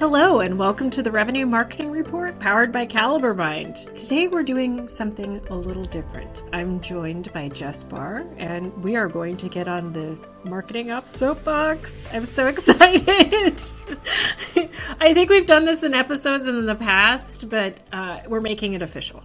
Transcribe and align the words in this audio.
Hello, 0.00 0.38
and 0.38 0.56
welcome 0.56 0.90
to 0.90 1.02
the 1.02 1.10
Revenue 1.10 1.44
Marketing 1.44 1.90
Report 1.90 2.38
powered 2.38 2.70
by 2.70 2.86
CaliberMind. 2.86 3.92
Today 4.00 4.28
we're 4.28 4.44
doing 4.44 4.88
something 4.88 5.44
a 5.50 5.56
little 5.56 5.86
different. 5.86 6.44
I'm 6.52 6.80
joined 6.80 7.32
by 7.32 7.48
Jess 7.48 7.82
Bahr, 7.82 8.24
and 8.36 8.72
we 8.84 8.94
are 8.94 9.08
going 9.08 9.36
to 9.38 9.48
get 9.48 9.66
on 9.66 9.92
the 9.92 10.16
Marketing 10.48 10.92
Up 10.92 11.08
soapbox. 11.08 12.06
I'm 12.12 12.26
so 12.26 12.46
excited. 12.48 13.60
I 15.00 15.14
think 15.14 15.30
we've 15.30 15.46
done 15.46 15.64
this 15.64 15.82
in 15.82 15.94
episodes 15.94 16.46
in 16.46 16.64
the 16.64 16.76
past, 16.76 17.50
but 17.50 17.80
uh, 17.90 18.20
we're 18.28 18.40
making 18.40 18.74
it 18.74 18.82
official. 18.82 19.24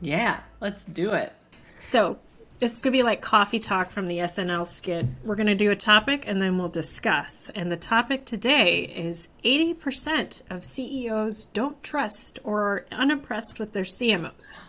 Yeah, 0.00 0.40
let's 0.60 0.84
do 0.84 1.10
it. 1.10 1.32
So, 1.78 2.18
this 2.60 2.72
is 2.76 2.82
going 2.82 2.92
to 2.92 2.98
be 2.98 3.02
like 3.02 3.22
coffee 3.22 3.58
talk 3.58 3.90
from 3.90 4.06
the 4.06 4.18
SNL 4.18 4.66
skit. 4.66 5.06
We're 5.24 5.34
going 5.34 5.46
to 5.46 5.54
do 5.54 5.70
a 5.70 5.76
topic 5.76 6.24
and 6.26 6.42
then 6.42 6.58
we'll 6.58 6.68
discuss. 6.68 7.50
And 7.54 7.72
the 7.72 7.76
topic 7.76 8.26
today 8.26 8.82
is 8.82 9.28
80% 9.42 10.42
of 10.50 10.64
CEOs 10.64 11.46
don't 11.46 11.82
trust 11.82 12.38
or 12.44 12.62
are 12.62 12.86
unimpressed 12.92 13.58
with 13.58 13.72
their 13.72 13.84
CMOs. 13.84 14.60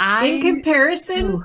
I, 0.00 0.26
in 0.26 0.42
comparison, 0.42 1.24
ooh. 1.24 1.44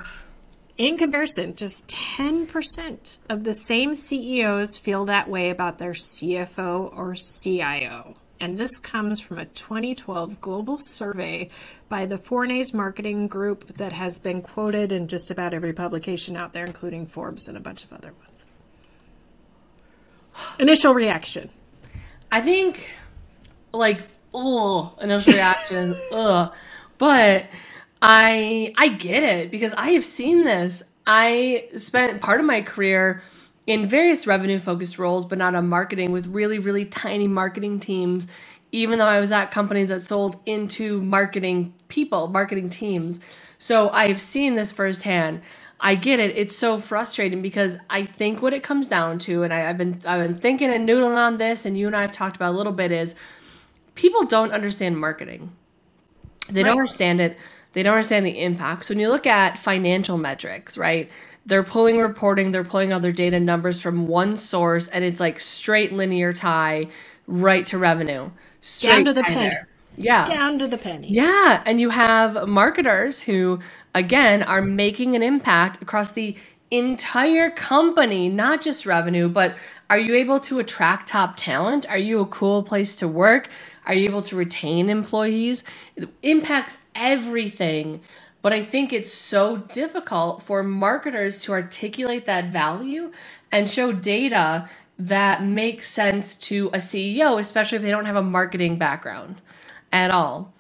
in 0.78 0.98
comparison, 0.98 1.56
just 1.56 1.88
10% 1.88 3.20
of 3.30 3.44
the 3.44 3.54
same 3.54 3.94
CEOs 3.94 4.78
feel 4.78 5.06
that 5.06 5.30
way 5.30 5.52
about 5.52 5.78
their 5.78 5.94
CFO 5.94 6.96
or 6.96 7.14
CIO 7.16 8.16
and 8.44 8.58
this 8.58 8.78
comes 8.78 9.22
from 9.22 9.40
a 9.40 9.46
2012 9.46 10.42
global 10.42 10.78
survey 10.78 11.50
by 11.88 12.06
the 12.06 12.18
Fournaise 12.18 12.74
Marketing 12.74 13.26
Group 13.26 13.78
that 13.78 13.94
has 13.94 14.20
been 14.20 14.42
quoted 14.42 14.92
in 14.92 15.08
just 15.08 15.32
about 15.32 15.54
every 15.54 15.72
publication 15.72 16.36
out 16.36 16.52
there, 16.52 16.66
including 16.66 17.06
Forbes 17.06 17.48
and 17.48 17.56
a 17.56 17.62
bunch 17.62 17.86
of 17.86 17.94
other 17.94 18.12
ones. 18.12 18.44
Initial 20.60 20.94
reaction. 20.94 21.52
I 22.34 22.42
think, 22.42 22.90
like, 23.72 24.02
oh, 24.34 24.94
initial 25.00 25.32
reaction, 25.32 25.96
ugh. 26.12 26.54
But 26.98 27.46
I 28.02 28.74
I 28.76 28.90
get 28.90 29.24
it 29.24 29.52
because 29.52 29.74
I 29.76 29.92
have 29.92 30.04
seen 30.04 30.44
this. 30.44 30.84
I 31.08 31.70
spent 31.78 32.20
part 32.20 32.42
of 32.42 32.46
my 32.46 32.62
career 32.62 33.24
in 33.66 33.86
various 33.86 34.28
revenue 34.28 34.60
focused 34.60 35.00
roles, 35.00 35.26
but 35.26 35.38
not 35.38 35.56
on 35.56 35.68
marketing 35.68 36.12
with 36.12 36.28
really, 36.28 36.60
really 36.60 36.86
tiny 36.86 37.28
marketing 37.28 37.80
teams, 37.80 38.28
even 38.72 39.00
though 39.00 39.06
I 39.06 39.20
was 39.20 39.32
at 39.32 39.52
companies 39.52 39.90
that 39.90 40.02
sold 40.02 40.42
into 40.46 41.02
marketing 41.02 41.74
people, 41.88 42.28
marketing 42.28 42.70
teams. 42.70 43.20
So 43.58 43.90
I've 43.90 44.20
seen 44.20 44.56
this 44.56 44.72
firsthand. 44.72 45.42
I 45.80 45.96
get 45.96 46.20
it. 46.20 46.36
It's 46.36 46.56
so 46.56 46.80
frustrating 46.80 47.42
because 47.42 47.78
I 47.90 48.06
think 48.06 48.42
what 48.42 48.54
it 48.54 48.64
comes 48.64 48.88
down 48.88 49.20
to, 49.20 49.44
and 49.44 49.54
I, 49.54 49.60
have 49.60 49.78
been 49.78 50.02
I've 50.06 50.22
been 50.22 50.40
thinking 50.40 50.70
and 50.70 50.88
noodling 50.88 51.18
on 51.18 51.38
this, 51.38 51.66
and 51.66 51.78
you 51.78 51.88
and 51.88 51.96
I 51.96 52.02
have 52.02 52.12
talked 52.12 52.36
about 52.36 52.54
a 52.54 52.58
little 52.58 52.72
bit, 52.74 52.92
is 52.92 53.16
people 53.96 54.24
don't 54.24 54.52
understand 54.52 54.98
marketing. 54.98 55.52
They 56.50 56.62
right. 56.62 56.70
don't 56.70 56.80
understand 56.80 57.22
it. 57.22 57.38
They 57.74 57.84
don't 57.84 57.94
understand 57.94 58.26
the 58.26 58.42
impacts. 58.42 58.90
When 58.90 59.00
you 59.00 59.10
look 59.10 59.28
at 59.28 59.58
financial 59.58 60.18
metrics, 60.18 60.78
right? 60.78 61.10
they're 61.46 61.64
pulling 61.64 61.98
reporting, 61.98 62.52
they're 62.52 62.64
pulling 62.64 62.94
all 62.94 63.00
their 63.00 63.12
data 63.12 63.40
numbers 63.40 63.82
from 63.82 64.08
one 64.08 64.38
source, 64.38 64.88
and 64.88 65.04
it's 65.04 65.20
like 65.20 65.40
straight 65.40 65.92
linear 65.92 66.32
tie 66.32 66.88
right 67.28 67.66
to 67.68 67.78
revenue. 67.78 68.30
Straight 68.62 68.92
Down 68.92 69.06
to 69.06 69.14
the 69.14 69.24
penny. 69.24 69.50
There. 69.50 69.68
Yeah. 69.96 70.26
Down 70.26 70.60
to 70.60 70.68
the 70.68 70.78
penny. 70.78 71.10
Yeah. 71.10 71.62
And 71.66 71.80
you 71.80 71.90
have 71.90 72.48
marketers 72.48 73.22
who, 73.22 73.60
again, 73.94 74.42
are 74.42 74.62
making 74.62 75.16
an 75.16 75.22
impact 75.22 75.82
across 75.82 76.12
the 76.12 76.36
entire 76.72 77.52
company, 77.52 78.30
not 78.30 78.62
just 78.62 78.86
revenue, 78.86 79.30
but 79.30 79.56
are 79.90 80.00
you 80.00 80.16
able 80.16 80.40
to 80.40 80.60
attract 80.60 81.08
top 81.08 81.36
talent? 81.38 81.88
Are 81.88 81.98
you 81.98 82.20
a 82.22 82.26
cool 82.26 82.64
place 82.64 82.96
to 82.96 83.08
work? 83.08 83.50
Are 83.86 83.94
you 83.94 84.06
able 84.06 84.22
to 84.24 84.36
retain 84.36 84.90
employees? 84.90 85.64
It 85.96 86.10
impacts 86.22 86.80
everything 86.96 88.02
but 88.44 88.52
I 88.52 88.62
think 88.62 88.92
it's 88.92 89.12
so 89.12 89.56
difficult 89.56 90.44
for 90.44 90.64
marketers 90.64 91.40
to 91.44 91.54
articulate 91.54 92.26
that 92.26 92.52
value 92.52 93.12
and 93.54 93.72
show 93.72 93.94
data 93.94 94.70
that 95.00 95.44
makes 95.44 95.90
sense 95.90 96.36
to 96.36 96.68
a 96.68 96.78
CEO, 96.78 97.40
especially 97.40 97.78
if 97.78 97.82
they 97.82 97.90
don't 97.90 98.06
have 98.06 98.18
a 98.18 98.22
marketing 98.22 98.78
background 98.78 99.42
at 99.94 100.12
all. 100.12 100.54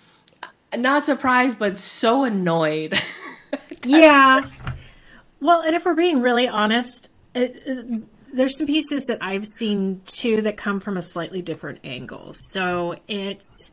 Not 0.75 1.05
surprised, 1.05 1.59
but 1.59 1.77
so 1.77 2.23
annoyed. 2.23 2.97
yeah. 3.83 4.49
Well, 5.41 5.61
and 5.61 5.75
if 5.75 5.83
we're 5.83 5.93
being 5.93 6.21
really 6.21 6.47
honest, 6.47 7.11
it, 7.35 7.63
it, 7.65 8.03
there's 8.33 8.57
some 8.57 8.67
pieces 8.67 9.05
that 9.05 9.19
I've 9.21 9.45
seen 9.45 10.01
too 10.05 10.41
that 10.41 10.57
come 10.57 10.79
from 10.79 10.97
a 10.97 11.01
slightly 11.01 11.41
different 11.41 11.79
angle. 11.83 12.33
So 12.33 12.95
it's 13.07 13.71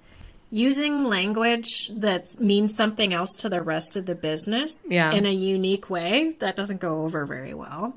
using 0.50 1.04
language 1.04 1.90
that 1.94 2.24
means 2.38 2.74
something 2.74 3.12
else 3.12 3.36
to 3.36 3.48
the 3.48 3.62
rest 3.62 3.96
of 3.96 4.06
the 4.06 4.14
business 4.14 4.88
yeah. 4.90 5.12
in 5.12 5.24
a 5.24 5.32
unique 5.32 5.88
way 5.88 6.34
that 6.40 6.56
doesn't 6.56 6.80
go 6.80 7.02
over 7.02 7.24
very 7.24 7.54
well 7.54 7.96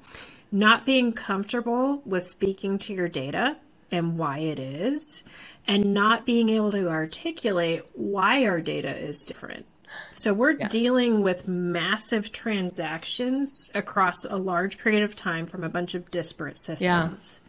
not 0.54 0.86
being 0.86 1.12
comfortable 1.12 2.00
with 2.06 2.24
speaking 2.24 2.78
to 2.78 2.94
your 2.94 3.08
data 3.08 3.58
and 3.92 4.20
why 4.20 4.38
it 4.38 4.60
is 4.60 5.24
and 5.66 5.94
not 5.96 6.28
being 6.28 6.48
able 6.50 6.72
to 6.72 6.88
articulate 6.88 7.82
why 7.94 8.46
our 8.46 8.62
data 8.62 8.96
is 8.96 9.26
different 9.26 9.66
so 10.12 10.34
we're 10.34 10.52
yes. 10.52 10.72
dealing 10.72 11.22
with 11.22 11.48
massive 11.48 12.32
transactions 12.32 13.70
across 13.74 14.26
a 14.26 14.38
large 14.38 14.78
period 14.78 15.04
of 15.04 15.16
time 15.16 15.46
from 15.46 15.64
a 15.64 15.70
bunch 15.70 15.96
of 15.96 16.10
disparate 16.12 16.58
systems 16.58 17.40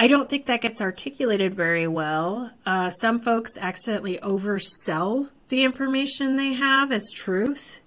I 0.00 0.06
don't 0.06 0.30
think 0.30 0.46
that 0.46 0.62
gets 0.62 0.80
articulated 0.80 1.52
very 1.52 1.86
well. 1.86 2.52
Uh, 2.64 2.88
some 2.88 3.20
folks 3.20 3.58
accidentally 3.58 4.18
oversell 4.22 5.28
the 5.50 5.62
information 5.62 6.36
they 6.36 6.54
have 6.54 6.90
as 6.90 7.12
truth. 7.14 7.82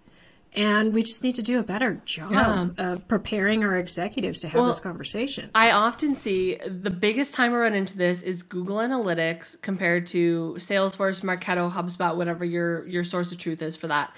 And 0.56 0.94
we 0.94 1.02
just 1.02 1.24
need 1.24 1.36
to 1.36 1.41
do 1.41 1.59
a 1.59 1.64
better 1.64 2.02
job 2.06 2.31
yeah. 2.78 2.91
of 2.91 3.08
preparing 3.08 3.64
our 3.64 3.75
executives 3.78 4.41
to 4.41 4.47
have 4.47 4.59
well, 4.59 4.68
those 4.68 4.80
conversations. 4.80 5.52
I 5.56 5.72
often 5.72 6.14
see 6.14 6.58
the 6.66 6.91
biggest 6.91 7.34
time 7.34 7.53
I 7.53 7.58
run 7.58 7.74
into 7.74 7.97
this 7.97 8.22
is 8.22 8.44
Google 8.44 8.78
Analytics 8.78 9.62
compared 9.62 10.06
to 10.08 10.56
Salesforce, 10.58 11.24
Marketo, 11.24 11.72
HubSpot, 11.72 12.16
whatever 12.16 12.46
your 12.46 12.88
your 12.88 13.03
source 13.03 13.31
of 13.31 13.40
truth 13.40 13.62
is 13.62 13.75
for 13.75 13.88
that. 13.88 14.14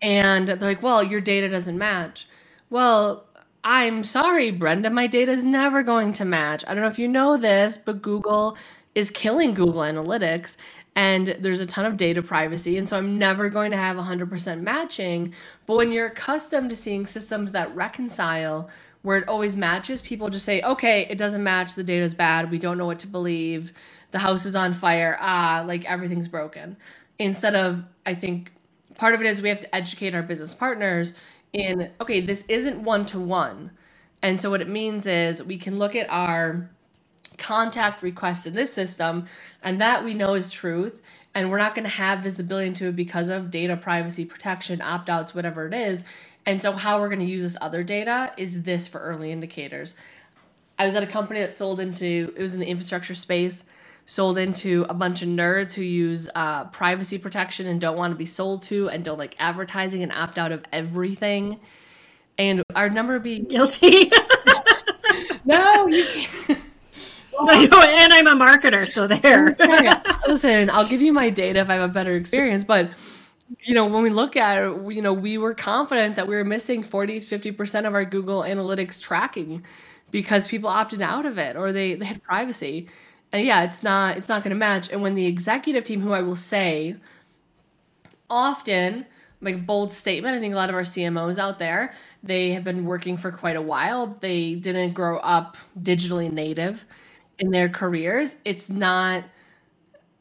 And 0.00 0.48
they're 0.48 0.56
like, 0.56 0.82
"Well, 0.82 1.02
your 1.02 1.20
data 1.20 1.48
doesn't 1.48 1.76
match." 1.76 2.28
Well, 2.70 3.26
I'm 3.64 4.04
sorry, 4.04 4.50
Brenda, 4.52 4.90
my 4.90 5.06
data 5.06 5.32
is 5.32 5.44
never 5.44 5.82
going 5.82 6.12
to 6.14 6.26
match. 6.26 6.64
I 6.68 6.74
don't 6.74 6.82
know 6.82 6.88
if 6.88 6.98
you 6.98 7.08
know 7.08 7.38
this, 7.38 7.78
but 7.78 8.02
Google 8.02 8.58
is 8.94 9.10
killing 9.10 9.54
Google 9.54 9.82
Analytics 9.82 10.56
and 10.96 11.36
there's 11.40 11.62
a 11.62 11.66
ton 11.66 11.86
of 11.86 11.96
data 11.96 12.22
privacy. 12.22 12.78
And 12.78 12.88
so 12.88 12.98
I'm 12.98 13.18
never 13.18 13.48
going 13.48 13.70
to 13.72 13.78
have 13.78 13.96
100% 13.96 14.60
matching. 14.60 15.34
But 15.66 15.76
when 15.78 15.92
you're 15.92 16.08
accustomed 16.08 16.70
to 16.70 16.76
seeing 16.76 17.06
systems 17.06 17.52
that 17.52 17.74
reconcile, 17.74 18.70
where 19.02 19.18
it 19.18 19.28
always 19.28 19.56
matches, 19.56 20.02
people 20.02 20.30
just 20.30 20.46
say, 20.46 20.62
okay, 20.62 21.06
it 21.10 21.18
doesn't 21.18 21.42
match. 21.42 21.74
The 21.74 21.84
data's 21.84 22.14
bad. 22.14 22.50
We 22.50 22.58
don't 22.58 22.78
know 22.78 22.86
what 22.86 23.00
to 23.00 23.06
believe. 23.06 23.72
The 24.12 24.18
house 24.20 24.46
is 24.46 24.56
on 24.56 24.74
fire. 24.74 25.18
Ah, 25.20 25.64
like 25.66 25.84
everything's 25.86 26.28
broken. 26.28 26.76
Instead 27.18 27.54
of, 27.54 27.84
I 28.06 28.14
think 28.14 28.52
part 28.96 29.14
of 29.14 29.20
it 29.20 29.26
is 29.26 29.42
we 29.42 29.50
have 29.50 29.60
to 29.60 29.74
educate 29.74 30.14
our 30.14 30.22
business 30.22 30.54
partners 30.54 31.14
in 31.54 31.90
okay, 32.00 32.20
this 32.20 32.44
isn't 32.48 32.82
one 32.82 33.06
to 33.06 33.18
one. 33.18 33.70
And 34.20 34.40
so 34.40 34.50
what 34.50 34.60
it 34.60 34.68
means 34.68 35.06
is 35.06 35.42
we 35.42 35.56
can 35.56 35.78
look 35.78 35.94
at 35.96 36.10
our 36.10 36.68
contact 37.38 38.02
request 38.02 38.46
in 38.46 38.54
this 38.54 38.72
system 38.72 39.26
and 39.62 39.80
that 39.80 40.04
we 40.04 40.14
know 40.14 40.34
is 40.34 40.50
truth 40.50 41.00
and 41.34 41.50
we're 41.50 41.58
not 41.58 41.74
going 41.74 41.84
to 41.84 41.90
have 41.90 42.20
visibility 42.20 42.68
into 42.68 42.86
it 42.86 42.96
because 42.96 43.28
of 43.28 43.50
data 43.50 43.76
privacy 43.76 44.24
protection 44.24 44.80
opt-outs 44.80 45.34
whatever 45.34 45.66
it 45.66 45.74
is 45.74 46.04
and 46.46 46.62
so 46.62 46.72
how 46.72 47.00
we're 47.00 47.08
going 47.08 47.18
to 47.18 47.24
use 47.24 47.42
this 47.42 47.56
other 47.60 47.82
data 47.82 48.32
is 48.36 48.62
this 48.62 48.86
for 48.86 49.00
early 49.00 49.32
indicators 49.32 49.96
i 50.78 50.86
was 50.86 50.94
at 50.94 51.02
a 51.02 51.08
company 51.08 51.40
that 51.40 51.54
sold 51.54 51.80
into 51.80 52.32
it 52.36 52.40
was 52.40 52.54
in 52.54 52.60
the 52.60 52.68
infrastructure 52.68 53.14
space 53.14 53.64
sold 54.06 54.36
into 54.36 54.84
a 54.88 54.94
bunch 54.94 55.22
of 55.22 55.28
nerds 55.28 55.72
who 55.72 55.82
use 55.82 56.28
uh, 56.34 56.64
privacy 56.66 57.18
protection 57.18 57.66
and 57.66 57.80
don't 57.80 57.96
want 57.96 58.12
to 58.12 58.16
be 58.16 58.26
sold 58.26 58.62
to 58.64 58.88
and 58.90 59.04
don't 59.04 59.18
like 59.18 59.34
advertising 59.38 60.02
and 60.02 60.12
opt 60.12 60.38
out 60.38 60.52
of 60.52 60.62
everything. 60.72 61.58
And 62.36 62.62
our 62.74 62.90
number 62.90 63.18
being 63.18 63.44
guilty. 63.48 64.10
no, 65.44 65.86
you 65.86 66.04
can't. 66.04 66.60
I 67.36 67.66
know, 67.66 67.80
and 67.80 68.12
I'm 68.12 68.28
a 68.28 68.44
marketer, 68.44 68.88
so 68.88 69.08
there. 69.08 69.56
Listen, 70.28 70.70
I'll 70.70 70.86
give 70.86 71.02
you 71.02 71.12
my 71.12 71.30
data 71.30 71.58
if 71.58 71.68
I 71.68 71.74
have 71.74 71.90
a 71.90 71.92
better 71.92 72.14
experience, 72.14 72.62
but 72.62 72.90
you 73.60 73.74
know, 73.74 73.86
when 73.86 74.04
we 74.04 74.10
look 74.10 74.36
at 74.36 74.62
it, 74.62 74.92
you 74.92 75.02
know, 75.02 75.12
we 75.12 75.36
were 75.36 75.52
confident 75.52 76.14
that 76.14 76.28
we 76.28 76.36
were 76.36 76.44
missing 76.44 76.84
40 76.84 77.20
to 77.20 77.38
50% 77.38 77.86
of 77.86 77.94
our 77.94 78.04
Google 78.04 78.42
Analytics 78.42 79.00
tracking 79.00 79.64
because 80.12 80.46
people 80.46 80.70
opted 80.70 81.02
out 81.02 81.26
of 81.26 81.38
it 81.38 81.56
or 81.56 81.72
they, 81.72 81.94
they 81.94 82.04
had 82.04 82.22
privacy 82.22 82.88
and 83.34 83.46
yeah 83.46 83.64
it's 83.64 83.82
not 83.82 84.16
it's 84.16 84.30
not 84.30 84.42
going 84.42 84.50
to 84.50 84.56
match 84.56 84.90
and 84.90 85.02
when 85.02 85.14
the 85.14 85.26
executive 85.26 85.84
team 85.84 86.00
who 86.00 86.12
i 86.12 86.22
will 86.22 86.36
say 86.36 86.96
often 88.30 89.06
like 89.42 89.66
bold 89.66 89.92
statement 89.92 90.36
i 90.36 90.40
think 90.40 90.54
a 90.54 90.56
lot 90.56 90.70
of 90.70 90.74
our 90.74 90.82
cmos 90.82 91.38
out 91.38 91.58
there 91.58 91.92
they 92.22 92.52
have 92.52 92.64
been 92.64 92.86
working 92.86 93.18
for 93.18 93.32
quite 93.32 93.56
a 93.56 93.62
while 93.62 94.06
they 94.06 94.54
didn't 94.54 94.94
grow 94.94 95.18
up 95.18 95.56
digitally 95.82 96.32
native 96.32 96.86
in 97.38 97.50
their 97.50 97.68
careers, 97.68 98.36
it's 98.44 98.70
not. 98.70 99.24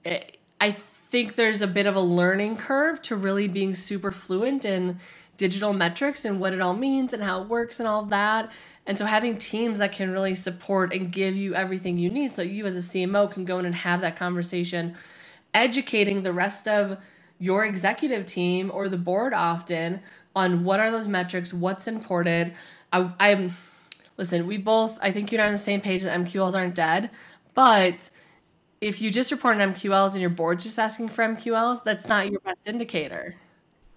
It, 0.04 0.38
I 0.60 0.71
think 0.71 1.36
there's 1.36 1.62
a 1.62 1.68
bit 1.68 1.86
of 1.86 1.95
a 1.95 2.01
learning 2.01 2.57
curve 2.57 3.01
to 3.04 3.15
really 3.15 3.48
being 3.48 3.74
super 3.74 4.12
fluent 4.12 4.65
in 4.65 5.00
digital 5.38 5.74
metrics 5.74 6.25
and 6.25 6.39
what 6.39 6.53
it 6.53 6.62
all 6.62 6.75
means 6.75 7.13
and 7.13 7.24
how 7.24 7.41
it 7.41 7.50
works 7.50 7.80
and 7.80 7.88
all 7.88 8.06
that. 8.06 8.51
And 8.85 8.97
so 8.97 9.06
having 9.06 9.38
teams 9.38 9.80
that 9.80 9.94
can 9.94 10.12
really 10.12 10.35
support 10.35 10.94
and 10.94 11.12
give 11.12 11.35
you 11.35 11.56
everything 11.56 11.97
you 11.97 12.09
need 12.09 12.35
so 12.35 12.41
you 12.41 12.65
as 12.65 12.75
a 12.75 12.80
CMO 12.80 13.31
can 13.31 13.45
go 13.45 13.59
in 13.59 13.65
and 13.65 13.75
have 13.75 14.01
that 14.01 14.15
conversation, 14.15 14.95
educating 15.53 16.24
the 16.24 16.33
rest 16.33 16.68
of 16.68 16.97
your 17.39 17.65
executive 17.65 18.25
team 18.25 18.71
or 18.74 18.89
the 18.89 18.97
board 18.97 19.33
often 19.33 20.01
on 20.35 20.63
what 20.63 20.80
are 20.80 20.91
those 20.91 21.07
metrics, 21.07 21.53
what's 21.53 21.88
important. 21.88 22.53
I, 22.91 23.12
I'm 23.19 23.56
listen, 24.18 24.47
we 24.47 24.57
both 24.57 24.97
I 25.01 25.12
think 25.12 25.31
you're 25.31 25.39
not 25.41 25.47
on 25.47 25.53
the 25.53 25.57
same 25.57 25.81
page 25.81 26.03
that 26.03 26.18
MQLs 26.19 26.53
aren't 26.53 26.75
dead, 26.75 27.09
but 27.53 28.09
if 28.81 29.01
you 29.01 29.12
just 29.12 29.31
report 29.31 29.59
on 29.59 29.74
MQLs 29.74 30.12
and 30.12 30.21
your 30.21 30.29
board's 30.29 30.63
just 30.63 30.77
asking 30.77 31.09
for 31.09 31.24
MQLs, 31.24 31.83
that's 31.83 32.07
not 32.07 32.29
your 32.29 32.41
best 32.41 32.59
indicator. 32.65 33.36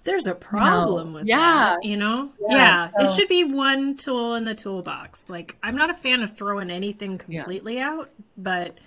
There's 0.06 0.26
a 0.26 0.34
problem 0.34 1.12
no. 1.12 1.18
with 1.18 1.26
yeah. 1.26 1.74
that, 1.74 1.84
you 1.84 1.96
know? 1.96 2.30
Yeah. 2.40 2.56
yeah. 2.56 2.90
So. 2.90 3.02
It 3.02 3.14
should 3.14 3.28
be 3.28 3.44
one 3.44 3.96
tool 3.96 4.34
in 4.34 4.44
the 4.44 4.54
toolbox. 4.54 5.28
Like 5.28 5.56
I'm 5.62 5.76
not 5.76 5.90
a 5.90 5.94
fan 5.94 6.22
of 6.22 6.34
throwing 6.34 6.70
anything 6.70 7.18
completely 7.18 7.76
yeah. 7.76 7.90
out, 7.90 8.10
but 8.38 8.78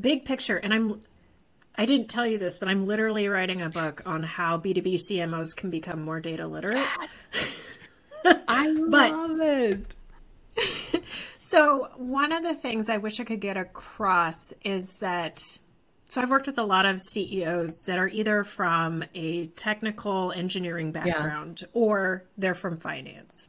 big 0.00 0.24
picture 0.24 0.56
and 0.56 0.72
I'm 0.72 1.02
I 1.80 1.84
didn't 1.84 2.08
tell 2.08 2.26
you 2.26 2.38
this, 2.38 2.58
but 2.58 2.68
I'm 2.68 2.86
literally 2.88 3.28
writing 3.28 3.62
a 3.62 3.68
book 3.68 4.02
on 4.04 4.24
how 4.24 4.58
B2B 4.58 4.94
CMOs 4.94 5.54
can 5.54 5.70
become 5.70 6.02
more 6.02 6.18
data 6.18 6.44
literate. 6.48 6.84
I 8.48 8.68
love 8.70 9.40
it. 9.40 9.94
so, 11.38 11.88
one 11.96 12.32
of 12.32 12.42
the 12.42 12.54
things 12.54 12.88
I 12.88 12.96
wish 12.96 13.20
I 13.20 13.24
could 13.24 13.40
get 13.40 13.56
across 13.56 14.52
is 14.64 14.98
that 14.98 15.58
so 16.08 16.22
I've 16.22 16.30
worked 16.30 16.46
with 16.46 16.58
a 16.58 16.64
lot 16.64 16.86
of 16.86 17.02
CEOs 17.02 17.84
that 17.86 17.98
are 17.98 18.08
either 18.08 18.42
from 18.42 19.04
a 19.14 19.46
technical 19.48 20.32
engineering 20.32 20.90
background 20.90 21.60
yeah. 21.62 21.68
or 21.74 22.24
they're 22.38 22.54
from 22.54 22.78
finance. 22.78 23.48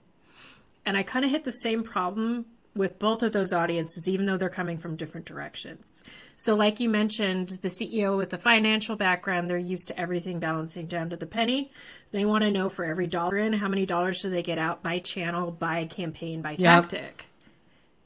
And 0.86 0.98
I 0.98 1.04
kind 1.04 1.24
of 1.24 1.32
hit 1.32 1.46
the 1.46 1.52
same 1.52 1.84
problem 1.84 2.46
with 2.76 3.00
both 3.00 3.24
of 3.24 3.32
those 3.32 3.54
audiences, 3.54 4.08
even 4.08 4.26
though 4.26 4.38
they're 4.38 4.50
coming 4.50 4.78
from 4.78 4.96
different 4.96 5.26
directions. 5.26 6.04
So, 6.38 6.56
like 6.56 6.80
you 6.80 6.90
mentioned, 6.90 7.60
the 7.62 7.68
CEO 7.70 8.18
with 8.18 8.30
the 8.30 8.38
financial 8.38 8.96
background, 8.96 9.50
they're 9.50 9.58
used 9.58 9.88
to 9.88 10.00
everything 10.00 10.40
balancing 10.40 10.88
down 10.88 11.10
to 11.10 11.18
the 11.18 11.26
penny. 11.26 11.72
They 12.12 12.26
want 12.26 12.44
to 12.44 12.52
know 12.52 12.70
for 12.70 12.86
every 12.86 13.08
dollar 13.08 13.38
in, 13.38 13.54
how 13.54 13.68
many 13.68 13.86
dollars 13.86 14.22
do 14.22 14.30
they 14.30 14.44
get 14.44 14.58
out 14.58 14.84
by 14.84 15.00
channel, 15.00 15.52
by 15.52 15.86
campaign, 15.86 16.42
by 16.42 16.56
tactic. 16.56 17.26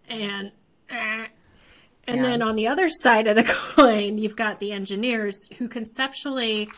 And 0.07 0.51
eh. 0.89 1.27
And 2.07 2.17
yeah. 2.17 2.23
then 2.23 2.41
on 2.41 2.55
the 2.55 2.67
other 2.67 2.89
side 2.89 3.27
of 3.27 3.35
the 3.35 3.43
coin, 3.75 4.17
you've 4.17 4.35
got 4.35 4.59
the 4.59 4.71
engineers 4.71 5.49
who 5.57 5.67
conceptually 5.67 6.69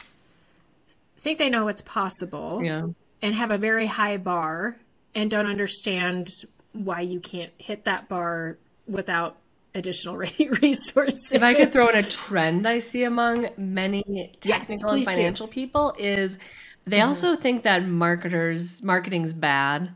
think 1.18 1.39
they 1.39 1.50
know 1.50 1.66
what's 1.66 1.81
possible 1.81 2.62
yeah. 2.63 2.83
and 3.22 3.36
have 3.36 3.50
a 3.50 3.57
very 3.57 3.88
high 3.88 4.18
bar 4.18 4.77
and 5.16 5.31
don't 5.31 5.48
understand 5.48 6.30
why 6.74 7.01
you 7.01 7.19
can't 7.19 7.51
hit 7.57 7.86
that 7.86 8.07
bar 8.07 8.57
without 8.88 9.38
additional 9.74 10.18
resources. 10.62 11.31
If 11.31 11.42
I 11.42 11.54
could 11.54 11.72
throw 11.72 11.89
in 11.89 11.95
a 11.95 12.04
trend 12.04 12.68
I 12.68 12.80
see 12.80 13.04
among 13.04 13.50
many 13.57 14.04
technical 14.42 14.98
yes, 14.98 15.07
and 15.07 15.16
financial 15.18 15.48
do. 15.48 15.54
people 15.54 15.95
is 15.98 16.38
they 16.86 17.00
mm-hmm. 17.00 17.07
also 17.07 17.36
think 17.36 17.63
that 17.63 17.88
marketers 17.88 18.83
marketing's 18.83 19.33
bad. 19.33 19.89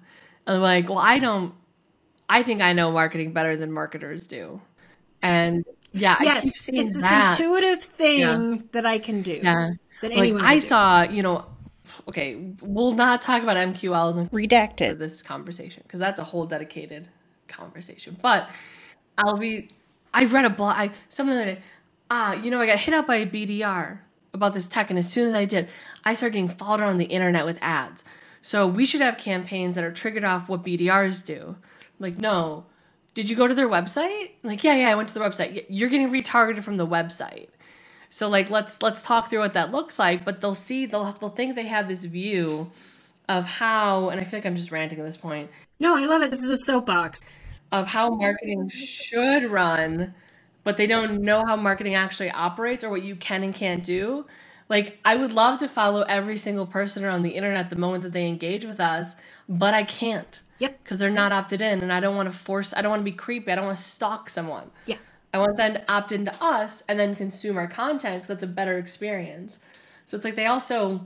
And 0.48 0.62
like, 0.62 0.90
well, 0.90 0.98
I 0.98 1.20
don't 1.20 1.54
I 2.28 2.44
think 2.44 2.62
I 2.62 2.74
know 2.74 2.92
marketing 2.92 3.34
better 3.34 3.56
than 3.56 3.72
marketers 3.72 4.26
do. 4.28 4.62
And 5.22 5.66
yeah, 5.92 6.18
yes, 6.22 6.70
it's 6.72 6.96
this 6.96 7.12
intuitive 7.12 7.84
thing 7.84 8.20
yeah. 8.20 8.58
that 8.72 8.86
I 8.86 9.00
can 9.00 9.22
do. 9.22 9.40
Yeah. 9.44 9.72
That 10.02 10.16
like 10.16 10.34
I 10.36 10.60
saw, 10.60 11.04
you 11.04 11.24
know, 11.24 11.46
okay, 12.08 12.54
we'll 12.62 12.94
not 12.94 13.22
talk 13.22 13.44
about 13.44 13.58
MQLs 13.58 14.18
and 14.18 14.32
redacted 14.32 14.98
this 14.98 15.22
conversation 15.22 15.84
because 15.86 16.00
that's 16.00 16.20
a 16.20 16.24
whole 16.24 16.46
dedicated 16.46 17.10
conversation. 17.48 18.18
But 18.22 18.50
I'll 19.18 19.38
be. 19.38 19.70
I 20.14 20.26
read 20.26 20.46
a 20.46 20.50
blog. 20.50 20.76
I 20.78 20.92
some 21.10 21.30
other 21.30 21.46
day. 21.46 21.62
Ah, 22.10 22.34
you 22.34 22.50
know, 22.50 22.60
I 22.60 22.66
got 22.66 22.80
hit 22.80 22.94
up 22.94 23.08
by 23.08 23.18
a 23.18 23.26
BDR 23.28 24.00
about 24.34 24.54
this 24.54 24.68
tech, 24.68 24.90
and 24.90 24.98
as 24.98 25.12
soon 25.12 25.28
as 25.28 25.34
I 25.34 25.46
did, 25.46 25.70
I 26.04 26.14
started 26.14 26.34
getting 26.34 26.50
followed 26.50 26.82
on 26.82 26.98
the 26.98 27.06
internet 27.06 27.46
with 27.46 27.60
ads. 27.62 28.04
So 28.42 28.66
we 28.66 28.86
should 28.86 29.02
have 29.02 29.18
campaigns 29.18 29.76
that 29.76 29.84
are 29.84 29.92
triggered 29.92 30.24
off 30.24 30.50
what 30.50 30.64
BDRs 30.64 31.26
do. 31.26 31.58
like, 32.00 32.18
no. 32.18 32.66
Did 33.14 33.30
you 33.30 33.36
go 33.36 33.48
to 33.48 33.54
their 33.54 33.68
website? 33.68 34.32
Like, 34.44 34.64
yeah, 34.64 34.76
yeah, 34.76 34.90
I 34.90 34.96
went 34.96 35.10
to 35.10 35.14
the 35.14 35.20
website. 35.20 35.66
You're 35.68 35.90
getting 35.90 36.10
retargeted 36.10 36.64
from 36.64 36.78
the 36.78 36.88
website. 36.88 37.50
So 38.10 38.28
like 38.28 38.50
let's 38.50 38.82
let's 38.82 39.04
talk 39.04 39.30
through 39.30 39.40
what 39.40 39.54
that 39.54 39.72
looks 39.72 40.00
like, 40.00 40.26
but 40.26 40.42
they'll 40.42 40.56
see 40.56 40.88
they'll 40.88 41.14
they'll 41.14 41.30
think 41.30 41.56
they 41.56 41.68
have 41.68 41.88
this 41.88 42.06
view 42.06 42.72
of 43.28 43.46
how 43.46 44.10
and 44.10 44.20
I 44.20 44.24
feel 44.24 44.40
like 44.40 44.48
I'm 44.48 44.56
just 44.56 44.72
ranting 44.72 45.00
at 45.00 45.06
this 45.06 45.18
point. 45.18 45.50
No, 45.80 45.96
I 45.96 46.06
love 46.06 46.24
it. 46.24 46.32
This 46.32 46.42
is 46.42 46.50
a 46.50 46.58
soapbox. 46.58 47.40
Of 47.72 47.86
how 47.86 48.10
marketing 48.10 48.68
should 48.70 49.44
run, 49.44 50.16
but 50.64 50.76
they 50.76 50.88
don't 50.88 51.22
know 51.22 51.46
how 51.46 51.56
marketing 51.56 51.94
actually 51.94 52.32
operates 52.32 52.84
or 52.84 52.90
what 52.90 53.04
you 53.04 53.16
can 53.16 53.44
and 53.44 53.54
can't 53.54 53.84
do. 53.84 54.26
Like 54.70 54.98
I 55.06 55.16
would 55.16 55.32
love 55.32 55.60
to 55.60 55.68
follow 55.68 56.02
every 56.02 56.38
single 56.38 56.66
person 56.66 57.06
around 57.06 57.22
the 57.22 57.36
internet 57.36 57.70
the 57.70 57.76
moment 57.76 58.02
that 58.04 58.14
they 58.14 58.28
engage 58.28 58.66
with 58.66 58.80
us, 58.80 59.16
but 59.48 59.76
I 59.76 59.84
can't. 59.84 60.42
Yep. 60.60 60.84
Because 60.84 61.00
they're 61.00 61.10
not 61.10 61.32
opted 61.32 61.62
in 61.62 61.82
and 61.82 61.92
I 61.92 62.00
don't 62.00 62.16
want 62.16 62.32
to 62.32 62.38
force 62.38 62.74
I 62.74 62.82
don't 62.82 62.90
want 62.90 63.02
to 63.02 63.12
be 63.12 63.16
creepy. 63.16 63.52
I 63.52 63.56
don't 63.56 63.66
want 63.66 63.78
to 63.78 63.84
stalk 63.84 64.30
someone. 64.30 64.72
Yeah. 64.86 64.98
I 65.34 65.38
want 65.38 65.58
them 65.58 65.74
to 65.74 65.92
opt 65.92 66.12
into 66.12 66.34
us 66.44 66.84
and 66.88 67.00
then 67.00 67.16
consume 67.16 67.58
our 67.58 67.68
content 67.68 68.18
because 68.18 68.28
that's 68.30 68.44
a 68.44 68.48
better 68.48 68.78
experience. 68.78 69.60
So 70.06 70.16
it's 70.16 70.26
like 70.26 70.36
they 70.36 70.48
also, 70.48 71.06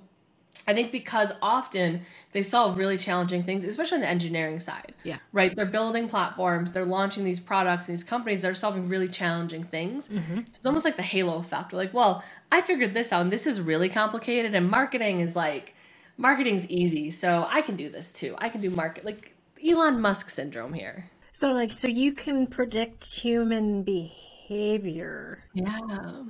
I 0.66 0.74
think 0.74 0.94
because 0.94 1.34
often 1.42 2.04
they 2.32 2.42
solve 2.42 2.78
really 2.78 2.98
challenging 2.98 3.44
things, 3.44 3.66
especially 3.66 3.96
on 3.96 4.02
the 4.02 4.08
engineering 4.08 4.62
side. 4.62 4.94
Yeah. 5.04 5.18
Right? 5.34 5.54
They're 5.54 5.66
building 5.66 6.08
platforms, 6.08 6.72
they're 6.72 6.86
launching 6.86 7.26
these 7.26 7.42
products, 7.42 7.90
And 7.90 7.98
these 7.98 8.04
companies 8.06 8.44
that 8.44 8.52
are 8.52 8.56
solving 8.56 8.88
really 8.88 9.10
challenging 9.10 9.66
things. 9.66 10.08
Mm-hmm. 10.08 10.36
So 10.36 10.44
it's 10.48 10.66
almost 10.66 10.86
like 10.86 10.96
the 10.96 11.04
halo 11.04 11.36
effect. 11.36 11.74
We're 11.74 11.80
like, 11.80 11.94
well, 11.94 12.24
I 12.50 12.62
figured 12.62 12.94
this 12.94 13.12
out 13.12 13.24
and 13.24 13.32
this 13.32 13.46
is 13.46 13.60
really 13.60 13.90
complicated 13.90 14.56
and 14.56 14.70
marketing 14.70 15.20
is 15.20 15.36
like, 15.36 15.76
marketing's 16.18 16.66
easy. 16.70 17.12
So 17.12 17.46
I 17.50 17.62
can 17.62 17.76
do 17.76 17.90
this 17.90 18.10
too. 18.12 18.36
I 18.38 18.48
can 18.48 18.62
do 18.62 18.70
market, 18.70 19.04
like 19.04 19.36
Elon 19.66 20.02
Musk 20.02 20.30
syndrome 20.30 20.74
here. 20.74 21.10
So 21.34 21.52
like 21.52 21.72
so 21.72 21.88
you 21.88 22.14
can 22.14 22.48
predict 22.48 23.14
human 23.14 23.84
behavior. 23.84 25.44
Yeah. 25.54 26.24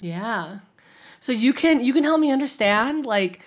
Yeah. 0.00 0.58
So 1.20 1.32
you 1.32 1.52
can 1.52 1.84
you 1.84 1.92
can 1.92 2.04
help 2.04 2.20
me 2.20 2.30
understand 2.30 3.04
like 3.04 3.40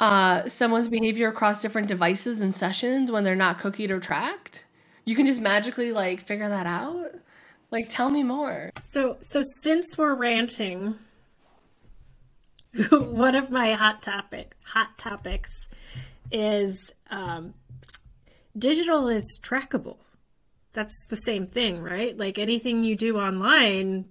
uh 0.00 0.46
someone's 0.46 0.88
behavior 0.88 1.28
across 1.28 1.60
different 1.60 1.88
devices 1.88 2.40
and 2.40 2.54
sessions 2.54 3.10
when 3.10 3.24
they're 3.24 3.36
not 3.36 3.58
cookied 3.58 3.90
or 3.90 4.00
tracked? 4.00 4.64
You 5.04 5.14
can 5.14 5.26
just 5.26 5.40
magically 5.40 5.92
like 5.92 6.22
figure 6.22 6.48
that 6.48 6.66
out? 6.66 7.14
Like 7.70 7.88
tell 7.90 8.10
me 8.10 8.22
more. 8.22 8.70
So 8.82 9.18
so 9.20 9.42
since 9.62 9.98
we're 9.98 10.14
ranting 10.14 10.94
one 12.90 13.34
of 13.34 13.50
my 13.50 13.74
hot 13.74 14.02
topic 14.02 14.54
hot 14.64 14.96
topics 14.96 15.68
is 16.30 16.92
um 17.10 17.54
digital 18.58 19.08
is 19.08 19.38
trackable 19.42 19.98
that's 20.78 21.06
the 21.08 21.16
same 21.16 21.46
thing, 21.46 21.82
right? 21.82 22.16
Like 22.16 22.38
anything 22.38 22.84
you 22.84 22.94
do 22.96 23.18
online, 23.18 24.06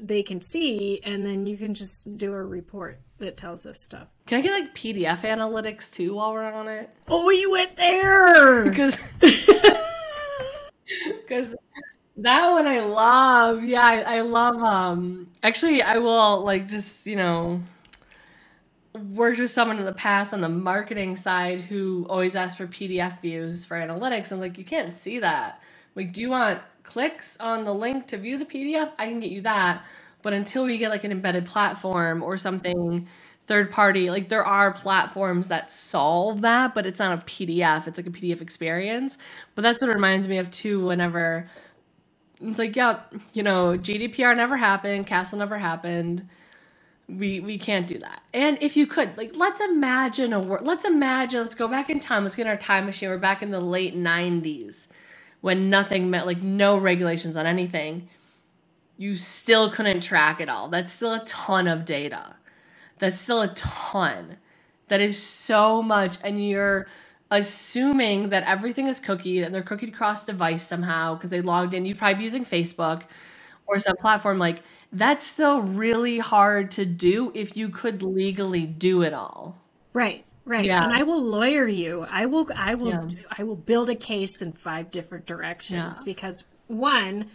they 0.00 0.22
can 0.22 0.40
see, 0.40 1.00
and 1.04 1.24
then 1.24 1.46
you 1.46 1.56
can 1.56 1.74
just 1.74 2.16
do 2.16 2.32
a 2.32 2.42
report 2.42 3.00
that 3.18 3.36
tells 3.36 3.66
us 3.66 3.82
stuff. 3.82 4.08
Can 4.26 4.38
I 4.38 4.42
get 4.42 4.52
like 4.52 4.74
PDF 4.74 5.22
analytics 5.22 5.90
too 5.90 6.14
while 6.14 6.32
we're 6.32 6.44
on 6.44 6.68
it? 6.68 6.94
Oh, 7.08 7.30
you 7.30 7.50
went 7.50 7.76
there 7.76 8.64
because 8.70 8.96
because 11.20 11.54
that 12.18 12.50
one 12.50 12.66
I 12.66 12.80
love. 12.80 13.64
Yeah, 13.64 13.84
I, 13.84 14.18
I 14.18 14.20
love. 14.20 14.62
Um, 14.62 15.28
actually, 15.42 15.82
I 15.82 15.96
will 15.96 16.44
like 16.44 16.68
just 16.68 17.06
you 17.06 17.16
know 17.16 17.60
worked 18.94 19.40
with 19.40 19.50
someone 19.50 19.78
in 19.78 19.84
the 19.84 19.92
past 19.92 20.32
on 20.32 20.40
the 20.40 20.48
marketing 20.48 21.16
side 21.16 21.60
who 21.60 22.06
always 22.08 22.36
asked 22.36 22.56
for 22.56 22.66
PDF 22.66 23.20
views 23.20 23.66
for 23.66 23.76
analytics. 23.76 24.30
I'm 24.30 24.40
like, 24.40 24.56
you 24.56 24.64
can't 24.64 24.94
see 24.94 25.18
that. 25.18 25.60
Like, 25.96 26.12
do 26.12 26.20
you 26.20 26.30
want 26.30 26.60
clicks 26.84 27.36
on 27.38 27.64
the 27.64 27.74
link 27.74 28.06
to 28.08 28.16
view 28.18 28.38
the 28.38 28.44
PDF? 28.44 28.92
I 28.98 29.08
can 29.08 29.20
get 29.20 29.30
you 29.30 29.40
that. 29.42 29.84
But 30.22 30.32
until 30.32 30.64
we 30.64 30.78
get 30.78 30.90
like 30.90 31.04
an 31.04 31.12
embedded 31.12 31.44
platform 31.44 32.22
or 32.22 32.38
something 32.38 33.08
third 33.46 33.70
party, 33.70 34.10
like 34.10 34.28
there 34.28 34.44
are 34.44 34.72
platforms 34.72 35.48
that 35.48 35.70
solve 35.70 36.40
that, 36.42 36.74
but 36.74 36.86
it's 36.86 36.98
not 36.98 37.18
a 37.18 37.22
PDF. 37.24 37.86
It's 37.88 37.98
like 37.98 38.06
a 38.06 38.10
PDF 38.10 38.40
experience. 38.40 39.18
But 39.54 39.62
that's 39.62 39.82
what 39.82 39.90
it 39.90 39.94
reminds 39.94 40.28
me 40.28 40.38
of 40.38 40.50
too 40.50 40.86
whenever 40.86 41.48
it's 42.40 42.58
like, 42.58 42.76
yeah, 42.76 43.00
you 43.32 43.42
know, 43.42 43.76
GDPR 43.76 44.36
never 44.36 44.56
happened, 44.56 45.06
CASL 45.06 45.38
never 45.38 45.58
happened. 45.58 46.28
We 47.08 47.40
we 47.40 47.58
can't 47.58 47.86
do 47.86 47.98
that. 47.98 48.22
And 48.32 48.58
if 48.62 48.76
you 48.76 48.86
could, 48.86 49.16
like, 49.18 49.36
let's 49.36 49.60
imagine 49.60 50.32
a 50.32 50.40
world. 50.40 50.66
Let's 50.66 50.84
imagine. 50.86 51.42
Let's 51.42 51.54
go 51.54 51.68
back 51.68 51.90
in 51.90 52.00
time. 52.00 52.24
Let's 52.24 52.36
get 52.36 52.46
our 52.46 52.56
time 52.56 52.86
machine. 52.86 53.10
We're 53.10 53.18
back 53.18 53.42
in 53.42 53.50
the 53.50 53.60
late 53.60 53.96
'90s 53.96 54.88
when 55.42 55.68
nothing 55.68 56.08
meant 56.08 56.26
like 56.26 56.42
no 56.42 56.78
regulations 56.78 57.36
on 57.36 57.46
anything 57.46 58.08
you 58.96 59.16
still 59.16 59.70
couldn't 59.70 60.00
track 60.00 60.40
it 60.40 60.48
all. 60.48 60.68
That's 60.68 60.92
still 60.92 61.14
a 61.14 61.24
ton 61.24 61.66
of 61.66 61.84
data. 61.84 62.36
That's 62.98 63.18
still 63.18 63.42
a 63.42 63.48
ton. 63.48 64.36
That 64.88 65.00
is 65.00 65.20
so 65.20 65.82
much. 65.82 66.18
And 66.22 66.46
you're 66.46 66.86
assuming 67.30 68.28
that 68.28 68.44
everything 68.44 68.86
is 68.86 69.00
cookied 69.00 69.44
and 69.44 69.54
they're 69.54 69.62
cookied 69.62 69.88
across 69.88 70.24
device 70.24 70.64
somehow 70.66 71.14
because 71.14 71.30
they 71.30 71.40
logged 71.40 71.74
in. 71.74 71.86
You'd 71.86 71.98
probably 71.98 72.18
be 72.18 72.24
using 72.24 72.44
Facebook 72.44 73.02
or 73.66 73.78
some 73.80 73.96
platform. 73.96 74.38
Like, 74.38 74.62
that's 74.94 75.26
still 75.26 75.60
really 75.60 76.18
hard 76.18 76.70
to 76.72 76.86
do 76.86 77.32
if 77.34 77.56
you 77.56 77.68
could 77.68 78.02
legally 78.02 78.64
do 78.64 79.02
it 79.02 79.12
all. 79.12 79.58
Right. 79.92 80.24
Right. 80.46 80.64
Yeah. 80.64 80.84
And 80.84 80.92
I 80.92 81.02
will 81.02 81.22
lawyer 81.22 81.66
you. 81.66 82.06
I 82.08 82.26
will 82.26 82.48
I 82.54 82.74
will 82.74 82.88
Yeah. 82.88 83.08
I 83.38 83.42
will 83.44 83.56
build 83.56 83.90
a 83.90 83.94
case 83.94 84.40
in 84.42 84.52
five 84.52 84.90
different 84.90 85.26
directions 85.26 85.96
Yeah. 85.98 86.02
because 86.04 86.44
one 86.66 87.30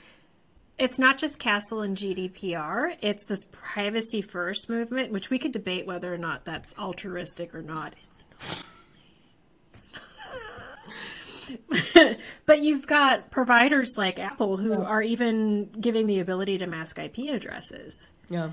it's 0.78 0.98
not 0.98 1.18
just 1.18 1.40
CASL 1.42 1.84
and 1.84 1.98
GDPR, 1.98 2.96
it's 3.02 3.26
this 3.28 3.44
privacy 3.52 4.22
first 4.22 4.70
movement 4.70 5.12
which 5.12 5.30
we 5.30 5.38
could 5.38 5.52
debate 5.52 5.86
whether 5.86 6.14
or 6.14 6.18
not 6.18 6.46
that's 6.46 6.74
altruistic 6.78 7.54
or 7.54 7.62
not. 7.62 7.96
It's 8.08 8.26
not. 8.32 8.59
But 12.46 12.62
you've 12.62 12.88
got 12.88 13.32
providers 13.32 13.96
like 13.98 14.20
Apple 14.20 14.58
who 14.58 14.74
are 14.74 15.02
even 15.02 15.70
giving 15.80 16.08
the 16.08 16.20
ability 16.20 16.58
to 16.60 16.68
mask 16.68 16.98
IP 17.00 17.18
addresses 17.30 18.08
Yeah. 18.30 18.52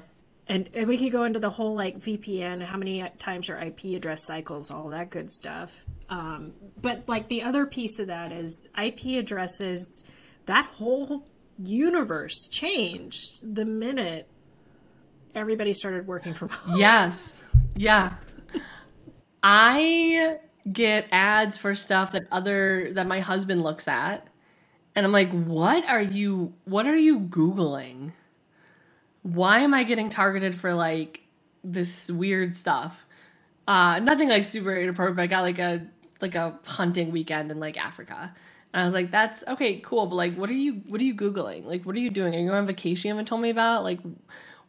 and, 0.48 0.68
and 0.74 0.86
we 0.86 0.98
could 0.98 1.12
go 1.12 1.24
into 1.24 1.38
the 1.38 1.50
whole 1.50 1.74
like 1.74 1.98
VPN, 1.98 2.62
how 2.62 2.76
many 2.78 3.02
times 3.18 3.48
your 3.48 3.58
IP 3.58 3.84
address 3.96 4.24
cycles, 4.24 4.70
all 4.70 4.90
that 4.90 5.10
good 5.10 5.30
stuff. 5.30 5.84
Um, 6.08 6.52
but 6.80 7.04
like 7.08 7.28
the 7.28 7.42
other 7.42 7.66
piece 7.66 7.98
of 7.98 8.06
that 8.08 8.32
is 8.32 8.68
IP 8.80 9.18
addresses. 9.18 10.04
That 10.46 10.66
whole 10.66 11.26
universe 11.58 12.46
changed 12.48 13.54
the 13.54 13.64
minute 13.64 14.28
everybody 15.34 15.72
started 15.72 16.06
working 16.06 16.34
from 16.34 16.48
home. 16.50 16.78
Yes. 16.78 17.42
Yeah. 17.74 18.14
I 19.42 20.38
get 20.72 21.06
ads 21.12 21.56
for 21.56 21.74
stuff 21.74 22.12
that 22.12 22.26
other 22.32 22.90
that 22.94 23.06
my 23.06 23.20
husband 23.20 23.62
looks 23.62 23.86
at 23.88 24.28
and 24.94 25.04
I'm 25.04 25.12
like, 25.12 25.30
"What 25.30 25.84
are 25.86 26.00
you 26.00 26.54
what 26.64 26.86
are 26.86 26.96
you 26.96 27.20
googling? 27.20 28.12
Why 29.22 29.60
am 29.60 29.74
I 29.74 29.84
getting 29.84 30.10
targeted 30.10 30.54
for 30.54 30.74
like 30.74 31.22
this 31.62 32.10
weird 32.10 32.56
stuff?" 32.56 33.06
Uh 33.68 33.98
nothing 34.00 34.28
like 34.28 34.44
super 34.44 34.76
inappropriate, 34.76 35.18
I 35.18 35.26
got 35.26 35.42
like 35.42 35.58
a 35.58 35.86
like 36.20 36.34
a 36.34 36.58
hunting 36.64 37.12
weekend 37.12 37.50
in 37.50 37.60
like 37.60 37.76
Africa. 37.76 38.34
And 38.72 38.82
I 38.82 38.84
was 38.84 38.94
like, 38.94 39.10
that's 39.10 39.44
okay, 39.48 39.78
cool, 39.80 40.06
but 40.06 40.16
like 40.16 40.34
what 40.36 40.50
are 40.50 40.54
you 40.54 40.82
what 40.88 41.00
are 41.00 41.04
you 41.04 41.14
googling? 41.14 41.64
Like 41.64 41.84
what 41.84 41.94
are 41.94 42.00
you 42.00 42.10
doing? 42.10 42.34
Are 42.34 42.38
you 42.38 42.52
on 42.52 42.66
vacation 42.66 43.08
you 43.08 43.14
haven't 43.14 43.26
told 43.26 43.42
me 43.42 43.50
about? 43.50 43.84
Like 43.84 44.00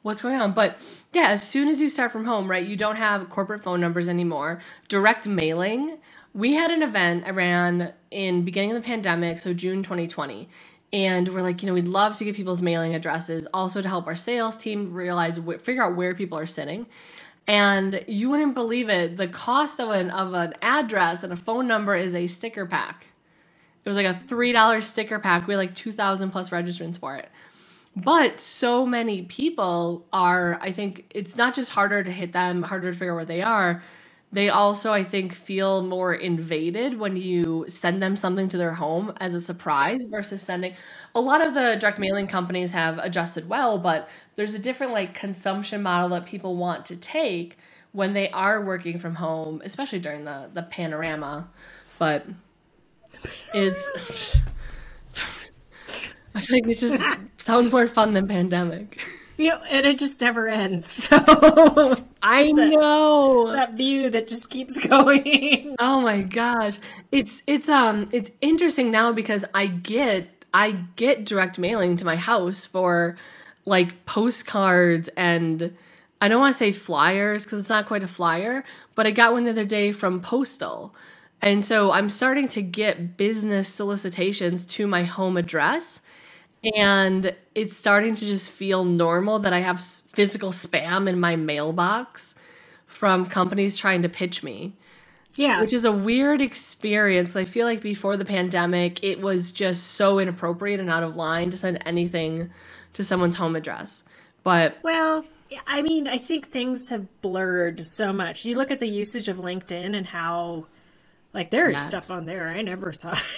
what's 0.02 0.22
going 0.22 0.36
on. 0.36 0.54
But 0.54 0.78
yeah 1.14 1.30
as 1.30 1.42
soon 1.42 1.68
as 1.68 1.82
you 1.82 1.90
start 1.90 2.12
from 2.12 2.26
home 2.26 2.50
right 2.50 2.66
you 2.66 2.76
don't 2.76 2.98
have 2.98 3.30
corporate 3.30 3.64
phone 3.64 3.82
numbers 3.82 4.08
anymore. 4.08 4.60
Direct 4.88 5.28
mailing. 5.28 5.98
We 6.34 6.54
had 6.54 6.70
an 6.70 6.84
event 6.84 7.24
i 7.26 7.32
ran 7.32 7.94
in 8.12 8.46
beginning 8.46 8.72
of 8.72 8.76
the 8.76 8.86
pandemic 8.86 9.40
so 9.40 9.54
june 9.54 9.82
2020 9.84 10.48
and 10.94 11.28
we're 11.30 11.42
like 11.42 11.62
you 11.62 11.68
know 11.68 11.74
we'd 11.74 11.88
love 11.88 12.16
to 12.18 12.24
get 12.24 12.36
people's 12.36 12.62
mailing 12.62 12.94
addresses 12.94 13.48
also 13.54 13.82
to 13.82 13.88
help 13.88 14.08
our 14.08 14.16
sales 14.16 14.56
team 14.58 14.94
realize 14.94 15.40
figure 15.62 15.84
out 15.84 15.96
where 15.96 16.14
people 16.14 16.38
are 16.38 16.46
sitting. 16.46 16.86
And 17.50 18.04
you 18.08 18.30
wouldn't 18.30 18.56
believe 18.56 18.90
it 18.90 19.18
the 19.18 19.28
cost 19.28 19.80
of 19.80 19.90
an 19.90 20.12
of 20.12 20.34
an 20.34 20.54
address 20.62 21.24
and 21.24 21.34
a 21.34 21.38
phone 21.38 21.68
number 21.68 21.96
is 21.96 22.14
a 22.14 22.28
sticker 22.28 22.66
pack. 22.66 23.08
It 23.84 23.90
was 23.90 23.98
like 23.98 24.06
a 24.06 24.22
three 24.28 24.52
dollar 24.52 24.82
sticker 24.82 25.18
pack. 25.18 25.48
We 25.48 25.54
had 25.56 25.60
like 25.60 25.76
2000 25.76 26.30
plus 26.30 26.52
registrants 26.52 27.00
for 27.00 27.16
it 27.16 27.30
but 28.04 28.40
so 28.40 28.86
many 28.86 29.24
people 29.24 30.06
are, 30.14 30.60
I 30.62 30.72
think 30.72 31.06
it's 31.16 31.36
not 31.36 31.56
just 31.56 31.72
harder 31.72 32.04
to 32.04 32.12
hit 32.12 32.32
them, 32.32 32.62
harder 32.62 32.92
to 32.92 32.98
figure 32.98 33.14
out 33.14 33.16
where 33.16 33.26
they 33.26 33.42
are. 33.42 33.82
They 34.32 34.50
also, 34.50 34.94
I 34.94 35.04
think, 35.04 35.34
feel 35.34 35.82
more 35.82 36.14
invaded 36.14 37.00
when 37.00 37.16
you 37.16 37.66
send 37.68 38.04
them 38.04 38.16
something 38.16 38.50
to 38.50 38.58
their 38.58 38.74
home 38.74 39.14
as 39.20 39.34
a 39.34 39.42
surprise 39.42 40.04
versus 40.04 40.44
sending. 40.44 40.76
A 41.16 41.22
lot 41.22 41.46
of 41.46 41.56
the 41.56 41.78
direct 41.80 41.98
mailing 41.98 42.28
companies 42.28 42.72
have 42.72 43.00
adjusted 43.00 43.50
well, 43.50 43.80
but 43.80 44.10
there's 44.36 44.54
a 44.54 44.60
different 44.60 44.94
like 44.94 45.16
consumption 45.16 45.82
model 45.82 46.10
that 46.10 46.26
people 46.26 46.56
want 46.56 46.86
to 46.88 46.98
take 46.98 47.58
when 47.94 48.14
they 48.14 48.30
are 48.30 48.64
working 48.64 49.00
from 49.00 49.16
home, 49.16 49.62
especially 49.66 50.00
during 50.00 50.26
the 50.26 50.52
the 50.54 50.64
panorama. 50.64 51.50
But 51.98 52.28
it's 53.54 53.88
I 56.38 56.42
think 56.42 56.68
it 56.68 56.78
just 56.78 57.02
sounds 57.38 57.72
more 57.72 57.88
fun 57.88 58.14
than 58.14 58.28
pandemic. 58.28 59.00
You 59.40 59.50
know, 59.50 59.62
and 59.70 59.86
it 59.86 60.00
just 60.00 60.20
never 60.20 60.48
ends. 60.48 60.88
So 61.10 61.16
I 62.24 62.42
that- 62.44 62.70
know. 62.72 63.52
that 63.52 63.76
view 63.76 64.10
that 64.10 64.28
just 64.28 64.50
keeps 64.50 64.80
going. 64.88 65.76
Oh 65.78 66.02
my 66.02 66.22
gosh. 66.22 66.80
It's 67.12 67.44
it's 67.46 67.70
um 67.70 68.08
it's 68.12 68.32
interesting 68.42 68.90
now 68.90 69.12
because 69.12 69.46
I 69.54 69.68
get 69.68 70.28
I 70.56 70.72
get 70.96 71.24
direct 71.26 71.60
mailing 71.60 71.98
to 71.98 72.04
my 72.06 72.16
house 72.16 72.66
for 72.66 73.16
like 73.66 74.08
postcards 74.08 75.08
and 75.10 75.72
I 76.20 76.30
don't 76.30 76.40
want 76.40 76.54
to 76.54 76.58
say 76.58 76.72
flyers 76.72 77.44
because 77.44 77.60
it's 77.60 77.70
not 77.70 77.86
quite 77.86 78.04
a 78.04 78.08
flyer, 78.08 78.64
but 78.96 79.06
I 79.06 79.12
got 79.12 79.34
one 79.34 79.44
the 79.44 79.52
other 79.52 79.66
day 79.66 79.92
from 79.92 80.20
Postal. 80.20 80.96
And 81.44 81.64
so 81.64 81.92
I'm 81.92 82.10
starting 82.10 82.48
to 82.48 82.64
get 82.64 83.18
business 83.18 83.68
solicitations 83.72 84.66
to 84.66 84.88
my 84.88 85.04
home 85.04 85.38
address. 85.38 86.02
And 86.76 87.36
it's 87.56 87.76
starting 87.76 88.14
to 88.16 88.26
just 88.26 88.52
feel 88.52 88.84
normal 88.84 89.40
that 89.40 89.54
I 89.54 89.60
have 89.60 89.80
physical 89.82 90.50
spam 90.52 91.08
in 91.08 91.20
my 91.20 91.36
mailbox 91.36 92.36
from 92.88 93.26
companies 93.28 93.78
trying 93.78 94.02
to 94.02 94.10
pitch 94.10 94.42
me 94.44 94.74
Yeah. 95.36 95.62
which 95.62 95.72
is 95.74 95.86
a 95.86 95.92
weird 95.92 96.42
experience. 96.42 97.36
I 97.36 97.44
feel 97.46 97.68
like 97.68 97.82
before 97.82 98.18
the 98.18 98.26
pandemic, 98.26 99.04
it 99.04 99.22
was 99.22 99.52
just 99.52 99.84
so 99.94 100.18
inappropriate 100.20 100.80
and 100.80 100.90
out 100.90 101.04
of 101.04 101.16
line 101.16 101.50
to 101.52 101.58
send 101.58 101.80
anything 101.86 102.50
to 102.94 103.04
someone's 103.04 103.36
home 103.36 103.56
address. 103.56 104.04
But 104.44 104.78
Well, 104.82 105.26
I 105.68 105.82
mean, 105.84 106.08
I 106.08 106.18
think 106.18 106.50
things 106.50 106.90
have 106.90 107.22
blurred 107.22 107.80
so 107.82 108.12
much. 108.12 108.46
You 108.46 108.56
look 108.56 108.72
at 108.72 108.80
the 108.80 108.88
usage 108.88 109.28
of 109.28 109.38
LinkedIn 109.38 109.96
and 109.96 110.08
how, 110.08 110.66
like, 111.34 111.52
there 111.52 111.70
is 111.70 111.76
Yes. 111.76 111.88
stuff 111.88 112.10
on 112.10 112.26
there 112.26 112.48
I 112.48 112.62
never 112.64 112.92
thought. 112.92 113.22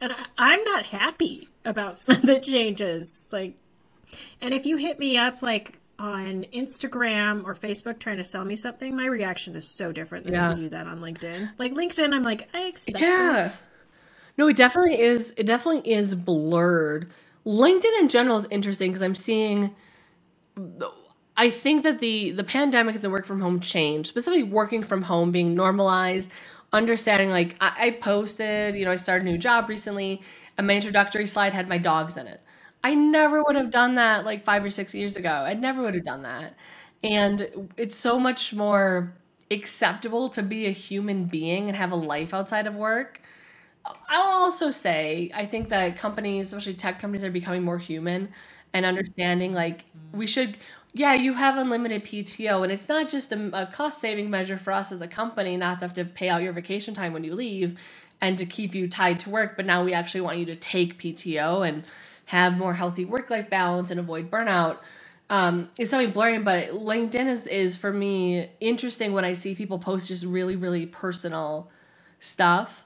and 0.00 0.12
I, 0.12 0.26
I'm 0.38 0.62
not 0.64 0.86
happy 0.86 1.48
about 1.64 1.96
some 1.98 2.16
of 2.16 2.22
the 2.22 2.40
changes. 2.40 3.28
Like, 3.32 3.54
and 4.40 4.52
if 4.54 4.66
you 4.66 4.76
hit 4.76 4.98
me 4.98 5.16
up, 5.16 5.42
like, 5.42 5.78
on 5.98 6.44
Instagram 6.52 7.44
or 7.44 7.54
Facebook 7.54 7.98
trying 7.98 8.18
to 8.18 8.24
sell 8.24 8.44
me 8.44 8.54
something, 8.54 8.94
my 8.94 9.06
reaction 9.06 9.56
is 9.56 9.66
so 9.66 9.92
different 9.92 10.24
than 10.24 10.34
Yeah. 10.34 10.52
if 10.52 10.58
you 10.58 10.64
do 10.64 10.68
that 10.70 10.86
on 10.86 11.00
LinkedIn. 11.00 11.52
Like, 11.58 11.72
LinkedIn, 11.72 12.12
I'm 12.14 12.22
like, 12.22 12.48
I 12.52 12.64
expect 12.64 13.00
Yeah. 13.00 13.44
this. 13.44 13.66
no, 14.36 14.46
it 14.48 14.56
definitely 14.56 15.00
is. 15.00 15.32
It 15.38 15.46
definitely 15.46 15.90
is 15.90 16.14
blurred. 16.14 17.10
LinkedIn 17.46 17.98
in 18.00 18.08
general 18.08 18.36
is 18.36 18.46
interesting 18.50 18.90
because 18.90 19.02
I'm 19.02 19.14
seeing. 19.14 19.74
I 21.38 21.50
think 21.50 21.82
that 21.82 21.98
the 22.00 22.30
the 22.30 22.44
pandemic 22.44 22.94
and 22.96 23.04
the 23.04 23.10
work 23.10 23.26
from 23.26 23.40
home 23.40 23.60
change, 23.60 24.06
specifically 24.08 24.42
working 24.42 24.82
from 24.82 25.02
home 25.02 25.30
being 25.32 25.54
normalized, 25.54 26.30
understanding 26.76 27.30
like 27.30 27.56
I, 27.60 27.86
I 27.86 27.90
posted, 27.92 28.74
you 28.76 28.84
know, 28.84 28.90
I 28.92 28.96
started 28.96 29.26
a 29.26 29.30
new 29.30 29.38
job 29.38 29.68
recently, 29.68 30.22
and 30.58 30.66
my 30.66 30.74
introductory 30.74 31.26
slide 31.26 31.54
had 31.54 31.68
my 31.68 31.78
dogs 31.78 32.16
in 32.16 32.26
it. 32.26 32.40
I 32.84 32.94
never 32.94 33.42
would 33.42 33.56
have 33.56 33.70
done 33.70 33.96
that 33.96 34.24
like 34.24 34.44
five 34.44 34.64
or 34.64 34.70
six 34.70 34.94
years 34.94 35.16
ago. 35.16 35.30
I 35.30 35.54
never 35.54 35.82
would 35.82 35.94
have 35.94 36.04
done 36.04 36.22
that. 36.22 36.54
And 37.02 37.70
it's 37.76 37.96
so 37.96 38.18
much 38.18 38.54
more 38.54 39.14
acceptable 39.50 40.28
to 40.30 40.42
be 40.42 40.66
a 40.66 40.70
human 40.70 41.24
being 41.26 41.68
and 41.68 41.76
have 41.76 41.92
a 41.92 41.96
life 41.96 42.34
outside 42.34 42.66
of 42.66 42.74
work. 42.74 43.20
I'll 44.08 44.42
also 44.44 44.70
say 44.70 45.30
I 45.34 45.46
think 45.46 45.68
that 45.68 45.96
companies, 45.96 46.48
especially 46.48 46.74
tech 46.74 47.00
companies, 47.00 47.24
are 47.24 47.30
becoming 47.30 47.62
more 47.62 47.78
human 47.78 48.30
and 48.72 48.84
understanding 48.86 49.52
like 49.52 49.84
we 50.12 50.26
should. 50.26 50.56
Yeah, 50.96 51.14
you 51.14 51.34
have 51.34 51.58
unlimited 51.58 52.04
PTO, 52.04 52.64
and 52.64 52.72
it's 52.72 52.88
not 52.88 53.08
just 53.08 53.32
a, 53.32 53.62
a 53.62 53.66
cost 53.66 54.00
saving 54.00 54.30
measure 54.30 54.58
for 54.58 54.72
us 54.72 54.92
as 54.92 55.02
a 55.02 55.08
company 55.08 55.56
not 55.58 55.80
to 55.80 55.86
have 55.86 55.94
to 55.96 56.06
pay 56.06 56.30
out 56.30 56.42
your 56.42 56.54
vacation 56.54 56.94
time 56.94 57.14
when 57.14 57.24
you 57.24 57.34
leave 57.34 57.78
and 58.22 58.38
to 58.38 58.46
keep 58.46 58.74
you 58.74 58.88
tied 58.88 59.20
to 59.22 59.30
work. 59.30 59.56
But 59.56 59.66
now 59.66 59.84
we 59.84 59.94
actually 59.94 60.22
want 60.22 60.38
you 60.38 60.46
to 60.46 60.56
take 60.56 61.00
PTO 61.00 61.68
and 61.68 61.84
have 62.26 62.58
more 62.58 62.74
healthy 62.74 63.06
work 63.06 63.30
life 63.30 63.50
balance 63.50 63.92
and 63.92 64.00
avoid 64.00 64.30
burnout. 64.32 64.78
Um, 65.30 65.70
it's 65.78 65.90
something 65.90 66.12
blurring, 66.12 66.44
but 66.44 66.70
LinkedIn 66.70 67.28
is 67.28 67.48
is 67.48 67.76
for 67.78 67.92
me 67.92 68.50
interesting 68.60 69.14
when 69.14 69.24
I 69.26 69.34
see 69.34 69.56
people 69.56 69.78
post 69.80 70.08
just 70.08 70.24
really 70.26 70.56
really 70.56 70.86
personal 70.86 71.70
stuff. 72.20 72.85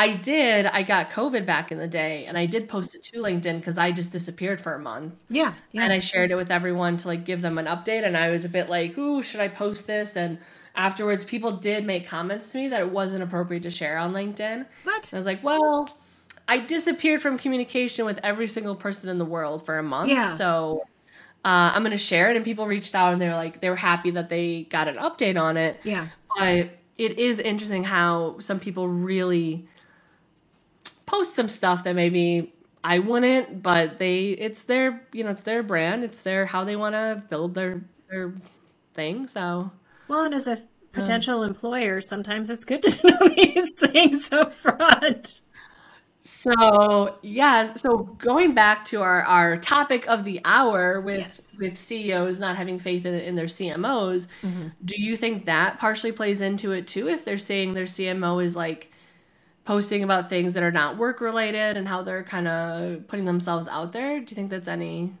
I 0.00 0.14
did. 0.14 0.66
I 0.66 0.82
got 0.84 1.10
COVID 1.10 1.44
back 1.44 1.72
in 1.72 1.78
the 1.78 1.88
day, 1.88 2.26
and 2.26 2.38
I 2.38 2.46
did 2.46 2.68
post 2.68 2.94
it 2.94 3.02
to 3.04 3.18
LinkedIn 3.18 3.58
because 3.58 3.78
I 3.78 3.90
just 3.90 4.12
disappeared 4.12 4.60
for 4.60 4.74
a 4.74 4.78
month, 4.78 5.14
Yeah. 5.28 5.54
Yeah. 5.72 5.82
and 5.82 5.92
I 5.92 5.98
shared 5.98 6.30
it 6.30 6.36
with 6.36 6.50
everyone 6.52 6.96
to 6.98 7.08
like 7.08 7.24
give 7.24 7.42
them 7.42 7.58
an 7.58 7.66
update. 7.66 8.04
And 8.04 8.16
I 8.16 8.30
was 8.30 8.44
a 8.44 8.48
bit 8.48 8.68
like, 8.68 8.96
"Ooh, 8.96 9.22
should 9.22 9.40
I 9.40 9.48
post 9.48 9.86
this?" 9.88 10.16
And 10.16 10.38
afterwards, 10.76 11.24
people 11.24 11.50
did 11.52 11.84
make 11.84 12.06
comments 12.06 12.52
to 12.52 12.58
me 12.58 12.68
that 12.68 12.80
it 12.80 12.90
wasn't 12.90 13.22
appropriate 13.24 13.64
to 13.64 13.70
share 13.70 13.98
on 13.98 14.12
LinkedIn. 14.12 14.66
what? 14.84 15.10
I 15.12 15.16
was 15.16 15.26
like, 15.26 15.42
"Well, 15.42 15.88
I 16.46 16.58
disappeared 16.58 17.20
from 17.20 17.36
communication 17.36 18.06
with 18.06 18.20
every 18.22 18.46
single 18.48 18.76
person 18.76 19.10
in 19.10 19.18
the 19.18 19.24
world 19.24 19.66
for 19.66 19.78
a 19.78 19.82
month. 19.82 20.10
Yeah. 20.10 20.32
So 20.32 20.82
uh, 21.44 21.72
I'm 21.74 21.82
going 21.82 21.90
to 21.90 21.98
share 21.98 22.30
it. 22.30 22.36
And 22.36 22.44
people 22.44 22.66
reached 22.66 22.94
out 22.94 23.12
and 23.12 23.20
they're 23.20 23.34
like, 23.34 23.60
they 23.60 23.68
were 23.68 23.76
happy 23.76 24.10
that 24.12 24.28
they 24.30 24.62
got 24.70 24.88
an 24.88 24.96
update 24.96 25.38
on 25.40 25.56
it. 25.58 25.78
Yeah. 25.84 26.06
But 26.36 26.70
it 26.96 27.18
is 27.18 27.38
interesting 27.38 27.84
how 27.84 28.38
some 28.38 28.60
people 28.60 28.88
really 28.88 29.66
post 31.08 31.34
some 31.34 31.48
stuff 31.48 31.84
that 31.84 31.96
maybe 31.96 32.52
I 32.84 33.00
wouldn't, 33.00 33.62
but 33.62 33.98
they, 33.98 34.28
it's 34.28 34.64
their, 34.64 35.06
you 35.12 35.24
know, 35.24 35.30
it's 35.30 35.42
their 35.42 35.62
brand. 35.62 36.04
It's 36.04 36.22
their, 36.22 36.46
how 36.46 36.64
they 36.64 36.76
want 36.76 36.94
to 36.94 37.22
build 37.28 37.54
their, 37.54 37.82
their 38.10 38.34
thing. 38.94 39.26
So. 39.26 39.72
Well, 40.06 40.24
and 40.24 40.34
as 40.34 40.46
a 40.46 40.52
um. 40.52 40.58
potential 40.92 41.42
employer, 41.42 42.00
sometimes 42.00 42.50
it's 42.50 42.64
good 42.64 42.82
to 42.82 43.06
know 43.20 43.28
these 43.28 43.68
things 43.80 44.30
up 44.30 44.52
front. 44.52 45.40
So 46.20 47.16
yes, 47.22 47.80
so 47.80 47.98
going 48.18 48.52
back 48.52 48.84
to 48.86 49.00
our, 49.00 49.22
our 49.22 49.56
topic 49.56 50.06
of 50.08 50.24
the 50.24 50.40
hour 50.44 51.00
with 51.00 51.20
Yes. 51.20 51.56
with 51.58 51.78
CEOs 51.78 52.38
not 52.38 52.56
having 52.56 52.78
faith 52.78 53.06
in, 53.06 53.14
in 53.14 53.34
their 53.34 53.46
CMOs, 53.46 54.26
mm-hmm. 54.42 54.68
do 54.84 55.00
you 55.00 55.16
think 55.16 55.46
that 55.46 55.78
partially 55.78 56.12
plays 56.12 56.42
into 56.42 56.72
it 56.72 56.86
too? 56.86 57.08
If 57.08 57.24
they're 57.24 57.38
saying 57.38 57.72
their 57.72 57.84
CMO 57.84 58.44
is 58.44 58.54
like 58.54 58.92
posting 59.68 60.02
about 60.02 60.30
things 60.30 60.54
that 60.54 60.62
are 60.62 60.72
not 60.72 60.96
work 60.96 61.20
related 61.20 61.76
and 61.76 61.86
how 61.86 62.02
they're 62.02 62.24
kind 62.24 62.48
of 62.48 63.06
putting 63.06 63.26
themselves 63.26 63.68
out 63.68 63.92
there, 63.92 64.18
do 64.18 64.30
you 64.30 64.34
think 64.34 64.48
that's 64.48 64.66
any 64.66 65.12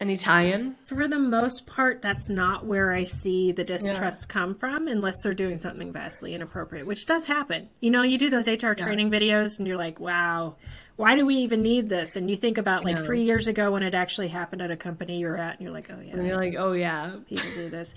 any 0.00 0.16
tie-in? 0.16 0.74
For 0.86 1.06
the 1.06 1.18
most 1.18 1.66
part, 1.66 2.00
that's 2.00 2.30
not 2.30 2.64
where 2.64 2.92
I 2.92 3.04
see 3.04 3.52
the 3.52 3.62
distrust 3.62 4.30
come 4.30 4.54
from, 4.54 4.88
unless 4.88 5.20
they're 5.22 5.34
doing 5.34 5.58
something 5.58 5.92
vastly 5.92 6.32
inappropriate, 6.32 6.86
which 6.86 7.04
does 7.04 7.26
happen. 7.26 7.68
You 7.80 7.90
know, 7.90 8.00
you 8.02 8.16
do 8.16 8.30
those 8.30 8.48
HR 8.48 8.72
training 8.72 9.10
videos 9.10 9.58
and 9.58 9.68
you're 9.68 9.76
like, 9.76 10.00
wow, 10.00 10.56
why 11.00 11.16
do 11.16 11.24
we 11.24 11.36
even 11.36 11.62
need 11.62 11.88
this? 11.88 12.14
And 12.14 12.28
you 12.28 12.36
think 12.36 12.58
about 12.58 12.84
like 12.84 12.98
three 12.98 13.24
years 13.24 13.46
ago 13.46 13.70
when 13.70 13.82
it 13.82 13.94
actually 13.94 14.28
happened 14.28 14.60
at 14.60 14.70
a 14.70 14.76
company 14.76 15.18
you're 15.18 15.38
at, 15.38 15.54
and 15.54 15.62
you're 15.62 15.72
like, 15.72 15.90
oh, 15.90 15.98
yeah. 15.98 16.12
And 16.12 16.26
you're 16.26 16.36
like, 16.36 16.56
oh 16.58 16.72
yeah, 16.72 17.16
people 17.26 17.50
do 17.54 17.70
this. 17.70 17.94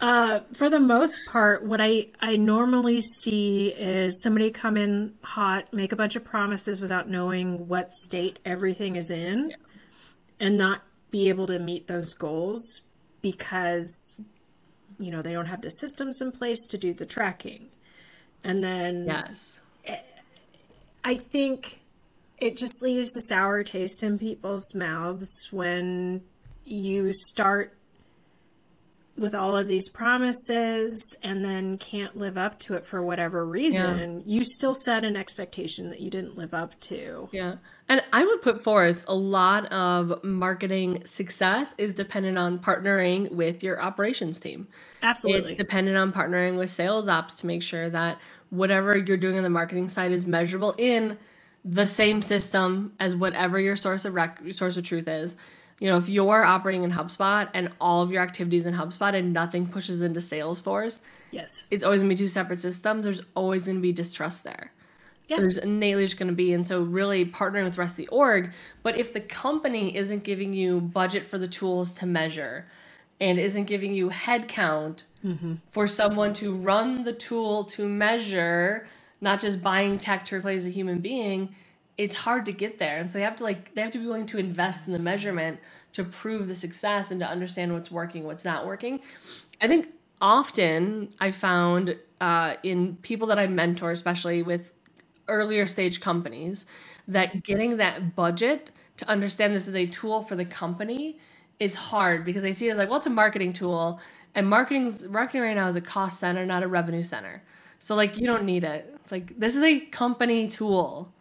Uh, 0.00 0.40
for 0.54 0.70
the 0.70 0.80
most 0.80 1.20
part, 1.28 1.62
what 1.66 1.82
I, 1.82 2.06
I 2.18 2.36
normally 2.36 3.02
see 3.02 3.68
is 3.68 4.22
somebody 4.22 4.50
come 4.50 4.78
in 4.78 5.12
hot, 5.20 5.70
make 5.74 5.92
a 5.92 5.96
bunch 5.96 6.16
of 6.16 6.24
promises 6.24 6.80
without 6.80 7.10
knowing 7.10 7.68
what 7.68 7.92
state 7.92 8.38
everything 8.46 8.96
is 8.96 9.10
in, 9.10 9.52
and 10.40 10.56
not 10.56 10.80
be 11.10 11.28
able 11.28 11.46
to 11.46 11.58
meet 11.58 11.88
those 11.88 12.14
goals 12.14 12.80
because, 13.20 14.18
you 14.98 15.10
know, 15.10 15.20
they 15.20 15.34
don't 15.34 15.44
have 15.44 15.60
the 15.60 15.70
systems 15.70 16.22
in 16.22 16.32
place 16.32 16.64
to 16.68 16.78
do 16.78 16.94
the 16.94 17.04
tracking. 17.04 17.66
And 18.42 18.64
then 18.64 19.04
yes, 19.04 19.60
I 21.04 21.16
think 21.16 21.79
it 22.40 22.56
just 22.56 22.82
leaves 22.82 23.16
a 23.16 23.20
sour 23.20 23.62
taste 23.62 24.02
in 24.02 24.18
people's 24.18 24.74
mouths 24.74 25.48
when 25.50 26.22
you 26.64 27.12
start 27.12 27.74
with 29.20 29.34
all 29.34 29.54
of 29.54 29.68
these 29.68 29.90
promises 29.90 31.14
and 31.22 31.44
then 31.44 31.76
can't 31.76 32.16
live 32.16 32.38
up 32.38 32.58
to 32.58 32.72
it 32.72 32.86
for 32.86 33.02
whatever 33.02 33.44
reason. 33.44 34.22
You 34.24 34.44
still 34.44 34.72
set 34.72 35.04
an 35.04 35.14
expectation 35.14 35.90
that 35.90 36.00
you 36.00 36.08
didn't 36.08 36.38
live 36.38 36.54
up 36.54 36.78
to. 36.80 37.28
Yeah. 37.30 37.56
And 37.90 38.02
I 38.14 38.24
would 38.24 38.40
put 38.40 38.62
forth 38.62 39.04
a 39.06 39.14
lot 39.14 39.70
of 39.70 40.24
marketing 40.24 41.04
success 41.04 41.74
is 41.76 41.92
dependent 41.92 42.38
on 42.38 42.58
partnering 42.60 43.30
with 43.32 43.62
your 43.62 43.82
operations 43.82 44.40
team. 44.40 44.68
Absolutely. 45.02 45.42
It's 45.42 45.52
dependent 45.52 45.98
on 45.98 46.14
partnering 46.14 46.56
with 46.56 46.70
sales 46.70 47.06
ops 47.06 47.34
to 47.36 47.46
make 47.46 47.62
sure 47.62 47.90
that 47.90 48.18
whatever 48.48 48.96
you're 48.96 49.18
doing 49.18 49.36
on 49.36 49.42
the 49.42 49.50
marketing 49.50 49.90
side 49.90 50.12
is 50.12 50.24
measurable 50.24 50.74
in 50.78 51.18
the 51.64 51.86
same 51.86 52.22
system 52.22 52.92
as 52.98 53.14
whatever 53.14 53.60
your 53.60 53.76
source 53.76 54.04
of 54.04 54.14
rec- 54.14 54.40
source 54.52 54.76
of 54.76 54.84
truth 54.84 55.08
is. 55.08 55.36
You 55.78 55.88
know, 55.88 55.96
if 55.96 56.08
you're 56.08 56.44
operating 56.44 56.84
in 56.84 56.92
HubSpot 56.92 57.48
and 57.54 57.70
all 57.80 58.02
of 58.02 58.10
your 58.10 58.22
activities 58.22 58.66
in 58.66 58.74
HubSpot 58.74 59.14
and 59.14 59.32
nothing 59.32 59.66
pushes 59.66 60.02
into 60.02 60.20
Salesforce, 60.20 61.00
yes. 61.30 61.66
it's 61.70 61.84
always 61.84 62.02
gonna 62.02 62.10
be 62.10 62.16
two 62.16 62.28
separate 62.28 62.58
systems. 62.58 63.04
There's 63.04 63.22
always 63.34 63.64
gonna 63.64 63.80
be 63.80 63.92
distrust 63.92 64.44
there 64.44 64.72
Yes. 65.30 65.38
there's 65.38 65.58
innately 65.58 66.04
just 66.04 66.18
going 66.18 66.28
to 66.28 66.34
be 66.34 66.52
and 66.52 66.66
so 66.66 66.82
really 66.82 67.24
partnering 67.24 67.62
with 67.62 67.74
the 67.74 67.80
rest 67.80 67.92
of 67.92 68.04
the 68.04 68.08
org 68.08 68.50
but 68.82 68.98
if 68.98 69.12
the 69.12 69.20
company 69.20 69.96
isn't 69.96 70.24
giving 70.24 70.52
you 70.52 70.80
budget 70.80 71.22
for 71.22 71.38
the 71.38 71.46
tools 71.46 71.92
to 71.94 72.06
measure 72.06 72.66
and 73.20 73.38
isn't 73.38 73.66
giving 73.66 73.94
you 73.94 74.10
headcount 74.10 75.04
mm-hmm. 75.24 75.54
for 75.70 75.86
someone 75.86 76.32
to 76.34 76.52
run 76.52 77.04
the 77.04 77.12
tool 77.12 77.62
to 77.62 77.86
measure 77.86 78.88
not 79.20 79.40
just 79.40 79.62
buying 79.62 79.98
tech 79.98 80.24
to 80.24 80.36
replace 80.36 80.64
a 80.66 80.70
human 80.70 80.98
being 81.00 81.54
it's 81.98 82.16
hard 82.16 82.46
to 82.46 82.52
get 82.52 82.78
there 82.78 82.98
and 82.98 83.10
so 83.10 83.18
you 83.18 83.24
have 83.24 83.36
to 83.36 83.44
like 83.44 83.74
they 83.74 83.82
have 83.82 83.90
to 83.90 83.98
be 83.98 84.06
willing 84.06 84.26
to 84.26 84.38
invest 84.38 84.86
in 84.86 84.92
the 84.92 84.98
measurement 84.98 85.58
to 85.92 86.04
prove 86.04 86.48
the 86.48 86.54
success 86.54 87.10
and 87.10 87.20
to 87.20 87.26
understand 87.26 87.72
what's 87.72 87.90
working 87.90 88.24
what's 88.24 88.44
not 88.44 88.66
working 88.66 89.00
i 89.60 89.68
think 89.68 89.88
often 90.20 91.08
i 91.20 91.30
found 91.30 91.96
uh, 92.20 92.54
in 92.62 92.96
people 93.02 93.26
that 93.26 93.38
i 93.38 93.46
mentor 93.46 93.90
especially 93.90 94.42
with 94.42 94.72
earlier 95.28 95.66
stage 95.66 96.00
companies 96.00 96.66
that 97.08 97.42
getting 97.42 97.76
that 97.78 98.14
budget 98.14 98.70
to 98.96 99.08
understand 99.08 99.54
this 99.54 99.66
is 99.66 99.76
a 99.76 99.86
tool 99.86 100.22
for 100.22 100.36
the 100.36 100.44
company 100.44 101.18
is 101.58 101.74
hard 101.74 102.24
because 102.24 102.42
they 102.42 102.52
see 102.52 102.68
it 102.68 102.72
as 102.72 102.78
like, 102.78 102.88
well, 102.88 102.98
it's 102.98 103.06
a 103.06 103.10
marketing 103.10 103.52
tool, 103.52 104.00
and 104.34 104.48
marketing's 104.48 105.04
marketing 105.08 105.42
right 105.42 105.56
now 105.56 105.66
is 105.66 105.76
a 105.76 105.80
cost 105.80 106.20
center, 106.20 106.44
not 106.46 106.62
a 106.62 106.68
revenue 106.68 107.02
center. 107.02 107.42
So 107.80 107.96
like 107.96 108.18
you 108.18 108.26
don't 108.26 108.44
need 108.44 108.62
it. 108.62 108.94
It's 108.96 109.10
like 109.10 109.38
this 109.40 109.56
is 109.56 109.64
a 109.64 109.80
company 109.80 110.46
tool. 110.46 111.12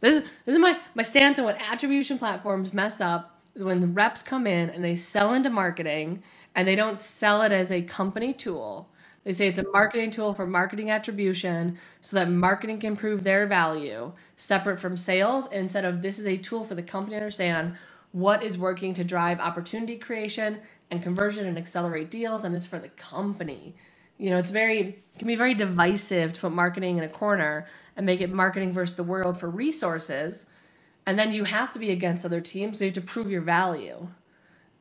This 0.00 0.16
is 0.16 0.22
this 0.44 0.56
is 0.56 0.58
my 0.58 0.78
my 0.94 1.02
stance 1.02 1.38
on 1.38 1.44
what 1.44 1.56
attribution 1.60 2.18
platforms 2.18 2.74
mess 2.74 3.00
up 3.00 3.40
is 3.54 3.62
when 3.62 3.80
the 3.80 3.86
reps 3.86 4.22
come 4.22 4.46
in 4.46 4.68
and 4.70 4.84
they 4.84 4.96
sell 4.96 5.32
into 5.32 5.48
marketing 5.48 6.22
and 6.54 6.66
they 6.66 6.74
don't 6.74 6.98
sell 6.98 7.42
it 7.42 7.52
as 7.52 7.70
a 7.70 7.82
company 7.82 8.34
tool. 8.34 8.88
They 9.22 9.32
say 9.32 9.46
it's 9.46 9.60
a 9.60 9.70
marketing 9.72 10.10
tool 10.10 10.34
for 10.34 10.44
marketing 10.44 10.90
attribution 10.90 11.78
so 12.00 12.16
that 12.16 12.28
marketing 12.28 12.80
can 12.80 12.96
prove 12.96 13.22
their 13.22 13.46
value 13.46 14.12
separate 14.34 14.80
from 14.80 14.96
sales 14.96 15.46
instead 15.52 15.84
of 15.84 16.02
this 16.02 16.18
is 16.18 16.26
a 16.26 16.36
tool 16.36 16.64
for 16.64 16.74
the 16.74 16.82
company 16.82 17.14
to 17.14 17.20
understand 17.20 17.76
what 18.10 18.42
is 18.42 18.58
working 18.58 18.92
to 18.94 19.04
drive 19.04 19.38
opportunity 19.38 19.96
creation 19.96 20.58
and 20.90 21.00
conversion 21.00 21.46
and 21.46 21.56
accelerate 21.56 22.10
deals 22.10 22.42
and 22.42 22.56
it's 22.56 22.66
for 22.66 22.80
the 22.80 22.88
company. 22.88 23.76
You 24.18 24.30
know, 24.30 24.38
it's 24.38 24.50
very 24.50 24.80
it 24.80 25.18
can 25.18 25.28
be 25.28 25.36
very 25.36 25.54
divisive 25.54 26.32
to 26.32 26.40
put 26.40 26.52
marketing 26.52 26.98
in 26.98 27.04
a 27.04 27.08
corner 27.08 27.66
and 27.96 28.06
make 28.06 28.20
it 28.20 28.30
marketing 28.30 28.72
versus 28.72 28.96
the 28.96 29.04
world 29.04 29.38
for 29.38 29.50
resources. 29.50 30.46
And 31.06 31.18
then 31.18 31.32
you 31.32 31.44
have 31.44 31.72
to 31.72 31.78
be 31.78 31.90
against 31.90 32.24
other 32.24 32.40
teams. 32.40 32.78
So 32.78 32.84
you 32.84 32.88
have 32.88 32.94
to 32.94 33.00
prove 33.00 33.30
your 33.30 33.42
value. 33.42 34.08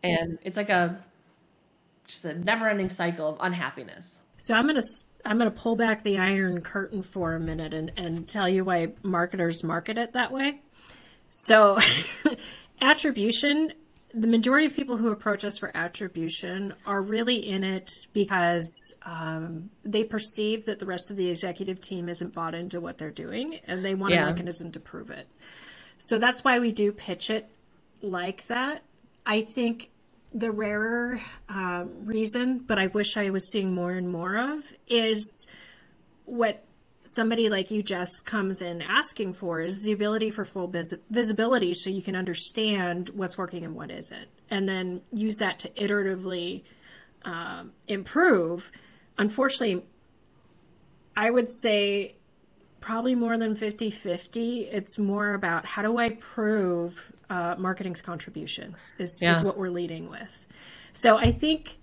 And 0.03 0.37
it's 0.43 0.57
like 0.57 0.69
a 0.69 1.03
just 2.05 2.25
a 2.25 2.33
never-ending 2.33 2.89
cycle 2.89 3.29
of 3.29 3.37
unhappiness. 3.39 4.21
So 4.37 4.53
I'm 4.53 4.67
gonna 4.67 4.81
i'm 5.25 5.37
gonna 5.37 5.51
pull 5.51 5.75
back 5.75 6.03
the 6.03 6.17
iron 6.17 6.61
curtain 6.61 7.03
for 7.03 7.33
a 7.33 7.39
minute 7.39 7.73
and 7.73 7.91
and 7.97 8.27
tell 8.27 8.49
you 8.49 8.65
why 8.65 8.93
marketers 9.03 9.63
market 9.63 9.97
it 9.97 10.13
that 10.13 10.31
way. 10.31 10.61
So 11.29 11.79
attribution, 12.81 13.73
the 14.13 14.27
majority 14.27 14.65
of 14.65 14.75
people 14.75 14.97
who 14.97 15.09
approach 15.09 15.45
us 15.45 15.57
for 15.57 15.71
attribution 15.75 16.73
are 16.85 17.01
really 17.01 17.47
in 17.47 17.63
it 17.63 17.89
because 18.13 18.93
um, 19.05 19.69
they 19.83 20.03
perceive 20.03 20.65
that 20.65 20.79
the 20.79 20.85
rest 20.85 21.09
of 21.11 21.17
the 21.17 21.29
executive 21.29 21.79
team 21.79 22.09
isn't 22.09 22.33
bought 22.33 22.53
into 22.53 22.81
what 22.81 22.97
they're 22.97 23.09
doing 23.09 23.59
and 23.67 23.85
they 23.85 23.95
want 23.95 24.13
Yeah. 24.13 24.23
a 24.23 24.25
mechanism 24.27 24.71
to 24.73 24.79
prove 24.79 25.09
it. 25.11 25.27
So 25.99 26.17
that's 26.17 26.43
why 26.43 26.59
we 26.59 26.71
do 26.71 26.91
pitch 26.91 27.29
it 27.29 27.49
like 28.01 28.47
that. 28.47 28.83
I 29.25 29.41
think 29.55 29.91
the 30.33 30.51
rarer 30.51 31.21
um, 31.47 32.05
reason, 32.05 32.59
but 32.59 32.79
I 32.79 32.87
wish 32.87 33.15
I 33.17 33.29
was 33.29 33.51
seeing 33.51 33.73
more 33.73 33.91
and 33.91 34.09
more 34.09 34.37
of, 34.37 34.63
is 34.87 35.47
what 36.25 36.63
somebody 37.03 37.49
like 37.49 37.71
you, 37.71 37.81
just 37.81 38.25
comes 38.25 38.61
in 38.61 38.81
asking 38.81 39.33
for 39.33 39.59
is 39.61 39.83
the 39.83 39.91
ability 39.91 40.29
for 40.29 40.45
full 40.45 40.67
vis- 40.67 40.95
visibility 41.09 41.73
so 41.73 41.89
you 41.89 42.01
can 42.01 42.15
understand 42.15 43.09
what's 43.09 43.37
working 43.37 43.63
and 43.63 43.75
what 43.75 43.91
isn't, 43.91 44.27
and 44.49 44.67
then 44.67 45.01
use 45.11 45.37
that 45.37 45.59
to 45.59 45.69
iteratively 45.69 46.63
um, 47.23 47.71
improve. 47.87 48.71
Unfortunately, 49.17 49.83
I 51.15 51.29
would 51.29 51.49
say 51.49 52.15
probably 52.79 53.15
more 53.15 53.37
than 53.37 53.55
50 53.55 53.91
50. 53.91 54.61
It's 54.61 54.97
more 54.97 55.33
about 55.33 55.65
how 55.65 55.81
do 55.81 55.97
I 55.97 56.09
prove 56.09 57.11
uh, 57.29 57.55
marketing's 57.57 58.01
contribution, 58.01 58.75
is, 58.97 59.21
is 59.21 59.43
what 59.43 59.57
we're 59.57 59.69
leading 59.69 60.09
with. 60.09 60.45
So 60.91 61.17
I 61.17 61.31
think 61.31 61.77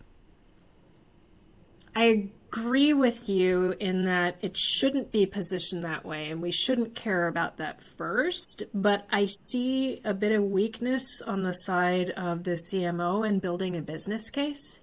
I 1.94 2.28
agree 2.50 2.92
with 2.94 3.28
you 3.28 3.74
in 3.78 4.04
that 4.06 4.36
it 4.40 4.56
shouldn't 4.56 5.12
be 5.12 5.26
positioned 5.26 5.84
that 5.84 6.04
way 6.04 6.30
and 6.30 6.40
we 6.40 6.50
shouldn't 6.50 6.94
care 6.94 7.26
about 7.28 7.58
that 7.58 7.82
first. 7.82 8.62
But 8.72 9.06
I 9.12 9.26
see 9.26 10.00
a 10.04 10.14
bit 10.14 10.32
of 10.32 10.42
weakness 10.44 11.04
on 11.26 11.42
the 11.42 11.52
side 11.52 12.10
of 12.10 12.44
the 12.44 12.52
CMO 12.72 13.26
in 13.28 13.38
building 13.38 13.76
a 13.76 13.82
business 13.82 14.30
case 14.30 14.80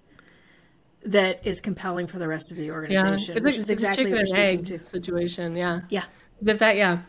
that 1.04 1.44
is 1.44 1.60
compelling 1.60 2.06
for 2.06 2.18
the 2.18 2.28
rest 2.28 2.50
of 2.52 2.56
the 2.56 2.66
Yeah, 2.66 2.72
organization, 2.72 3.36
it's, 3.36 3.44
which 3.44 3.54
like, 3.54 3.58
is 3.58 3.58
it's 3.58 3.70
a 3.70 3.72
exactly 3.72 4.04
chicken 4.04 4.12
what 4.18 4.20
and 4.20 4.28
you're 4.28 4.38
egg 4.38 4.66
to. 4.66 4.84
situation. 4.84 5.56
Yeah, 5.56 5.80
Yeah. 5.88 6.04
if 6.44 6.58
that, 6.60 6.76
yeah, 6.76 7.00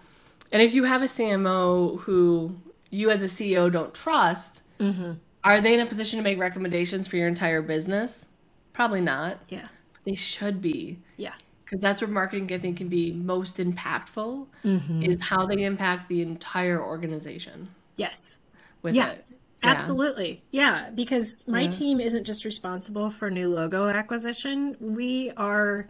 And 0.51 0.61
if 0.61 0.73
you 0.73 0.85
have 0.85 1.01
a 1.01 1.05
CMO 1.07 1.99
who 2.01 2.55
you 2.89 3.09
as 3.11 3.21
a 3.21 3.27
CEO 3.27 3.71
don't 3.71 3.93
trust, 3.93 4.63
Mm-hmm. 4.79 5.13
are 5.43 5.59
they 5.61 5.73
in 5.73 5.79
a 5.79 5.85
position 5.85 6.17
to 6.17 6.23
make 6.23 6.37
recommendations 6.39 7.07
for 7.07 7.17
your 7.17 7.27
entire 7.27 7.61
business? 7.63 8.27
Probably 8.73 9.01
not. 9.01 9.41
Yeah. 9.49 9.67
They 10.07 10.15
should 10.15 10.61
be. 10.61 10.99
Yeah. 11.17 11.33
Because 11.65 11.81
that's 11.81 11.99
where 11.99 12.09
marketing, 12.09 12.53
I 12.53 12.59
think, 12.59 12.77
can 12.77 12.87
be 12.87 13.11
most 13.11 13.57
impactful 13.57 14.47
Mm-hmm. 14.63 15.03
is 15.03 15.21
how 15.21 15.45
they 15.45 15.65
impact 15.65 16.07
the 16.07 16.21
entire 16.21 16.81
organization 16.81 17.67
Yes. 17.97 18.39
with 18.81 18.95
Yeah. 18.95 19.09
it. 19.09 19.25
Yeah. 19.29 19.35
Absolutely. 19.71 20.43
Yeah, 20.51 20.91
because 20.95 21.43
my 21.45 21.67
team 21.67 21.99
isn't 21.99 22.23
just 22.23 22.45
responsible 22.45 23.09
for 23.09 23.29
new 23.29 23.53
logo 23.53 23.89
acquisition. 23.89 24.77
We 24.79 25.31
are 25.35 25.89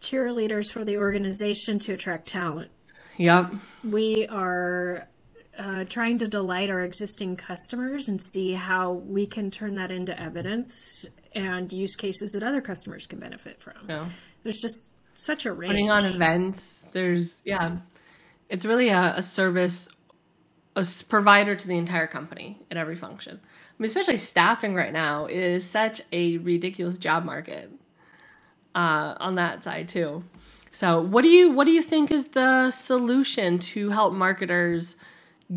cheerleaders 0.00 0.72
for 0.72 0.84
the 0.84 0.96
organization 0.96 1.78
to 1.80 1.92
attract 1.92 2.26
talent. 2.26 2.72
Yep. 3.16 3.52
We 3.84 4.26
are 4.26 5.06
uh, 5.58 5.84
trying 5.84 6.18
to 6.18 6.26
delight 6.26 6.70
our 6.70 6.82
existing 6.82 7.36
customers 7.36 8.08
and 8.08 8.20
see 8.20 8.52
how 8.52 8.92
we 8.92 9.26
can 9.26 9.50
turn 9.50 9.74
that 9.74 9.90
into 9.90 10.18
evidence 10.20 11.06
and 11.34 11.72
use 11.72 11.96
cases 11.96 12.32
that 12.32 12.42
other 12.42 12.60
customers 12.60 13.06
can 13.06 13.18
benefit 13.18 13.60
from. 13.60 13.74
Yeah. 13.88 14.08
There's 14.42 14.60
just 14.60 14.90
such 15.14 15.46
a 15.46 15.52
range. 15.52 15.72
Putting 15.72 15.90
on 15.90 16.04
events. 16.04 16.86
There's, 16.92 17.42
yeah. 17.44 17.76
It's 18.48 18.64
really 18.64 18.88
a, 18.88 19.14
a 19.16 19.22
service, 19.22 19.88
a 20.74 20.86
provider 21.08 21.56
to 21.56 21.68
the 21.68 21.78
entire 21.78 22.06
company 22.06 22.60
in 22.70 22.76
every 22.76 22.96
function. 22.96 23.40
I 23.42 23.74
mean, 23.78 23.86
especially 23.86 24.18
staffing 24.18 24.74
right 24.74 24.92
now 24.92 25.26
is 25.26 25.68
such 25.68 26.00
a 26.12 26.38
ridiculous 26.38 26.96
job 26.96 27.24
market 27.24 27.70
uh, 28.74 29.14
on 29.18 29.34
that 29.34 29.64
side 29.64 29.88
too. 29.88 30.24
So, 30.70 31.00
what 31.00 31.22
do 31.22 31.28
you 31.28 31.52
what 31.52 31.64
do 31.64 31.72
you 31.72 31.82
think 31.82 32.10
is 32.10 32.28
the 32.28 32.70
solution 32.70 33.58
to 33.58 33.90
help 33.90 34.12
marketers 34.12 34.96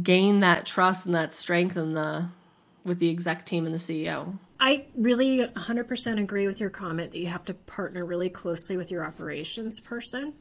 gain 0.01 0.41
that 0.41 0.65
trust 0.65 1.05
and 1.05 1.15
that 1.15 1.33
strength 1.33 1.77
in 1.77 1.93
the 1.93 2.29
with 2.83 2.99
the 2.99 3.09
exec 3.09 3.45
team 3.45 3.65
and 3.65 3.73
the 3.73 3.79
CEO? 3.79 4.37
I 4.59 4.85
really 4.95 5.39
100% 5.39 6.19
agree 6.19 6.47
with 6.47 6.59
your 6.59 6.69
comment 6.69 7.11
that 7.11 7.19
you 7.19 7.27
have 7.27 7.45
to 7.45 7.53
partner 7.53 8.05
really 8.05 8.29
closely 8.29 8.75
with 8.75 8.91
your 8.91 9.05
operations 9.05 9.79
person. 9.79 10.33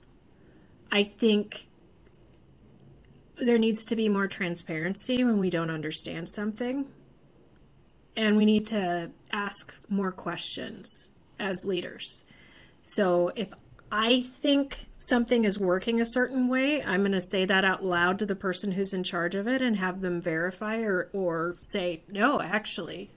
I 0.91 1.05
think 1.05 1.69
there 3.37 3.59
needs 3.59 3.85
to 3.85 3.97
be 3.97 4.09
more 4.09 4.27
transparency 4.27 5.23
when 5.23 5.39
we 5.39 5.51
don't 5.51 5.71
understand 5.71 6.29
something. 6.29 6.89
And 8.17 8.37
we 8.37 8.45
need 8.45 8.67
to 8.69 9.11
ask 9.33 9.73
more 9.89 10.11
questions 10.11 11.11
as 11.39 11.65
leaders. 11.65 12.25
So 12.83 13.31
if 13.37 13.53
I 13.91 14.23
think 14.23 14.87
something 14.99 15.45
is 15.45 15.59
working 15.59 16.01
a 16.01 16.05
certain 16.05 16.49
way, 16.49 16.83
I'm 16.83 17.01
going 17.01 17.13
to 17.13 17.21
say 17.21 17.45
that 17.45 17.65
out 17.65 17.85
loud 17.85 18.19
to 18.19 18.27
the 18.27 18.35
person 18.35 18.73
who's 18.73 18.93
in 18.93 19.03
charge 19.05 19.35
of 19.35 19.47
it 19.49 19.63
and 19.63 19.77
have 19.77 20.01
them 20.01 20.21
verify 20.21 20.79
or, 20.79 21.09
or 21.13 21.57
say, 21.61 22.03
no, 22.09 22.41
actually, 22.41 23.11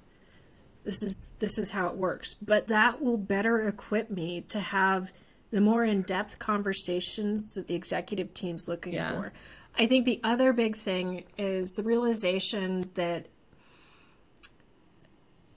this 0.83 1.03
is 1.03 1.29
this 1.39 1.57
is 1.57 1.71
how 1.71 1.87
it 1.87 1.95
works. 1.95 2.35
But 2.35 2.67
that 2.67 3.01
will 3.01 3.17
better 3.17 3.67
equip 3.67 4.09
me 4.09 4.41
to 4.49 4.59
have 4.59 5.11
the 5.51 5.61
more 5.61 5.83
in-depth 5.83 6.39
conversations 6.39 7.51
that 7.53 7.67
the 7.67 7.75
executive 7.75 8.33
team's 8.33 8.67
looking 8.67 8.93
Yeah. 8.93 9.11
for. 9.11 9.33
I 9.77 9.85
think 9.87 10.05
the 10.05 10.19
other 10.23 10.53
big 10.53 10.75
thing 10.77 11.25
is 11.37 11.73
the 11.75 11.83
realization 11.83 12.89
that 12.95 13.27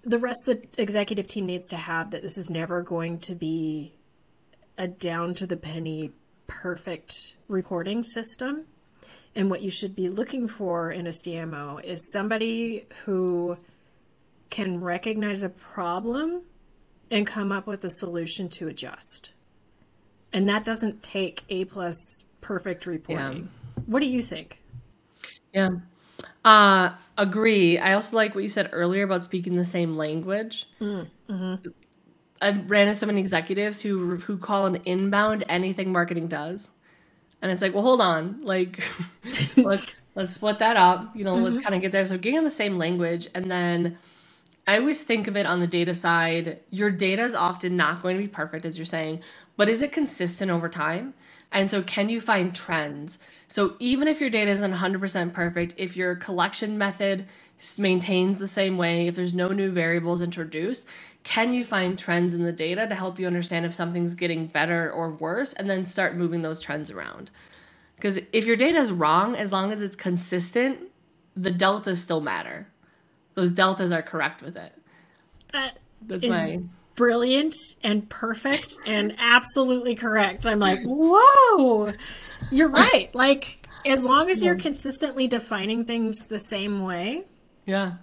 the 0.03 0.19
rest 0.19 0.47
of 0.47 0.61
the 0.61 0.83
executive 0.83 1.27
team 1.27 1.47
needs 1.47 1.69
to 1.69 1.77
have 1.77 2.11
that 2.11 2.23
this 2.23 2.37
is 2.37 2.51
never 2.51 2.83
going 2.83 3.19
to 3.21 3.35
be 3.35 3.95
a 4.77 4.89
down 4.89 5.35
to 5.35 5.47
the 5.47 5.57
penny 5.57 6.13
perfect 6.47 7.37
recording 7.49 8.03
system 8.03 8.67
and 9.35 9.51
what 9.51 9.63
you 9.63 9.71
should 9.71 9.95
be 9.95 10.09
looking 10.09 10.47
for 10.47 10.91
in 10.91 11.07
a 11.07 11.11
CMO 11.11 11.83
is 11.85 12.11
somebody 12.13 12.87
who 13.05 13.57
can 14.51 14.81
recognize 14.81 15.43
a 15.43 15.49
problem 15.49 16.43
and 17.11 17.27
come 17.27 17.51
up 17.51 17.67
with 17.67 17.85
a 17.85 17.91
solution 17.91 18.49
to 18.49 18.69
adjust. 18.69 19.33
And 20.33 20.49
that 20.49 20.65
doesn't 20.65 21.03
take 21.03 21.43
A 21.49 21.65
plus 21.65 22.25
perfect 22.41 22.87
reporting. 22.87 23.49
What 23.87 24.01
do 24.01 24.09
you 24.09 24.23
think? 24.23 24.61
Yeah. 25.53 25.71
Uh, 26.45 26.91
agree. 27.17 27.79
I 27.79 27.95
also 27.95 28.17
like 28.17 28.35
what 28.35 28.43
you 28.43 28.49
said 28.49 28.71
earlier 28.73 29.05
about 29.05 29.25
speaking 29.25 29.57
the 29.57 29.65
same 29.65 29.97
language. 29.97 30.69
I 32.45 32.51
ran 32.51 32.89
into 32.89 32.99
so 32.99 33.07
many 33.07 33.21
executives 33.21 33.81
who 33.81 34.17
who 34.17 34.37
call 34.37 34.67
an 34.67 34.83
inbound 34.85 35.45
anything 35.49 35.91
marketing 35.93 36.29
does, 36.29 36.71
and 37.41 37.51
it's 37.51 37.63
like, 37.63 37.73
well, 37.73 37.83
hold 37.83 38.01
on, 38.01 38.43
like 38.43 38.85
let's 39.57 39.87
let's 40.15 40.35
split 40.35 40.59
that 40.59 40.77
up. 40.77 41.17
You 41.17 41.25
know, 41.25 41.37
let's 41.37 41.57
mm-hmm. 41.57 41.63
kind 41.63 41.75
of 41.75 41.81
get 41.81 41.93
there. 41.93 42.05
So 42.05 42.19
getting 42.19 42.39
in 42.39 42.45
the 42.45 42.51
same 42.51 42.77
language, 42.77 43.29
and 43.35 43.51
then 43.51 43.99
I 44.67 44.79
always 44.79 45.03
think 45.03 45.27
of 45.27 45.37
it 45.37 45.47
on 45.47 45.61
the 45.61 45.67
data 45.67 45.95
side. 45.95 46.61
Your 46.71 46.91
data 46.91 47.25
is 47.25 47.35
often 47.35 47.77
not 47.77 48.03
going 48.03 48.17
to 48.17 48.23
be 48.23 48.29
perfect, 48.29 48.67
as 48.67 48.79
you're 48.79 48.85
saying, 48.85 49.23
but 49.57 49.71
is 49.71 49.81
it 49.81 49.93
consistent 49.93 50.51
over 50.51 50.69
time? 50.69 51.15
And 51.51 51.71
so, 51.71 51.83
can 51.83 52.09
you 52.09 52.21
find 52.21 52.55
trends? 52.55 53.19
So, 53.49 53.77
even 53.79 54.09
if 54.09 54.21
your 54.21 54.31
data 54.31 54.51
isn't 54.51 54.73
100% 54.73 55.33
perfect, 55.33 55.75
if 55.79 55.97
your 55.97 56.17
collection 56.17 56.77
method 56.77 57.27
maintains 57.79 58.39
the 58.39 58.49
same 58.49 58.77
way, 58.77 59.07
if 59.07 59.15
there's 59.15 59.35
no 59.35 59.49
new 59.49 59.71
variables 59.71 60.21
introduced, 60.21 60.87
can 61.25 61.55
you 61.55 61.65
find 61.65 61.99
trends 61.99 62.35
in 62.35 62.45
the 62.45 62.53
data 62.53 62.87
to 62.87 62.95
help 62.95 63.19
you 63.19 63.27
understand 63.27 63.67
if 63.67 63.75
something's 63.75 64.15
getting 64.15 64.47
better 64.47 64.93
or 64.93 65.11
worse 65.11 65.55
and 65.55 65.69
then 65.69 65.85
start 65.85 66.17
moving 66.17 66.43
those 66.43 66.61
trends 66.61 66.91
around? 66.91 67.31
Because 67.97 68.21
if 68.33 68.45
your 68.47 68.57
data 68.57 68.79
is 68.79 68.93
wrong, 68.93 69.35
as 69.35 69.51
long 69.51 69.73
as 69.73 69.81
it's 69.81 69.97
consistent, 69.97 70.79
the 71.35 71.51
deltas 71.51 72.03
still 72.03 72.21
matter. 72.21 72.69
Those 73.35 73.51
deltas 73.51 73.91
are 73.91 74.03
correct 74.03 74.43
with 74.43 74.57
it. 74.57 74.73
That 75.53 75.79
That's 76.03 76.25
is 76.25 76.31
my 76.31 76.61
brilliant 76.95 77.55
and 77.83 78.09
perfect 78.09 78.77
and 78.87 79.17
absolutely 79.19 79.95
correct. 79.95 80.47
I'm 80.47 80.59
like, 80.59 80.81
whoa, 80.85 81.93
you're 82.51 82.69
right. 82.69 83.11
Like, 83.15 83.67
as 83.87 84.05
long 84.05 84.31
as 84.31 84.43
you're 84.43 84.55
consistently 84.55 85.27
defining 85.27 85.85
things 85.85 86.27
the 86.29 86.39
same 86.39 86.83
way, 86.83 87.25
yeah. 87.67 87.95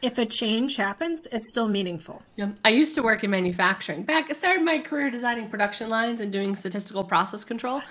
If 0.00 0.18
a 0.18 0.26
change 0.26 0.76
happens, 0.76 1.26
it's 1.32 1.48
still 1.50 1.68
meaningful. 1.68 2.22
Yeah. 2.36 2.50
I 2.64 2.70
used 2.70 2.94
to 2.94 3.02
work 3.02 3.24
in 3.24 3.30
manufacturing. 3.30 4.04
Back, 4.04 4.26
I 4.30 4.32
started 4.32 4.64
my 4.64 4.78
career 4.78 5.10
designing 5.10 5.48
production 5.48 5.88
lines 5.88 6.20
and 6.20 6.32
doing 6.32 6.54
statistical 6.54 7.02
process 7.04 7.44
control. 7.44 7.82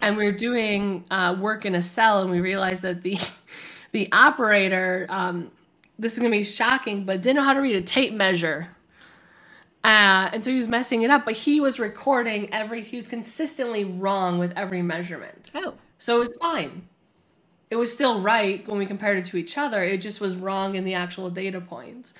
And 0.00 0.16
we 0.16 0.24
were 0.24 0.32
doing 0.32 1.04
uh, 1.10 1.36
work 1.40 1.64
in 1.64 1.74
a 1.74 1.82
cell, 1.82 2.22
and 2.22 2.30
we 2.30 2.40
realized 2.40 2.82
that 2.82 3.02
the 3.02 3.18
the 3.92 4.08
operator, 4.12 5.06
um, 5.08 5.50
this 5.98 6.12
is 6.12 6.18
gonna 6.18 6.30
be 6.30 6.44
shocking, 6.44 7.04
but 7.04 7.22
didn't 7.22 7.36
know 7.36 7.42
how 7.42 7.54
to 7.54 7.60
read 7.60 7.76
a 7.76 7.82
tape 7.82 8.12
measure. 8.12 8.68
Uh, 9.82 10.30
and 10.32 10.42
so 10.42 10.50
he 10.50 10.56
was 10.56 10.66
messing 10.66 11.02
it 11.02 11.10
up, 11.10 11.24
but 11.24 11.34
he 11.34 11.60
was 11.60 11.78
recording 11.78 12.52
every. 12.52 12.82
He 12.82 12.96
was 12.96 13.06
consistently 13.06 13.84
wrong 13.84 14.38
with 14.38 14.52
every 14.56 14.82
measurement. 14.82 15.50
Oh, 15.54 15.74
So 15.98 16.16
it 16.16 16.20
was 16.20 16.36
fine. 16.40 16.88
It 17.70 17.76
was 17.76 17.92
still 17.92 18.20
right 18.20 18.66
when 18.68 18.78
we 18.78 18.86
compared 18.86 19.18
it 19.18 19.24
to 19.26 19.36
each 19.36 19.58
other. 19.58 19.82
It 19.82 19.98
just 19.98 20.20
was 20.20 20.36
wrong 20.36 20.76
in 20.76 20.84
the 20.84 20.94
actual 20.94 21.30
data 21.30 21.60
points. 21.60 22.14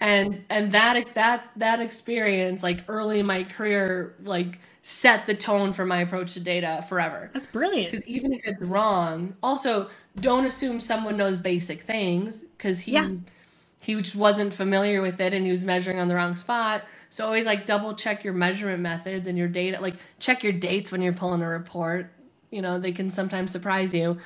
And 0.00 0.44
and 0.50 0.72
that 0.72 1.14
that 1.14 1.50
that 1.56 1.80
experience 1.80 2.62
like 2.62 2.84
early 2.88 3.20
in 3.20 3.26
my 3.26 3.44
career 3.44 4.14
like 4.22 4.58
set 4.82 5.26
the 5.26 5.34
tone 5.34 5.72
for 5.72 5.86
my 5.86 6.00
approach 6.00 6.34
to 6.34 6.40
data 6.40 6.84
forever. 6.88 7.30
that's 7.32 7.46
brilliant. 7.46 7.90
Because 7.90 8.06
even 8.06 8.32
if 8.32 8.42
it's 8.44 8.60
wrong, 8.62 9.36
also 9.42 9.88
don't 10.20 10.44
assume 10.44 10.80
someone 10.80 11.16
knows 11.16 11.36
basic 11.36 11.82
things 11.82 12.42
because 12.58 12.80
he 12.80 12.92
Yeah. 12.92 13.08
he 13.80 13.94
just 13.96 14.16
wasn't 14.16 14.52
familiar 14.54 15.00
with 15.02 15.20
it 15.20 15.34
and 15.34 15.44
he 15.44 15.50
was 15.50 15.64
measuring 15.64 15.98
on 15.98 16.08
the 16.08 16.14
wrong 16.14 16.36
spot. 16.36 16.84
So 17.10 17.24
always 17.24 17.46
like 17.46 17.66
double 17.66 17.94
check 17.94 18.24
your 18.24 18.34
measurement 18.34 18.80
methods 18.80 19.26
and 19.26 19.38
your 19.38 19.48
data. 19.48 19.80
Like 19.80 19.96
check 20.18 20.42
your 20.42 20.52
dates 20.52 20.90
when 20.92 21.02
you're 21.02 21.12
pulling 21.12 21.42
a 21.42 21.48
report. 21.48 22.10
You 22.50 22.62
know 22.62 22.78
they 22.78 22.92
can 22.92 23.10
sometimes 23.10 23.52
surprise 23.52 23.94
you. 23.94 24.18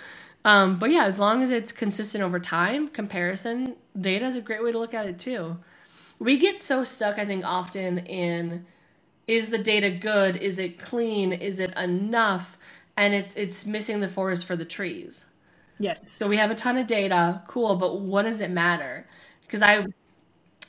Um, 0.48 0.78
but 0.78 0.90
yeah, 0.90 1.04
as 1.04 1.18
long 1.18 1.42
as 1.42 1.50
it's 1.50 1.72
consistent 1.72 2.24
over 2.24 2.40
time, 2.40 2.88
comparison 2.88 3.76
data 4.00 4.24
is 4.24 4.34
a 4.34 4.40
great 4.40 4.64
way 4.64 4.72
to 4.72 4.78
look 4.78 4.94
at 4.94 5.04
it 5.04 5.18
too. 5.18 5.58
We 6.18 6.38
get 6.38 6.58
so 6.58 6.84
stuck, 6.84 7.18
I 7.18 7.26
think, 7.26 7.44
often 7.44 7.98
in 7.98 8.64
is 9.26 9.50
the 9.50 9.58
data 9.58 9.90
good? 9.90 10.37
Is 10.38 10.58
it 10.58 10.78
clean? 10.78 11.34
Is 11.34 11.58
it 11.58 11.76
enough? 11.76 12.56
And 12.96 13.12
it's 13.12 13.37
it's 13.37 13.66
missing 13.66 14.00
the 14.00 14.08
forest 14.08 14.46
for 14.46 14.56
the 14.56 14.64
trees. 14.64 15.26
Yes. 15.78 16.12
So 16.12 16.26
we 16.26 16.38
have 16.38 16.50
a 16.50 16.54
ton 16.54 16.78
of 16.78 16.87
data, 16.87 17.42
cool, 17.46 17.76
but 17.76 18.00
what 18.00 18.22
does 18.22 18.40
it 18.40 18.50
matter? 18.50 19.06
Because 19.42 19.61
I 19.61 19.84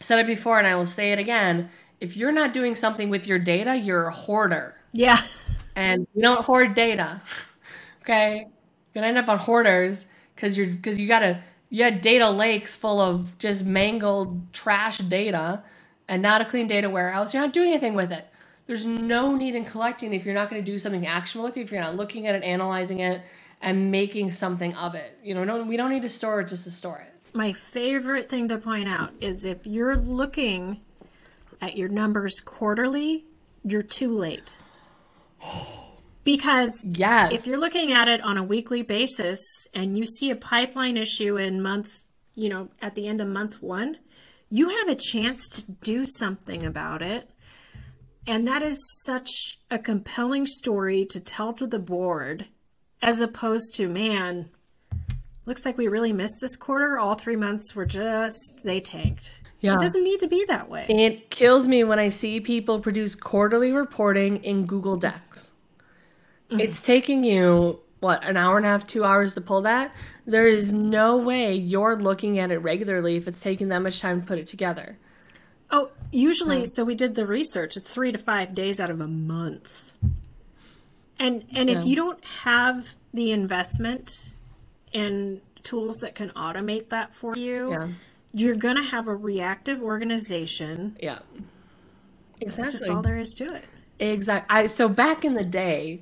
said 0.01 0.19
it 0.19 0.27
before 0.27 0.57
and 0.59 0.67
I 0.67 0.75
will 0.75 0.85
say 0.85 1.13
it 1.13 1.19
again. 1.19 1.69
If 2.01 2.17
you're 2.17 2.33
not 2.33 2.51
doing 2.51 2.75
something 2.75 3.09
with 3.09 3.27
your 3.27 3.39
data, 3.39 3.77
you're 3.77 4.07
a 4.07 4.13
hoarder. 4.13 4.75
Yeah. 4.91 5.21
And 5.77 6.05
you 6.13 6.21
don't 6.21 6.43
hoard 6.43 6.73
data. 6.73 7.21
Okay? 8.01 8.47
You're 8.93 9.01
gonna 9.01 9.07
end 9.07 9.17
up 9.17 9.29
on 9.29 9.37
hoarders 9.37 10.05
because 10.35 10.57
you're 10.57 10.67
because 10.67 10.99
you 10.99 11.07
gotta 11.07 11.41
you 11.69 11.83
had 11.83 12.01
data 12.01 12.29
lakes 12.29 12.75
full 12.75 12.99
of 12.99 13.37
just 13.37 13.65
mangled 13.65 14.51
trash 14.53 14.97
data 14.97 15.63
and 16.07 16.21
not 16.21 16.41
a 16.41 16.45
clean 16.45 16.67
data 16.67 16.89
warehouse. 16.89 17.33
You're 17.33 17.43
not 17.43 17.53
doing 17.53 17.69
anything 17.69 17.93
with 17.93 18.11
it. 18.11 18.25
There's 18.65 18.85
no 18.85 19.35
need 19.35 19.55
in 19.55 19.65
collecting 19.65 20.13
if 20.13 20.25
you're 20.25 20.33
not 20.33 20.49
going 20.49 20.63
to 20.63 20.71
do 20.71 20.77
something 20.77 21.05
actionable 21.05 21.45
with 21.45 21.57
it, 21.57 21.61
if 21.61 21.71
you're 21.71 21.81
not 21.81 21.95
looking 21.95 22.27
at 22.27 22.35
it, 22.35 22.43
analyzing 22.43 22.99
it, 22.99 23.21
and 23.61 23.91
making 23.91 24.31
something 24.31 24.75
of 24.75 24.95
it. 24.95 25.17
You 25.23 25.35
know, 25.35 25.43
no, 25.43 25.63
we 25.63 25.77
don't 25.77 25.91
need 25.91 26.03
to 26.03 26.09
store 26.09 26.41
it 26.41 26.47
just 26.47 26.65
to 26.65 26.71
store 26.71 26.99
it. 26.99 27.13
My 27.33 27.53
favorite 27.53 28.29
thing 28.29 28.47
to 28.49 28.57
point 28.57 28.89
out 28.89 29.11
is 29.21 29.45
if 29.45 29.65
you're 29.65 29.95
looking 29.95 30.81
at 31.61 31.77
your 31.77 31.89
numbers 31.89 32.41
quarterly, 32.41 33.25
you're 33.63 33.83
too 33.83 34.15
late. 34.15 34.53
Because 36.23 36.93
Yes. 36.97 37.31
if 37.33 37.47
you're 37.47 37.59
looking 37.59 37.91
at 37.91 38.07
it 38.07 38.21
on 38.21 38.37
a 38.37 38.43
weekly 38.43 38.81
basis 38.81 39.39
and 39.73 39.97
you 39.97 40.05
see 40.05 40.29
a 40.29 40.35
pipeline 40.35 40.97
issue 40.97 41.37
in 41.37 41.61
month, 41.61 42.03
you 42.35 42.49
know, 42.49 42.69
at 42.81 42.95
the 42.95 43.07
end 43.07 43.21
of 43.21 43.27
month 43.27 43.61
one, 43.61 43.97
you 44.49 44.69
have 44.69 44.87
a 44.87 44.95
chance 44.95 45.47
to 45.49 45.63
do 45.83 46.05
something 46.05 46.65
about 46.65 47.01
it. 47.01 47.29
And 48.27 48.47
that 48.47 48.61
is 48.61 48.77
such 49.05 49.59
a 49.71 49.79
compelling 49.79 50.45
story 50.45 51.05
to 51.05 51.19
tell 51.19 51.53
to 51.53 51.65
the 51.65 51.79
board 51.79 52.47
as 53.01 53.21
opposed 53.21 53.73
to, 53.75 53.87
man, 53.87 54.49
looks 55.45 55.65
like 55.65 55.77
we 55.77 55.87
really 55.87 56.13
missed 56.13 56.39
this 56.41 56.55
quarter. 56.55 56.99
All 56.99 57.15
three 57.15 57.35
months 57.35 57.75
were 57.75 57.85
just, 57.85 58.61
they 58.63 58.81
tanked. 58.81 59.41
Yeah. 59.61 59.75
It 59.75 59.79
doesn't 59.79 60.03
need 60.03 60.19
to 60.19 60.27
be 60.27 60.45
that 60.47 60.69
way. 60.69 60.85
It 60.89 61.29
kills 61.29 61.67
me 61.67 61.83
when 61.83 61.99
I 61.99 62.09
see 62.09 62.39
people 62.39 62.79
produce 62.79 63.15
quarterly 63.15 63.71
reporting 63.71 64.43
in 64.43 64.65
Google 64.65 64.95
Docs. 64.95 65.48
It's 66.51 66.81
taking 66.81 67.23
you, 67.23 67.79
what, 67.99 68.23
an 68.23 68.37
hour 68.37 68.57
and 68.57 68.65
a 68.65 68.69
half, 68.69 68.87
two 68.87 69.03
hours 69.03 69.33
to 69.35 69.41
pull 69.41 69.61
that? 69.63 69.93
There 70.25 70.47
is 70.47 70.73
no 70.73 71.17
way 71.17 71.53
you're 71.55 71.95
looking 71.95 72.39
at 72.39 72.51
it 72.51 72.59
regularly 72.59 73.17
if 73.17 73.27
it's 73.27 73.39
taking 73.39 73.69
that 73.69 73.79
much 73.79 73.99
time 74.01 74.21
to 74.21 74.27
put 74.27 74.39
it 74.39 74.47
together. 74.47 74.97
Oh, 75.71 75.91
usually, 76.11 76.65
so 76.65 76.83
we 76.83 76.95
did 76.95 77.13
the 77.15 77.27
research. 77.27 77.77
It's 77.77 77.89
three 77.89 78.11
to 78.11 78.17
five 78.17 78.53
days 78.55 78.79
out 78.79 78.89
of 78.89 78.99
a 78.99 79.07
month. 79.07 79.93
And 81.19 81.45
and 81.53 81.69
if 81.69 81.85
you 81.85 81.95
don't 81.95 82.23
have 82.43 82.87
the 83.13 83.31
investment 83.31 84.31
in 84.93 85.41
tools 85.63 85.97
that 85.97 86.15
can 86.15 86.29
automate 86.29 86.89
that 86.89 87.13
for 87.13 87.37
you, 87.37 87.71
Yeah. 87.71 87.87
you're 88.33 88.55
gonna 88.55 88.83
have 88.83 89.07
a 89.07 89.15
reactive 89.15 89.81
organization. 89.81 90.95
Yeah. 91.01 91.19
exactly. 92.39 92.63
That's 92.63 92.71
just 92.71 92.89
all 92.89 93.01
there 93.01 93.19
is 93.19 93.33
to 93.35 93.53
it. 93.53 93.65
Exactly. 93.99 94.55
I 94.55 94.65
so 94.67 94.87
back 94.87 95.25
in 95.25 95.33
the 95.33 95.43
day, 95.43 96.01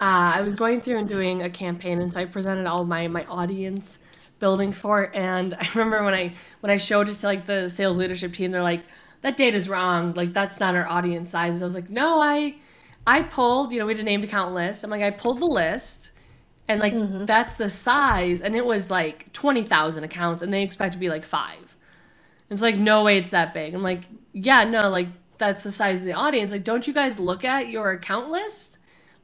uh, 0.00 0.36
I 0.36 0.40
was 0.42 0.54
going 0.54 0.80
through 0.80 0.98
and 0.98 1.08
doing 1.08 1.42
a 1.42 1.50
campaign, 1.50 2.00
and 2.00 2.12
so 2.12 2.20
I 2.20 2.26
presented 2.26 2.66
all 2.66 2.84
my 2.84 3.08
my 3.08 3.24
audience 3.24 3.98
building 4.38 4.72
for 4.72 5.04
it. 5.04 5.14
And 5.14 5.54
I 5.60 5.68
remember 5.74 6.04
when 6.04 6.14
I 6.14 6.34
when 6.60 6.70
I 6.70 6.76
showed 6.76 7.08
it 7.08 7.14
to 7.16 7.26
like 7.26 7.46
the 7.46 7.68
sales 7.68 7.96
leadership 7.96 8.34
team, 8.34 8.50
they're 8.50 8.62
like, 8.62 8.82
"That 9.22 9.36
data's 9.36 9.68
wrong. 9.68 10.12
Like 10.14 10.32
that's 10.32 10.60
not 10.60 10.74
our 10.74 10.86
audience 10.86 11.30
size." 11.30 11.62
I 11.62 11.64
was 11.64 11.74
like, 11.74 11.90
"No, 11.90 12.20
I 12.20 12.56
I 13.06 13.22
pulled. 13.22 13.72
You 13.72 13.78
know, 13.80 13.86
we 13.86 13.94
had 13.94 14.00
a 14.00 14.04
named 14.04 14.24
account 14.24 14.54
list. 14.54 14.84
I'm 14.84 14.90
like, 14.90 15.02
I 15.02 15.10
pulled 15.10 15.40
the 15.40 15.46
list." 15.46 16.12
And 16.68 16.80
like 16.80 16.94
that's 17.26 17.56
the 17.56 17.70
size, 17.70 18.40
and 18.40 18.56
it 18.56 18.66
was 18.66 18.90
like 18.90 19.32
twenty 19.32 19.62
thousand 19.62 20.04
accounts, 20.04 20.42
and 20.42 20.52
they 20.52 20.62
expect 20.62 20.92
to 20.92 20.98
be 20.98 21.08
like 21.08 21.24
five. 21.24 21.76
It's 22.50 22.62
like 22.62 22.76
no 22.76 23.04
way 23.04 23.18
it's 23.18 23.30
that 23.30 23.54
big. 23.54 23.74
I'm 23.74 23.82
like, 23.82 24.02
yeah, 24.32 24.64
no, 24.64 24.88
like 24.88 25.08
that's 25.38 25.62
the 25.62 25.70
size 25.70 26.00
of 26.00 26.06
the 26.06 26.12
audience. 26.12 26.52
Like, 26.52 26.64
don't 26.64 26.86
you 26.86 26.92
guys 26.92 27.18
look 27.18 27.44
at 27.44 27.68
your 27.68 27.92
account 27.92 28.30
list? 28.30 28.75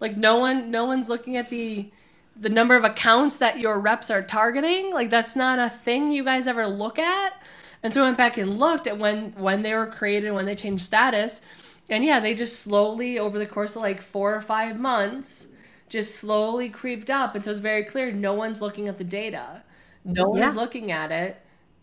Like, 0.02 0.16
no 0.16 0.36
one, 0.36 0.72
no 0.72 0.84
one's 0.84 1.08
looking 1.08 1.36
at 1.36 1.48
the 1.48 1.90
the 2.34 2.48
number 2.48 2.74
of 2.74 2.82
accounts 2.82 3.36
that 3.36 3.58
your 3.58 3.78
reps 3.78 4.10
are 4.10 4.22
targeting. 4.22 4.92
Like, 4.92 5.10
that's 5.10 5.36
not 5.36 5.58
a 5.58 5.70
thing 5.70 6.10
you 6.10 6.24
guys 6.24 6.46
ever 6.48 6.66
look 6.66 6.98
at. 6.98 7.34
And 7.82 7.92
so 7.94 8.02
I 8.02 8.06
went 8.06 8.16
back 8.16 8.36
and 8.36 8.58
looked 8.58 8.88
at 8.88 8.98
when 8.98 9.30
when 9.32 9.62
they 9.62 9.74
were 9.74 9.86
created, 9.86 10.32
when 10.32 10.44
they 10.44 10.56
changed 10.56 10.84
status, 10.84 11.40
and 11.88 12.04
yeah, 12.04 12.18
they 12.18 12.34
just 12.34 12.58
slowly 12.58 13.18
over 13.20 13.38
the 13.38 13.46
course 13.46 13.76
of 13.76 13.82
like 13.82 14.02
four 14.02 14.34
or 14.34 14.42
five 14.42 14.76
months, 14.76 15.46
just 15.88 16.16
slowly 16.16 16.68
creeped 16.68 17.08
up. 17.08 17.36
And 17.36 17.44
so 17.44 17.52
it's 17.52 17.60
very 17.60 17.84
clear 17.84 18.10
no 18.10 18.34
one's 18.34 18.60
looking 18.60 18.88
at 18.88 18.98
the 18.98 19.04
data, 19.04 19.62
no 20.04 20.24
one 20.24 20.42
is 20.42 20.56
looking 20.56 20.90
at 20.90 21.12
it, 21.12 21.40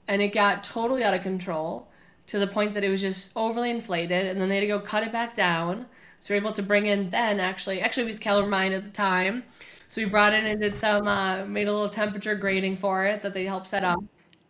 and 0.10 0.21
it 0.21 0.34
got 0.34 0.65
totally 0.65 1.05
out 1.05 1.13
of 1.13 1.21
control 1.21 1.88
to 2.27 2.38
the 2.38 2.47
point 2.47 2.73
that 2.73 2.84
it 2.84 2.89
was 2.89 3.01
just 3.01 3.32
overly 3.36 3.71
inflated 3.71 4.27
and 4.27 4.41
then 4.41 4.49
they 4.49 4.55
had 4.55 4.62
to 4.62 4.67
go 4.67 4.79
cut 4.79 5.03
it 5.03 5.12
back 5.12 5.36
down 5.36 5.86
so 6.19 6.34
we 6.34 6.38
are 6.38 6.41
able 6.41 6.53
to 6.53 6.63
bring 6.63 6.86
in 6.86 7.10
then 7.10 7.39
actually. 7.39 7.82
Actually 7.82 8.03
we 8.03 8.10
used 8.10 8.23
CaliberMind 8.23 8.75
at 8.75 8.84
the 8.84 8.89
time. 8.89 9.43
So 9.88 10.01
we 10.01 10.05
brought 10.05 10.34
in 10.34 10.45
and 10.45 10.62
did 10.62 10.77
some 10.77 11.08
uh, 11.08 11.45
made 11.45 11.67
a 11.67 11.73
little 11.73 11.89
temperature 11.89 12.36
grading 12.36 12.75
for 12.75 13.05
it 13.05 13.23
that 13.23 13.34
they 13.34 13.45
helped 13.45 13.67
set 13.67 13.84
up. 13.84 13.99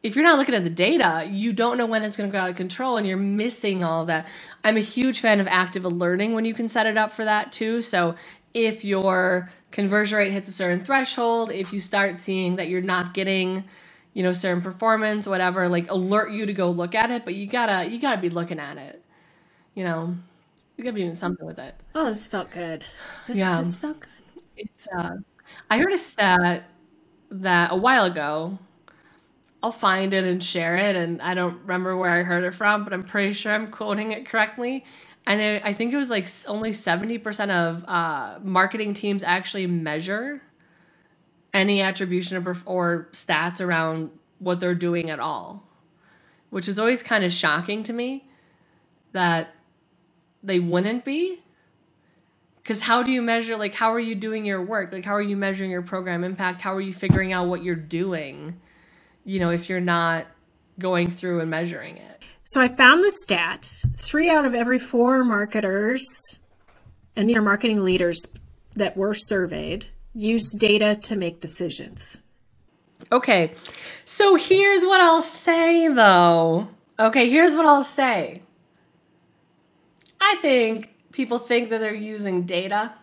If 0.01 0.15
you're 0.15 0.23
not 0.23 0.37
looking 0.37 0.55
at 0.55 0.63
the 0.63 0.69
data 0.69 1.27
you 1.29 1.53
don't 1.53 1.77
know 1.77 1.85
when 1.85 2.03
it's 2.03 2.17
going 2.17 2.29
to 2.29 2.31
go 2.31 2.39
out 2.39 2.49
of 2.49 2.55
control 2.55 2.97
and 2.97 3.07
you're 3.07 3.17
missing 3.17 3.83
all 3.83 4.05
that. 4.05 4.25
I'm 4.63 4.77
a 4.77 4.81
huge 4.81 5.19
fan 5.19 5.39
of 5.39 5.47
active 5.47 5.85
alerting 5.85 6.33
when 6.33 6.45
you 6.45 6.53
can 6.53 6.67
set 6.67 6.85
it 6.85 6.97
up 6.97 7.11
for 7.11 7.23
that 7.25 7.51
too. 7.51 7.81
So 7.81 8.15
if 8.53 8.83
your 8.83 9.49
conversion 9.71 10.17
rate 10.17 10.31
hits 10.31 10.47
a 10.47 10.51
certain 10.51 10.83
threshold 10.83 11.51
if 11.51 11.71
you 11.71 11.79
start 11.79 12.17
seeing 12.17 12.55
that 12.55 12.69
you're 12.69 12.81
not 12.81 13.13
getting 13.13 13.63
you 14.13 14.23
know 14.23 14.31
certain 14.31 14.61
performance 14.61 15.27
whatever 15.27 15.69
like 15.69 15.89
alert 15.91 16.31
you 16.31 16.45
to 16.45 16.53
go 16.53 16.69
look 16.69 16.95
at 16.95 17.11
it 17.11 17.23
but 17.25 17.35
you 17.35 17.45
gotta 17.45 17.87
you 17.87 17.99
gotta 17.99 18.19
be 18.19 18.29
looking 18.29 18.59
at 18.59 18.77
it 18.77 19.03
you 19.75 19.83
know 19.83 20.15
you 20.79 20.83
gotta 20.85 20.95
be 20.95 21.01
doing 21.03 21.15
something 21.15 21.45
with 21.45 21.59
it 21.59 21.75
Oh, 21.93 22.09
this 22.09 22.25
felt 22.27 22.49
good. 22.51 22.85
This, 23.27 23.37
Yeah. 23.37 23.61
this 23.61 23.75
felt 23.75 23.99
good. 23.99 24.41
it's 24.57 24.87
uh 24.97 25.15
i 25.69 25.77
heard 25.77 25.91
a 25.91 25.97
stat 25.97 26.63
that 27.31 27.71
a 27.71 27.75
while 27.77 28.05
ago 28.05 28.57
i'll 29.61 29.71
find 29.71 30.13
it 30.13 30.23
and 30.23 30.43
share 30.43 30.75
it 30.77 30.95
and 30.95 31.21
i 31.21 31.33
don't 31.33 31.59
remember 31.61 31.95
where 31.97 32.09
i 32.11 32.23
heard 32.23 32.43
it 32.43 32.53
from 32.53 32.83
but 32.83 32.93
i'm 32.93 33.03
pretty 33.03 33.33
sure 33.33 33.53
i'm 33.53 33.69
quoting 33.71 34.11
it 34.11 34.25
correctly 34.25 34.85
and 35.27 35.41
it, 35.41 35.61
i 35.65 35.73
think 35.73 35.93
it 35.93 35.97
was 35.97 36.09
like 36.09 36.27
only 36.47 36.71
70% 36.71 37.49
of 37.49 37.83
uh, 37.87 38.39
marketing 38.41 38.93
teams 38.93 39.21
actually 39.21 39.67
measure 39.67 40.41
any 41.53 41.81
attribution 41.81 42.37
or, 42.47 42.55
or 42.65 43.09
stats 43.11 43.59
around 43.59 44.11
what 44.39 44.59
they're 44.59 44.75
doing 44.75 45.09
at 45.09 45.19
all 45.19 45.67
which 46.51 46.67
is 46.67 46.79
always 46.79 47.03
kind 47.03 47.23
of 47.23 47.31
shocking 47.31 47.83
to 47.83 47.91
me 47.93 48.27
that 49.11 49.53
they 50.43 50.59
wouldn't 50.59 51.05
be? 51.05 51.39
Because 52.57 52.81
how 52.81 53.03
do 53.03 53.11
you 53.11 53.21
measure 53.21 53.57
like 53.57 53.73
how 53.73 53.93
are 53.93 53.99
you 53.99 54.15
doing 54.15 54.45
your 54.45 54.61
work? 54.63 54.91
Like 54.91 55.05
how 55.05 55.15
are 55.15 55.21
you 55.21 55.35
measuring 55.35 55.71
your 55.71 55.81
program 55.81 56.23
impact? 56.23 56.61
How 56.61 56.73
are 56.75 56.81
you 56.81 56.93
figuring 56.93 57.33
out 57.33 57.47
what 57.47 57.63
you're 57.63 57.75
doing 57.75 58.59
you 59.25 59.39
know 59.39 59.49
if 59.49 59.69
you're 59.69 59.81
not 59.81 60.25
going 60.79 61.09
through 61.09 61.41
and 61.41 61.49
measuring 61.49 61.97
it? 61.97 62.23
So 62.45 62.61
I 62.61 62.67
found 62.67 63.03
the 63.03 63.11
stat: 63.11 63.81
three 63.95 64.29
out 64.29 64.45
of 64.45 64.53
every 64.55 64.79
four 64.79 65.23
marketers, 65.23 66.39
and 67.15 67.29
these 67.29 67.37
are 67.37 67.41
marketing 67.41 67.83
leaders 67.83 68.25
that 68.75 68.95
were 68.97 69.13
surveyed, 69.13 69.87
use 70.13 70.51
data 70.51 70.95
to 70.95 71.15
make 71.15 71.41
decisions. 71.41 72.17
okay 73.11 73.53
so 74.05 74.35
here's 74.35 74.83
what 74.83 75.01
i'll 75.01 75.21
say 75.21 75.87
though. 75.87 76.67
Okay 76.99 77.29
here's 77.29 77.55
what 77.55 77.65
i'll 77.65 77.83
say 77.83 78.41
i 80.21 80.35
think 80.35 80.89
people 81.11 81.39
think 81.39 81.69
that 81.69 81.79
they're 81.79 81.93
using 81.93 82.43
data 82.43 82.93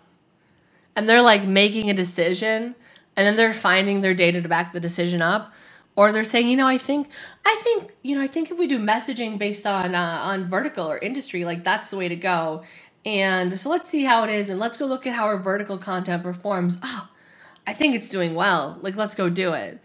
and 0.95 1.09
they're 1.09 1.23
like 1.23 1.45
making 1.45 1.91
a 1.91 1.95
decision 1.95 2.75
and 3.17 3.27
then 3.27 3.37
they're 3.37 3.55
finding 3.55 4.01
their 4.01 4.15
data 4.15 4.41
to 4.43 4.49
back 4.49 4.73
the 4.73 4.81
decision 4.81 5.23
up 5.23 5.53
or 5.97 6.13
they're 6.13 6.25
saying 6.25 6.49
you 6.49 6.57
know 6.57 6.69
i 6.69 6.79
think 6.79 7.09
i 7.45 7.59
think 7.63 7.93
you 8.03 8.17
know 8.17 8.23
i 8.23 8.27
think 8.27 8.51
if 8.51 8.59
we 8.59 8.67
do 8.67 8.79
messaging 8.79 9.39
based 9.39 9.67
on 9.67 9.95
uh, 9.95 10.21
on 10.23 10.45
vertical 10.45 10.87
or 10.89 10.99
industry 10.99 11.45
like 11.45 11.65
that's 11.65 11.91
the 11.91 11.97
way 11.97 12.09
to 12.09 12.17
go. 12.17 12.63
And 13.05 13.57
so 13.57 13.71
let's 13.71 13.89
see 13.89 14.03
how 14.03 14.25
it 14.25 14.31
is 14.31 14.49
and 14.49 14.59
let's 14.59 14.77
go 14.77 14.85
look 14.85 15.07
at 15.07 15.15
how 15.15 15.27
our 15.27 15.39
vertical 15.39 15.79
content 15.79 16.23
performs. 16.23 16.79
Oh 16.83 17.09
i 17.67 17.73
think 17.73 17.95
it's 17.95 18.09
doing 18.09 18.35
well. 18.35 18.79
Like 18.81 18.97
let's 18.97 19.15
go 19.15 19.29
do 19.29 19.53
it. 19.53 19.81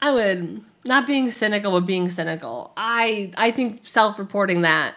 I 0.00 0.12
would 0.12 0.62
not 0.84 1.06
being 1.06 1.30
cynical 1.30 1.72
but 1.72 1.86
being 1.86 2.10
cynical. 2.10 2.72
I 2.76 3.32
i 3.36 3.50
think 3.50 3.82
self-reporting 3.84 4.62
that 4.62 4.94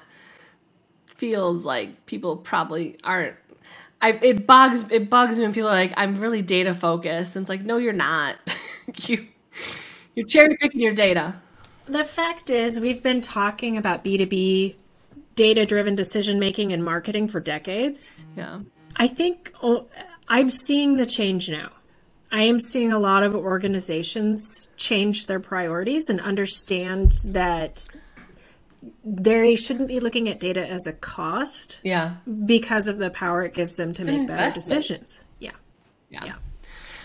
feels 1.21 1.63
like 1.63 2.03
people 2.07 2.36
probably 2.36 2.97
aren't 3.03 3.36
I, 4.01 4.13
it 4.23 4.47
bugs 4.47 4.86
it 4.89 5.07
bugs 5.07 5.38
me 5.38 5.43
when 5.43 5.53
people 5.53 5.69
are 5.69 5.73
like 5.73 5.93
I'm 5.95 6.15
really 6.15 6.41
data 6.41 6.73
focused 6.73 7.36
and 7.36 7.43
it's 7.43 7.49
like 7.49 7.62
no 7.62 7.77
you're 7.77 7.93
not 7.93 8.38
you 9.01 9.27
you're 10.15 10.25
cherry 10.25 10.57
picking 10.60 10.81
your 10.81 10.93
data 10.93 11.36
The 11.86 12.05
fact 12.05 12.49
is, 12.49 12.79
we've 12.79 13.03
been 13.03 13.21
talking 13.21 13.77
about 13.77 14.03
B2B 14.03 14.73
data 15.36 15.63
driven 15.63 15.93
decision 15.93 16.39
making 16.39 16.73
and 16.73 16.84
marketing 16.84 17.27
for 17.27 17.39
decades. 17.39 18.25
yeah 18.36 18.62
I 18.95 19.07
think 19.07 19.53
oh, 19.62 19.86
I'm 20.27 20.49
seeing 20.49 20.97
the 20.97 21.05
change 21.05 21.49
now. 21.49 21.69
I 22.31 22.43
am 22.43 22.60
seeing 22.60 22.91
a 22.91 22.97
lot 22.97 23.21
of 23.21 23.36
organizations 23.36 24.69
change 24.75 25.27
their 25.27 25.39
priorities 25.39 26.10
and 26.10 26.19
understand 26.19 27.13
that 27.25 27.88
they 29.04 29.56
shouldn't 29.56 29.88
be 29.88 30.00
looking 30.00 30.30
at 30.30 30.39
data 30.39 30.65
as 30.67 30.88
a 30.88 30.94
cost 30.94 31.80
yeah 31.84 32.15
because 32.46 32.88
of 32.88 32.98
the 32.98 33.10
power 33.12 33.44
it 33.44 33.54
gives 33.54 33.76
them 33.78 33.94
to 33.94 34.04
an 34.04 34.20
make 34.20 34.28
better 34.28 34.54
decisions. 34.54 35.22
Yeah, 35.39 35.52
yeah 36.10 36.26
Yeah. 36.26 36.36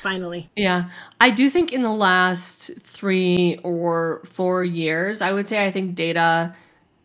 finally. 0.02 0.50
Yeah. 0.56 0.90
I 1.20 1.30
do 1.30 1.50
think 1.50 1.72
in 1.72 1.82
the 1.82 1.90
last 1.92 2.70
three 2.80 3.58
or 3.62 4.22
four 4.26 4.64
years, 4.64 5.22
I 5.22 5.32
would 5.32 5.48
say 5.48 5.64
I 5.66 5.70
think 5.70 5.94
data 5.94 6.54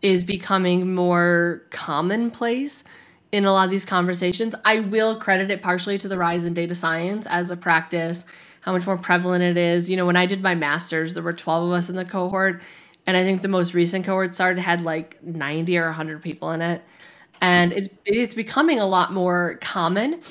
is 0.01 0.23
becoming 0.23 0.93
more 0.95 1.63
commonplace 1.71 2.83
in 3.31 3.45
a 3.45 3.51
lot 3.53 3.65
of 3.65 3.71
these 3.71 3.85
conversations. 3.85 4.55
I 4.65 4.79
will 4.81 5.17
credit 5.19 5.51
it 5.51 5.61
partially 5.61 5.97
to 5.99 6.07
the 6.07 6.17
rise 6.17 6.45
in 6.45 6.53
data 6.53 6.75
science 6.75 7.27
as 7.27 7.51
a 7.51 7.57
practice, 7.57 8.25
how 8.61 8.73
much 8.73 8.85
more 8.85 8.97
prevalent 8.97 9.43
it 9.43 9.57
is. 9.57 9.89
You 9.89 9.97
know, 9.97 10.05
when 10.05 10.17
I 10.17 10.25
did 10.25 10.41
my 10.43 10.55
master's, 10.55 11.13
there 11.13 11.23
were 11.23 11.33
12 11.33 11.69
of 11.69 11.73
us 11.73 11.89
in 11.89 11.95
the 11.95 12.05
cohort. 12.05 12.61
And 13.07 13.17
I 13.17 13.23
think 13.23 13.41
the 13.41 13.47
most 13.47 13.73
recent 13.73 14.05
cohort 14.05 14.35
started 14.35 14.61
had 14.61 14.83
like 14.83 15.21
90 15.23 15.77
or 15.77 15.85
100 15.85 16.21
people 16.21 16.51
in 16.51 16.61
it. 16.61 16.81
And 17.41 17.73
it's 17.73 17.89
it's 18.05 18.33
becoming 18.33 18.79
a 18.79 18.85
lot 18.85 19.11
more 19.13 19.57
common. 19.61 20.21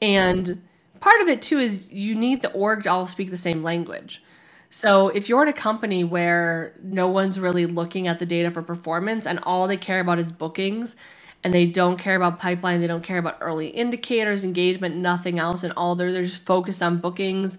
And 0.00 0.62
part 1.00 1.20
of 1.20 1.28
it 1.28 1.42
too 1.42 1.58
is 1.58 1.92
you 1.92 2.14
need 2.14 2.42
the 2.42 2.52
org 2.52 2.84
to 2.84 2.90
all 2.92 3.06
speak 3.06 3.30
the 3.30 3.36
same 3.36 3.62
language. 3.62 4.22
So 4.70 5.08
if 5.08 5.28
you're 5.28 5.42
at 5.42 5.48
a 5.48 5.52
company 5.52 6.02
where 6.02 6.74
no 6.82 7.06
one's 7.08 7.38
really 7.38 7.66
looking 7.66 8.08
at 8.08 8.18
the 8.18 8.24
data 8.26 8.50
for 8.50 8.62
performance 8.62 9.26
and 9.26 9.38
all 9.42 9.68
they 9.68 9.76
care 9.76 10.00
about 10.00 10.18
is 10.18 10.32
bookings 10.32 10.96
and 11.44 11.52
they 11.52 11.66
don't 11.66 11.98
care 11.98 12.16
about 12.16 12.38
pipeline, 12.38 12.80
they 12.80 12.86
don't 12.86 13.04
care 13.04 13.18
about 13.18 13.36
early 13.42 13.68
indicators, 13.68 14.44
engagement, 14.44 14.96
nothing 14.96 15.38
else, 15.38 15.62
and 15.62 15.74
all 15.76 15.94
they're, 15.94 16.10
they're 16.10 16.22
just 16.22 16.46
focused 16.46 16.82
on 16.82 16.98
bookings 16.98 17.58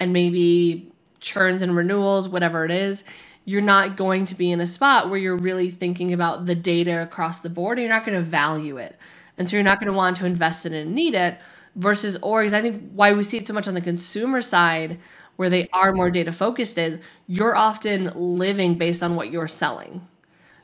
and 0.00 0.12
maybe 0.12 0.90
churns 1.20 1.62
and 1.62 1.76
renewals, 1.76 2.28
whatever 2.28 2.64
it 2.64 2.72
is, 2.72 3.04
you're 3.48 3.62
not 3.62 3.96
going 3.96 4.26
to 4.26 4.34
be 4.34 4.52
in 4.52 4.60
a 4.60 4.66
spot 4.66 5.08
where 5.08 5.18
you're 5.18 5.34
really 5.34 5.70
thinking 5.70 6.12
about 6.12 6.44
the 6.44 6.54
data 6.54 7.00
across 7.00 7.40
the 7.40 7.48
board 7.48 7.78
and 7.78 7.86
you're 7.86 7.96
not 7.96 8.04
going 8.04 8.22
to 8.22 8.22
value 8.22 8.76
it. 8.76 8.94
And 9.38 9.48
so 9.48 9.56
you're 9.56 9.64
not 9.64 9.80
going 9.80 9.90
to 9.90 9.96
want 9.96 10.18
to 10.18 10.26
invest 10.26 10.66
in 10.66 10.74
it 10.74 10.82
and 10.82 10.94
need 10.94 11.14
it 11.14 11.38
versus 11.74 12.18
orgs. 12.18 12.52
I 12.52 12.60
think 12.60 12.92
why 12.92 13.14
we 13.14 13.22
see 13.22 13.38
it 13.38 13.48
so 13.48 13.54
much 13.54 13.66
on 13.66 13.72
the 13.72 13.80
consumer 13.80 14.42
side 14.42 14.98
where 15.36 15.48
they 15.48 15.66
are 15.72 15.94
more 15.94 16.10
data 16.10 16.30
focused 16.30 16.76
is 16.76 16.98
you're 17.26 17.56
often 17.56 18.12
living 18.14 18.76
based 18.76 19.02
on 19.02 19.16
what 19.16 19.32
you're 19.32 19.48
selling. 19.48 20.06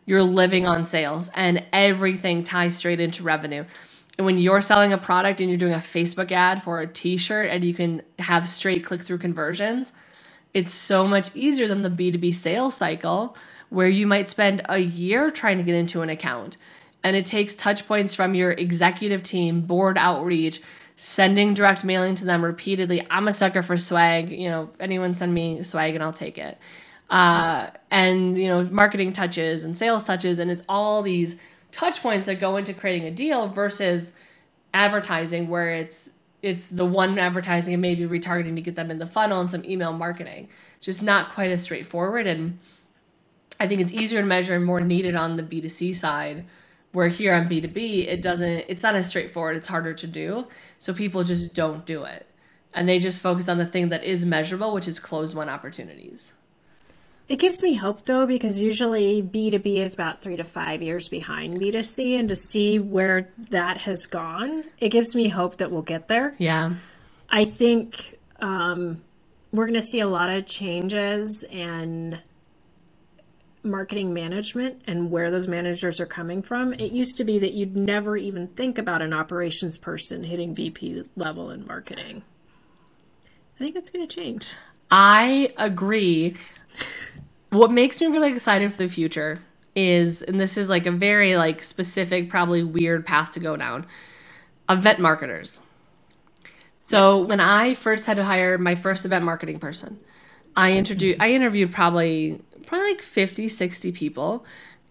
You're 0.04 0.22
living 0.22 0.66
on 0.66 0.84
sales 0.84 1.30
and 1.32 1.64
everything 1.72 2.44
ties 2.44 2.76
straight 2.76 3.00
into 3.00 3.22
revenue. 3.22 3.64
And 4.18 4.26
when 4.26 4.36
you're 4.36 4.60
selling 4.60 4.92
a 4.92 4.98
product 4.98 5.40
and 5.40 5.48
you're 5.48 5.58
doing 5.58 5.72
a 5.72 5.78
Facebook 5.78 6.30
ad 6.32 6.62
for 6.62 6.80
a 6.80 6.86
t-shirt 6.86 7.48
and 7.48 7.64
you 7.64 7.72
can 7.72 8.02
have 8.18 8.46
straight 8.46 8.84
click 8.84 9.00
through 9.00 9.18
conversions, 9.18 9.94
it's 10.54 10.72
so 10.72 11.06
much 11.06 11.34
easier 11.34 11.68
than 11.68 11.82
the 11.82 11.90
B2B 11.90 12.32
sales 12.32 12.74
cycle 12.74 13.36
where 13.70 13.88
you 13.88 14.06
might 14.06 14.28
spend 14.28 14.62
a 14.68 14.78
year 14.78 15.30
trying 15.30 15.58
to 15.58 15.64
get 15.64 15.74
into 15.74 16.02
an 16.02 16.08
account. 16.08 16.56
And 17.02 17.16
it 17.16 17.24
takes 17.24 17.54
touch 17.54 17.86
points 17.86 18.14
from 18.14 18.34
your 18.34 18.52
executive 18.52 19.22
team, 19.22 19.62
board 19.62 19.98
outreach, 19.98 20.62
sending 20.96 21.54
direct 21.54 21.84
mailing 21.84 22.14
to 22.14 22.24
them 22.24 22.44
repeatedly. 22.44 23.04
I'm 23.10 23.28
a 23.28 23.34
sucker 23.34 23.62
for 23.62 23.76
swag. 23.76 24.30
You 24.30 24.48
know, 24.48 24.70
anyone 24.78 25.12
send 25.12 25.34
me 25.34 25.62
swag 25.64 25.94
and 25.94 26.04
I'll 26.04 26.12
take 26.12 26.38
it. 26.38 26.56
Uh, 27.10 27.68
and 27.90 28.38
you 28.38 28.48
know, 28.48 28.62
marketing 28.64 29.12
touches 29.12 29.64
and 29.64 29.76
sales 29.76 30.04
touches, 30.04 30.38
and 30.38 30.50
it's 30.50 30.62
all 30.68 31.02
these 31.02 31.36
touch 31.72 32.00
points 32.00 32.26
that 32.26 32.40
go 32.40 32.56
into 32.56 32.72
creating 32.72 33.06
a 33.06 33.10
deal 33.10 33.48
versus 33.48 34.12
advertising 34.72 35.48
where 35.48 35.70
it's 35.70 36.10
it's 36.44 36.68
the 36.68 36.84
one 36.84 37.18
advertising 37.18 37.74
and 37.74 37.80
maybe 37.80 38.04
retargeting 38.04 38.54
to 38.54 38.60
get 38.60 38.76
them 38.76 38.90
in 38.90 38.98
the 38.98 39.06
funnel 39.06 39.40
and 39.40 39.50
some 39.50 39.64
email 39.64 39.92
marketing. 39.92 40.48
Just 40.80 41.02
not 41.02 41.32
quite 41.32 41.50
as 41.50 41.62
straightforward 41.62 42.26
and 42.26 42.58
I 43.58 43.66
think 43.66 43.80
it's 43.80 43.92
easier 43.92 44.20
to 44.20 44.26
measure 44.26 44.54
and 44.54 44.64
more 44.64 44.80
needed 44.80 45.16
on 45.16 45.36
the 45.36 45.42
B2C 45.42 45.94
side 45.94 46.44
where 46.92 47.08
here 47.08 47.34
on 47.34 47.48
B2B, 47.48 48.06
it 48.06 48.22
doesn't, 48.22 48.64
it's 48.68 48.82
not 48.82 48.94
as 48.94 49.08
straightforward. 49.08 49.56
It's 49.56 49.66
harder 49.66 49.94
to 49.94 50.06
do. 50.06 50.46
So 50.78 50.94
people 50.94 51.24
just 51.24 51.54
don't 51.54 51.84
do 51.84 52.04
it. 52.04 52.26
And 52.72 52.88
they 52.88 52.98
just 52.98 53.20
focus 53.20 53.48
on 53.48 53.58
the 53.58 53.66
thing 53.66 53.88
that 53.88 54.04
is 54.04 54.24
measurable, 54.24 54.72
which 54.72 54.86
is 54.86 55.00
closed 55.00 55.34
won 55.34 55.48
opportunities. 55.48 56.34
It 57.26 57.38
gives 57.38 57.62
me 57.62 57.74
hope 57.74 58.04
though, 58.04 58.26
because 58.26 58.60
usually 58.60 59.22
B2B 59.22 59.78
is 59.78 59.94
about 59.94 60.20
three 60.20 60.36
to 60.36 60.44
five 60.44 60.82
years 60.82 61.08
behind 61.08 61.58
B2C. 61.58 62.18
And 62.18 62.28
to 62.28 62.36
see 62.36 62.78
where 62.78 63.30
that 63.50 63.78
has 63.78 64.06
gone, 64.06 64.64
it 64.78 64.90
gives 64.90 65.14
me 65.14 65.28
hope 65.28 65.56
that 65.56 65.70
we'll 65.70 65.82
get 65.82 66.08
there. 66.08 66.34
Yeah. 66.38 66.74
I 67.30 67.46
think 67.46 68.18
um, 68.40 69.02
we're 69.52 69.66
going 69.66 69.80
to 69.80 69.86
see 69.86 70.00
a 70.00 70.08
lot 70.08 70.28
of 70.28 70.46
changes 70.46 71.44
and 71.50 72.20
marketing 73.62 74.12
management 74.12 74.82
and 74.86 75.10
where 75.10 75.30
those 75.30 75.48
managers 75.48 76.00
are 76.00 76.06
coming 76.06 76.42
from. 76.42 76.74
It 76.74 76.92
used 76.92 77.16
to 77.16 77.24
be 77.24 77.38
that 77.38 77.54
you'd 77.54 77.76
never 77.76 78.16
even 78.16 78.48
think 78.48 78.76
about 78.76 79.00
an 79.00 79.14
operations 79.14 79.78
person 79.78 80.24
hitting 80.24 80.54
VP 80.54 81.04
level 81.16 81.50
in 81.50 81.66
marketing. 81.66 82.22
I 83.56 83.58
think 83.58 83.74
that's 83.74 83.88
going 83.88 84.06
to 84.06 84.14
change. 84.14 84.48
I 84.90 85.52
agree. 85.56 86.36
What 87.50 87.70
makes 87.70 88.00
me 88.00 88.08
really 88.08 88.32
excited 88.32 88.72
for 88.72 88.78
the 88.78 88.88
future 88.88 89.40
is, 89.76 90.22
and 90.22 90.40
this 90.40 90.56
is 90.56 90.68
like 90.68 90.86
a 90.86 90.90
very 90.92 91.36
like 91.36 91.62
specific, 91.62 92.28
probably 92.30 92.64
weird 92.64 93.06
path 93.06 93.32
to 93.32 93.40
go 93.40 93.56
down, 93.56 93.86
event 94.68 94.98
marketers. 94.98 95.60
So 96.78 97.20
yes. 97.20 97.28
when 97.28 97.40
I 97.40 97.74
first 97.74 98.06
had 98.06 98.16
to 98.16 98.24
hire 98.24 98.58
my 98.58 98.74
first 98.74 99.04
event 99.04 99.24
marketing 99.24 99.58
person, 99.58 99.98
I 100.56 100.72
introduced 100.74 101.20
I 101.20 101.32
interviewed 101.32 101.72
probably 101.72 102.40
probably 102.66 102.92
like 102.92 103.02
50, 103.02 103.48
60 103.48 103.92
people. 103.92 104.44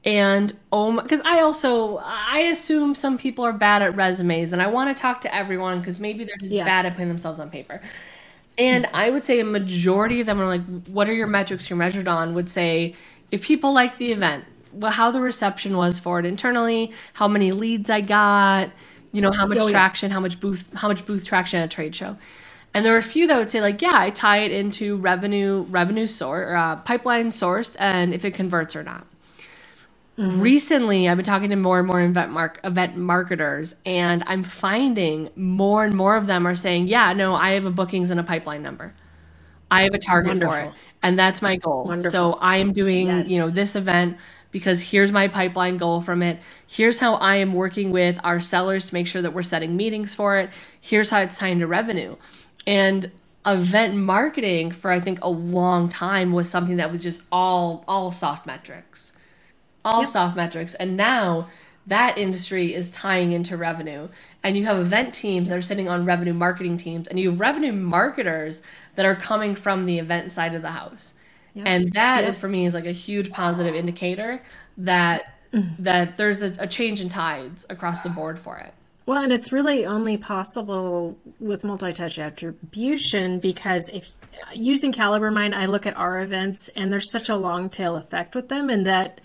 And 0.06 0.54
oh, 0.72 1.02
because 1.02 1.22
I 1.22 1.39
also 1.39 1.98
I 1.98 2.39
assume 2.52 2.93
some 2.93 3.17
people 3.17 3.46
are 3.46 3.54
bad 3.54 3.82
at 3.82 3.96
resumes, 3.96 4.52
and 4.52 4.62
I 4.62 4.67
want 4.67 4.96
to 4.96 5.02
talk 5.02 5.22
to 5.22 5.34
everyone 5.34 5.80
because 5.80 6.00
maybe 6.00 6.26
they're 6.26 6.36
just 6.39 6.52
yeah. 6.52 6.65
bad 6.65 6.86
at 6.86 6.93
putting 6.93 7.08
themselves 7.08 7.39
on 7.39 7.50
paper. 7.50 7.82
And 8.58 8.88
I 8.94 9.10
would 9.10 9.24
say 9.24 9.39
a 9.39 9.46
majority 9.46 10.22
of 10.22 10.28
them 10.28 10.39
are 10.39 10.48
like, 10.48 10.63
"What 10.88 11.10
are 11.10 11.13
your 11.13 11.28
metrics 11.28 11.70
you're 11.70 11.78
measured 11.78 12.08
on?" 12.08 12.34
Would 12.36 12.50
say 12.50 12.96
if 13.32 13.42
people 13.42 13.74
like 13.74 13.98
the 13.98 14.12
event, 14.12 14.46
well, 14.72 14.92
how 14.92 15.12
the 15.12 15.22
reception 15.22 15.76
was 15.78 16.00
for 16.00 16.20
it 16.20 16.26
internally, 16.26 16.92
how 17.13 17.28
many 17.28 17.52
leads 17.52 17.89
I 17.89 18.02
got, 18.02 18.70
you 19.12 19.22
know, 19.22 19.32
how 19.32 19.46
much 19.48 19.60
oh, 19.60 19.70
traction, 19.70 20.12
how 20.12 20.20
much 20.20 20.39
booth, 20.39 20.68
how 20.76 20.88
much 20.88 21.06
booth 21.06 21.26
traction 21.26 21.62
at 21.62 21.66
a 21.66 21.68
trade 21.68 21.96
show. 21.96 22.18
And 22.74 22.84
there 22.86 22.94
are 22.96 22.98
a 22.98 23.04
few 23.04 23.28
that 23.28 23.38
would 23.38 23.50
say 23.50 23.62
like, 23.62 23.82
yeah, 23.82 23.94
I 23.94 24.10
tie 24.10 24.39
it 24.39 24.52
into 24.52 24.98
revenue, 24.98 25.66
revenue 25.70 26.08
source, 26.08 26.48
or, 26.48 26.56
uh, 26.56 26.78
pipeline 26.78 27.28
sourced, 27.28 27.76
and 27.80 28.13
if 28.13 28.26
it 28.26 28.32
converts 28.32 28.76
or 28.76 28.84
not. 28.84 29.06
Mm-hmm. 30.17 30.41
Recently, 30.41 31.10
I've 31.10 31.17
been 31.17 31.26
talking 31.26 31.49
to 31.49 31.56
more 31.56 31.80
and 31.80 31.88
more 31.88 31.99
event 31.99 32.32
mark 32.32 32.60
event 32.63 32.97
marketers, 32.97 33.76
and 33.84 34.23
I'm 34.28 34.43
finding 34.43 35.30
more 35.36 35.86
and 35.86 35.95
more 35.95 36.15
of 36.15 36.28
them 36.28 36.45
are 36.45 36.54
saying, 36.54 36.88
"Yeah, 36.88 37.13
no, 37.13 37.34
I 37.34 37.52
have 37.52 37.65
a 37.65 37.71
bookings 37.71 38.12
and 38.12 38.19
a 38.19 38.23
pipeline 38.23 38.62
number. 38.62 38.93
I 39.71 39.82
have 39.84 39.95
a 39.95 39.99
target 39.99 40.34
Wonderful. 40.34 40.54
for 40.54 40.60
it, 40.62 40.71
and 41.02 41.17
that's 41.17 41.41
my 41.41 41.56
goal. 41.56 41.86
Wonderful. 41.86 42.12
So 42.12 42.34
I 42.34 42.58
am 42.58 42.73
doing, 42.73 43.08
yes. 43.08 43.30
you 43.30 43.39
know, 43.39 43.49
this 43.49 43.76
event 43.76 44.17
because 44.52 44.82
here's 44.82 45.12
my 45.12 45.28
pipeline 45.28 45.78
goal 45.78 45.99
from 45.99 46.21
it. 46.21 46.39
Here's 46.67 46.99
how 46.99 47.15
I 47.15 47.38
am 47.38 47.56
working 47.56 47.89
with 47.89 48.19
our 48.23 48.39
sellers 48.39 48.86
to 48.86 48.93
make 48.93 49.08
sure 49.08 49.23
that 49.23 49.34
we're 49.34 49.41
setting 49.41 49.76
meetings 49.76 50.13
for 50.13 50.38
it. 50.38 50.52
Here's 50.80 51.10
how 51.10 51.21
it's 51.21 51.39
tied 51.39 51.58
to 51.58 51.65
revenue." 51.65 52.17
And 52.67 53.12
event 53.47 53.95
marketing 53.95 54.69
for 54.69 54.91
I 54.91 54.99
think 54.99 55.23
a 55.23 55.30
long 55.30 55.89
time 55.89 56.32
was 56.32 56.47
something 56.49 56.78
that 56.78 56.91
was 56.91 57.02
just 57.02 57.23
all 57.32 57.84
all 57.88 58.12
soft 58.12 58.45
metrics. 58.45 59.13
All 59.86 60.02
yep. 60.02 60.08
soft 60.08 60.36
metrics. 60.36 60.74
And 60.76 60.96
now 60.96 61.50
that 61.88 62.17
industry 62.17 62.74
is 62.74 62.91
tying 62.91 63.32
into 63.32 63.58
revenue. 63.58 64.08
And 64.43 64.58
you 64.58 64.65
have 64.65 64.80
event 64.80 65.13
teams 65.13 65.50
that 65.50 65.58
are 65.58 65.62
sitting 65.62 65.89
on 65.89 66.06
revenue 66.06 66.34
marketing 66.34 66.78
teams, 66.78 67.08
and 67.08 67.19
you 67.19 67.32
have 67.32 67.39
revenue 67.39 67.74
marketers 67.74 68.62
that 68.96 69.06
are 69.06 69.15
coming 69.15 69.56
from 69.56 69.86
the 69.86 70.00
event 70.00 70.32
side 70.32 70.54
of 70.54 70.62
the 70.62 70.72
house. 70.72 71.13
Yep. 71.56 71.67
And 71.67 71.93
that 71.93 72.22
yep. 72.22 72.30
is 72.30 72.38
for 72.38 72.48
me 72.48 72.65
is 72.65 72.74
like 72.74 72.86
a 72.86 72.91
huge 72.91 73.32
positive 73.32 73.76
indicator 73.76 74.41
that 74.78 75.34
mm-hmm. 75.54 75.84
that 75.84 76.17
there's 76.17 76.41
a, 76.41 76.54
a 76.60 76.67
change 76.67 77.00
in 77.00 77.10
tides 77.10 77.65
across 77.69 78.02
the 78.02 78.10
board 78.10 78.39
for 78.39 78.58
it. 78.58 78.74
Well, 79.06 79.22
and 79.22 79.34
it's 79.34 79.52
really 79.52 79.86
only 79.86 80.15
possible 80.15 81.17
with 81.39 81.65
multi-touch 81.65 82.17
attribution 82.17 83.39
because 83.39 83.89
if 83.89 84.08
using 84.54 84.93
CaliberMind, 84.93 85.54
I 85.54 85.65
look 85.65 85.86
at 85.86 85.98
our 85.98 86.22
events 86.22 86.69
and 86.69 86.91
there's 86.91 87.12
such 87.12 87.28
a 87.28 87.36
long 87.36 87.69
tail 87.69 87.98
effect 87.98 88.34
with 88.34 88.48
them, 88.48 88.69
and 88.69 88.86
that 88.86 89.19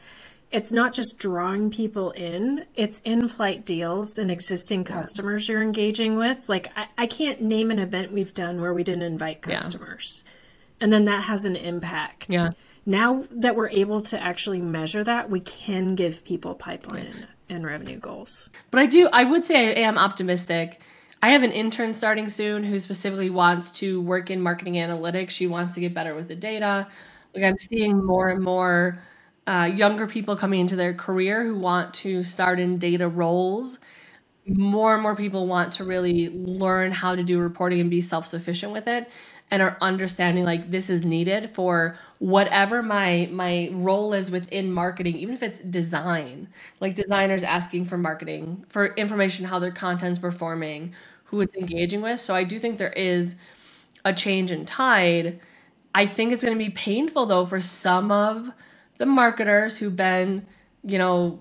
it's 0.51 0.73
not 0.73 0.93
just 0.93 1.19
drawing 1.19 1.71
people 1.71 2.11
in; 2.13 2.65
it's 2.75 3.01
in-flight 3.01 3.65
deals 3.65 4.19
and 4.19 4.31
existing 4.31 4.85
customers 4.85 5.49
you're 5.49 5.63
engaging 5.63 6.17
with. 6.17 6.49
Like 6.49 6.71
I, 6.77 6.89
I 6.97 7.07
can't 7.07 7.41
name 7.41 7.71
an 7.71 7.79
event 7.79 8.13
we've 8.13 8.35
done 8.35 8.61
where 8.61 8.73
we 8.73 8.83
didn't 8.83 9.03
invite 9.03 9.43
customers, 9.43 10.25
yeah. 10.25 10.33
and 10.81 10.93
then 10.93 11.05
that 11.05 11.25
has 11.25 11.45
an 11.45 11.57
impact. 11.57 12.27
Yeah. 12.29 12.51
Now 12.87 13.25
that 13.31 13.55
we're 13.55 13.69
able 13.69 14.01
to 14.01 14.23
actually 14.23 14.63
measure 14.63 15.05
that, 15.05 15.29
we 15.29 15.41
can 15.41 15.95
give 15.95 16.25
people 16.25 16.55
pipeline 16.55 17.27
and 17.51 17.67
revenue 17.67 17.99
goals. 17.99 18.49
But 18.71 18.81
I 18.81 18.87
do, 18.87 19.09
I 19.13 19.25
would 19.25 19.45
say 19.45 19.69
I 19.69 19.87
am 19.87 19.99
optimistic. 19.99 20.81
I 21.23 21.31
have 21.31 21.43
an 21.43 21.53
intern 21.53 21.93
starting 21.93 22.29
soon 22.29 22.65
who 22.65 22.79
specifically 22.79 23.29
wants 23.29 23.73
to 23.73 24.01
work 24.01 24.31
in 24.31 24.41
marketing 24.41 24.75
analytics. 24.75 25.31
She 25.31 25.47
wants 25.47 25.75
to 25.75 25.81
get 25.81 25.93
better 25.93 26.15
with 26.15 26.29
the 26.29 26.35
data. 26.35 26.87
Like 27.35 27.45
I'm 27.45 27.59
seeing 27.59 28.03
more 28.03 28.29
and 28.29 28.43
more 28.43 29.01
uh, 29.49 29.67
younger 29.67 30.07
people 30.07 30.37
coming 30.37 30.61
into 30.61 30.77
their 30.77 30.95
career 30.95 31.45
who 31.45 31.59
want 31.59 31.95
to 31.95 32.25
start 32.25 32.61
in 32.61 32.79
data 32.79 33.09
roles. 33.09 33.81
More 34.47 34.95
and 34.95 35.03
more 35.03 35.17
people 35.17 35.47
want 35.47 35.75
to 35.75 35.85
really 35.85 36.31
learn 36.31 36.93
how 36.93 37.17
to 37.17 37.25
do 37.25 37.41
reporting 37.41 37.81
and 37.81 37.91
be 37.91 38.03
self 38.03 38.27
sufficient 38.27 38.73
with 38.73 38.89
it 38.89 39.11
and 39.51 39.63
are 39.63 39.79
understanding 39.81 40.45
like 40.45 40.71
this 40.71 40.91
is 40.91 41.05
needed 41.07 41.51
for 41.51 41.99
whatever 42.21 42.83
my 42.83 43.29
my 43.33 43.71
role 43.73 44.15
is 44.15 44.31
within 44.31 44.73
marketing 44.73 45.17
even 45.17 45.35
if 45.35 45.43
it's 45.43 45.61
design 45.61 46.49
like 46.81 46.95
designers 46.95 47.43
asking 47.45 47.85
for 47.87 47.99
marketing 47.99 48.65
for 48.69 48.89
information 48.97 49.47
how 49.47 49.59
their 49.59 49.73
content's 49.73 50.19
performing 50.19 50.95
who 51.25 51.41
it's 51.41 51.55
engaging 51.55 52.03
with 52.03 52.21
so 52.21 52.35
i 52.35 52.45
do 52.45 52.59
think 52.59 52.79
there 52.79 52.93
is 52.93 53.37
a 54.05 54.15
change 54.15 54.53
in 54.53 54.65
tide. 54.67 55.41
I 55.95 56.07
think 56.07 56.33
it's 56.33 56.45
going 56.45 56.59
to 56.59 56.65
be 56.65 56.71
painful 56.71 57.27
though 57.27 57.47
for 57.47 57.61
some 57.61 58.13
of 58.13 58.51
the 58.99 59.07
marketers 59.07 59.79
who've 59.79 59.95
been, 59.95 60.47
you 60.85 60.99
know, 60.99 61.41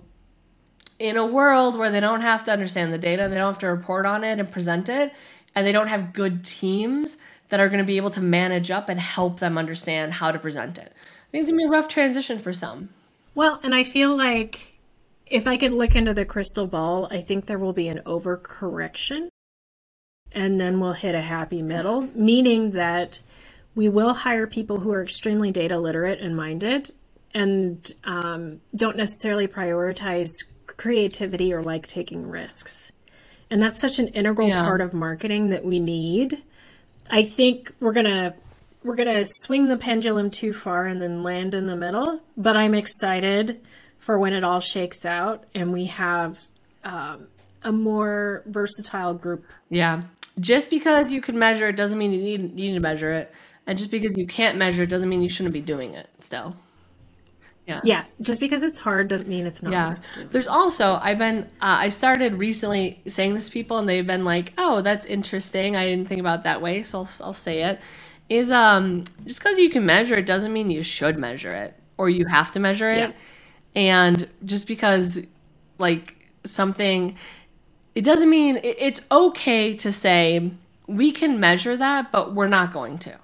in 0.99 1.17
a 1.17 1.25
world 1.25 1.77
where 1.77 1.91
they 1.91 1.99
don't 1.99 2.21
have 2.21 2.43
to 2.45 2.51
understand 2.51 2.91
the 2.93 2.97
data, 2.97 3.27
they 3.29 3.35
don't 3.35 3.53
have 3.53 3.59
to 3.59 3.67
report 3.67 4.05
on 4.05 4.23
it 4.23 4.39
and 4.39 4.51
present 4.51 4.89
it, 4.89 5.13
and 5.53 5.67
they 5.67 5.71
don't 5.71 5.87
have 5.87 6.13
good 6.13 6.43
teams 6.43 7.17
that 7.49 7.59
are 7.59 7.69
going 7.69 7.79
to 7.79 7.85
be 7.85 7.97
able 7.97 8.09
to 8.09 8.21
manage 8.21 8.71
up 8.71 8.89
and 8.89 8.99
help 8.99 9.39
them 9.39 9.57
understand 9.57 10.13
how 10.13 10.31
to 10.31 10.39
present 10.39 10.77
it. 10.77 10.91
I 10.93 11.31
think 11.31 11.41
it's 11.41 11.51
going 11.51 11.59
to 11.59 11.65
be 11.65 11.67
a 11.67 11.71
rough 11.71 11.87
transition 11.87 12.39
for 12.39 12.53
some. 12.53 12.89
Well, 13.35 13.59
and 13.63 13.75
I 13.75 13.83
feel 13.83 14.17
like 14.17 14.79
if 15.25 15.45
I 15.45 15.57
could 15.57 15.73
look 15.73 15.95
into 15.95 16.13
the 16.13 16.25
crystal 16.25 16.67
ball, 16.67 17.07
I 17.11 17.21
think 17.21 17.45
there 17.45 17.59
will 17.59 17.73
be 17.73 17.87
an 17.87 18.01
overcorrection 18.05 19.29
and 20.31 20.59
then 20.59 20.79
we'll 20.79 20.93
hit 20.93 21.15
a 21.15 21.21
happy 21.21 21.61
middle, 21.61 22.09
meaning 22.13 22.71
that 22.71 23.21
we 23.75 23.87
will 23.87 24.13
hire 24.13 24.47
people 24.47 24.79
who 24.79 24.91
are 24.91 25.03
extremely 25.03 25.51
data 25.51 25.77
literate 25.77 26.19
and 26.19 26.35
minded 26.35 26.91
and 27.33 27.93
um, 28.03 28.61
don't 28.75 28.97
necessarily 28.97 29.47
prioritize 29.47 30.29
creativity 30.65 31.53
or 31.53 31.61
like 31.61 31.87
taking 31.87 32.27
risks. 32.27 32.91
And 33.49 33.61
that's 33.61 33.79
such 33.79 33.99
an 33.99 34.07
integral 34.09 34.49
yeah. 34.49 34.63
part 34.63 34.81
of 34.81 34.93
marketing 34.93 35.49
that 35.49 35.63
we 35.63 35.79
need. 35.79 36.43
I 37.09 37.23
think 37.23 37.73
we're 37.79 37.93
going 37.93 38.05
to 38.05 38.33
we're 38.83 38.95
going 38.95 39.13
to 39.13 39.25
swing 39.25 39.67
the 39.67 39.77
pendulum 39.77 40.29
too 40.29 40.53
far 40.53 40.85
and 40.85 41.01
then 41.01 41.23
land 41.23 41.53
in 41.53 41.65
the 41.65 41.75
middle, 41.75 42.21
but 42.37 42.55
I'm 42.55 42.73
excited 42.73 43.59
for 43.99 44.17
when 44.17 44.33
it 44.33 44.43
all 44.43 44.61
shakes 44.61 45.05
out 45.05 45.43
and 45.53 45.73
we 45.73 45.85
have 45.87 46.39
um, 46.83 47.27
a 47.63 47.71
more 47.71 48.43
versatile 48.45 49.13
group. 49.13 49.45
Yeah. 49.69 50.03
Just 50.39 50.69
because 50.69 51.11
you 51.11 51.21
can 51.21 51.37
measure 51.37 51.67
it 51.67 51.75
doesn't 51.75 51.97
mean 51.97 52.13
you 52.13 52.21
need, 52.21 52.41
you 52.57 52.69
need 52.69 52.75
to 52.75 52.79
measure 52.79 53.11
it. 53.11 53.33
And 53.65 53.77
just 53.77 53.91
because 53.91 54.15
you 54.15 54.27
can't 54.27 54.57
measure 54.57 54.83
it 54.83 54.89
doesn't 54.89 55.09
mean 55.09 55.21
you 55.21 55.29
shouldn't 55.29 55.53
be 55.53 55.61
doing 55.61 55.93
it 55.93 56.07
still. 56.19 56.55
Yeah. 57.67 57.81
Yeah. 57.83 58.05
Just 58.21 58.39
because 58.39 58.63
it's 58.63 58.79
hard 58.79 59.09
doesn't 59.09 59.27
mean 59.27 59.45
it's 59.45 59.61
not. 59.61 59.73
Yeah. 59.73 59.95
There's 60.31 60.47
also 60.47 60.97
I've 61.01 61.17
been 61.17 61.39
uh, 61.61 61.83
I 61.83 61.89
started 61.89 62.35
recently 62.35 63.01
saying 63.07 63.33
this 63.33 63.47
to 63.47 63.51
people 63.51 63.77
and 63.77 63.87
they've 63.89 64.07
been 64.07 64.23
like, 64.23 64.53
oh, 64.57 64.81
that's 64.81 65.05
interesting. 65.05 65.75
I 65.75 65.85
didn't 65.85 66.07
think 66.07 66.21
about 66.21 66.43
that 66.43 66.61
way, 66.61 66.83
so 66.83 66.99
I'll, 66.99 67.09
I'll 67.21 67.33
say 67.33 67.63
it. 67.63 67.79
Is 68.29 68.51
um 68.51 69.03
just 69.25 69.41
because 69.41 69.59
you 69.59 69.69
can 69.69 69.85
measure 69.85 70.15
it 70.15 70.25
doesn't 70.25 70.53
mean 70.53 70.71
you 70.71 70.81
should 70.81 71.17
measure 71.17 71.53
it 71.53 71.73
or 71.97 72.09
you 72.09 72.25
have 72.25 72.51
to 72.51 72.59
measure 72.59 72.89
it. 72.89 73.09
Yeah. 73.09 73.11
And 73.75 74.29
just 74.45 74.65
because 74.65 75.19
like 75.77 76.15
something, 76.45 77.17
it 77.95 78.05
doesn't 78.05 78.29
mean 78.29 78.57
it, 78.57 78.77
it's 78.79 79.01
okay 79.11 79.73
to 79.73 79.91
say 79.91 80.51
we 80.87 81.11
can 81.11 81.37
measure 81.37 81.75
that, 81.75 82.13
but 82.13 82.33
we're 82.33 82.47
not 82.47 82.71
going 82.71 82.97
to. 82.99 83.17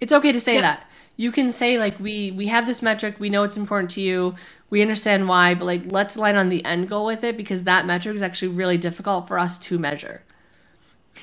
It's 0.00 0.12
okay 0.12 0.30
to 0.30 0.40
say 0.40 0.54
yeah. 0.54 0.60
that 0.60 0.86
you 1.16 1.30
can 1.30 1.50
say 1.52 1.78
like 1.78 1.98
we 2.00 2.30
we 2.32 2.46
have 2.46 2.66
this 2.66 2.82
metric 2.82 3.16
we 3.18 3.30
know 3.30 3.42
it's 3.42 3.56
important 3.56 3.90
to 3.90 4.00
you 4.00 4.34
we 4.70 4.82
understand 4.82 5.28
why 5.28 5.54
but 5.54 5.64
like 5.64 5.82
let's 5.86 6.16
align 6.16 6.36
on 6.36 6.48
the 6.48 6.64
end 6.64 6.88
goal 6.88 7.04
with 7.04 7.24
it 7.24 7.36
because 7.36 7.64
that 7.64 7.86
metric 7.86 8.14
is 8.14 8.22
actually 8.22 8.48
really 8.48 8.78
difficult 8.78 9.28
for 9.28 9.38
us 9.38 9.58
to 9.58 9.78
measure 9.78 10.22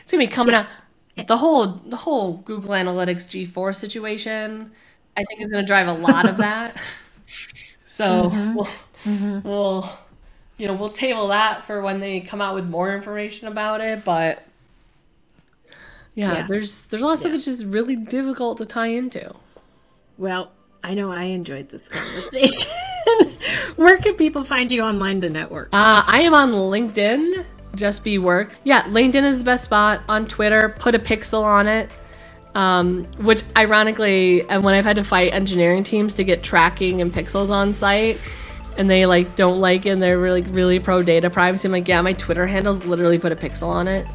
it's 0.02 0.12
gonna 0.12 0.24
be 0.24 0.28
coming 0.28 0.54
yes. 0.54 0.76
up 1.18 1.28
the 1.28 1.38
whole 1.38 1.68
the 1.86 1.98
whole 1.98 2.34
google 2.38 2.72
analytics 2.72 3.28
g4 3.28 3.76
situation 3.76 4.72
i 5.18 5.24
think 5.24 5.42
is 5.42 5.48
gonna 5.48 5.66
drive 5.66 5.88
a 5.88 5.94
lot 5.94 6.28
of 6.28 6.38
that 6.38 6.76
so 7.86 8.30
mm-hmm. 8.30 8.56
we'll 8.56 8.66
mm-hmm. 9.04 9.48
we'll 9.48 9.90
you 10.58 10.68
know 10.68 10.74
we'll 10.74 10.90
table 10.90 11.28
that 11.30 11.64
for 11.64 11.82
when 11.82 12.00
they 12.00 12.20
come 12.20 12.42
out 12.42 12.54
with 12.54 12.66
more 12.66 12.94
information 12.94 13.48
about 13.48 13.82
it 13.82 14.04
but 14.04 14.44
yeah, 16.16 16.34
yeah. 16.34 16.48
there's 16.48 16.86
there's 16.88 17.02
a 17.02 17.06
lot 17.06 17.14
of 17.14 17.20
stuff 17.20 17.32
that's 17.32 17.46
just 17.46 17.64
really 17.64 17.96
difficult 17.96 18.58
to 18.58 18.66
tie 18.66 18.88
into 18.88 19.34
well, 20.20 20.52
I 20.84 20.94
know 20.94 21.12
I 21.12 21.24
enjoyed 21.24 21.70
this 21.70 21.88
conversation. 21.88 22.72
Where 23.78 23.98
can 23.98 24.16
people 24.16 24.44
find 24.44 24.72
you 24.72 24.82
online 24.82 25.22
to 25.22 25.30
network? 25.30 25.70
Uh, 25.72 26.04
I 26.06 26.22
am 26.22 26.34
on 26.34 26.52
LinkedIn. 26.52 27.46
Just 27.74 28.04
be 28.04 28.18
work. 28.18 28.58
Yeah, 28.66 28.84
LinkedIn 28.84 29.24
is 29.24 29.40
the 29.40 29.46
best 29.46 29.64
spot. 29.64 30.02
On 30.10 30.28
Twitter, 30.28 30.76
put 30.78 30.94
a 30.94 31.00
pixel 31.00 31.44
on 31.44 31.68
it. 31.68 31.90
Um, 32.54 33.06
which 33.20 33.44
ironically, 33.58 34.48
and 34.50 34.64
when 34.64 34.74
I've 34.74 34.84
had 34.84 34.98
to 34.98 35.04
fight 35.04 35.34
engineering 35.34 35.84
teams 35.84 36.16
to 36.16 36.24
get 36.24 36.44
tracking 36.44 37.00
and 37.00 37.14
pixels 37.14 37.50
on 37.50 37.74
site, 37.74 38.20
and 38.76 38.90
they 38.90 39.06
like 39.06 39.36
don't 39.36 39.62
like 39.62 39.86
it, 39.86 39.90
and 39.90 40.02
they're 40.02 40.18
really 40.18 40.42
really 40.42 40.80
pro 40.80 41.04
data 41.04 41.30
privacy. 41.30 41.68
I'm 41.68 41.72
like, 41.72 41.88
yeah, 41.88 42.02
my 42.02 42.14
Twitter 42.14 42.48
handles 42.48 42.86
literally 42.86 43.20
put 43.20 43.32
a 43.32 43.36
pixel 43.36 43.68
on 43.68 43.88
it. 43.88 44.06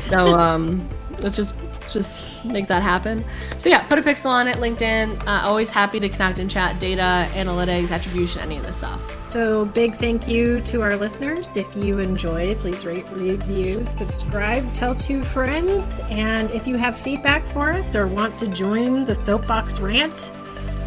So 0.00 0.34
um, 0.38 0.86
let's 1.20 1.36
just 1.36 1.54
just 1.88 2.44
make 2.44 2.66
that 2.66 2.82
happen. 2.82 3.24
So 3.58 3.68
yeah, 3.68 3.86
put 3.86 3.98
a 3.98 4.02
pixel 4.02 4.26
on 4.26 4.48
it, 4.48 4.56
LinkedIn. 4.56 5.26
Uh, 5.26 5.46
always 5.46 5.70
happy 5.70 6.00
to 6.00 6.08
connect 6.08 6.38
and 6.38 6.50
chat 6.50 6.78
data, 6.80 7.28
analytics, 7.32 7.90
attribution, 7.90 8.40
any 8.42 8.56
of 8.56 8.64
this 8.64 8.76
stuff. 8.76 9.22
So 9.22 9.64
big 9.64 9.94
thank 9.94 10.28
you 10.28 10.60
to 10.62 10.82
our 10.82 10.96
listeners. 10.96 11.56
If 11.56 11.74
you 11.76 11.98
enjoyed, 11.98 12.58
please 12.58 12.84
rate, 12.84 13.08
review, 13.10 13.84
subscribe, 13.84 14.72
tell 14.72 14.94
two 14.94 15.22
friends, 15.22 16.00
and 16.10 16.50
if 16.50 16.66
you 16.66 16.76
have 16.76 16.96
feedback 16.96 17.44
for 17.48 17.70
us 17.70 17.94
or 17.94 18.06
want 18.06 18.38
to 18.38 18.46
join 18.48 19.04
the 19.04 19.14
soapbox 19.14 19.80
rant, 19.80 20.32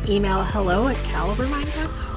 email 0.07 0.43
hello 0.43 0.87
at 0.87 0.97
calibermind.com. 0.97 2.08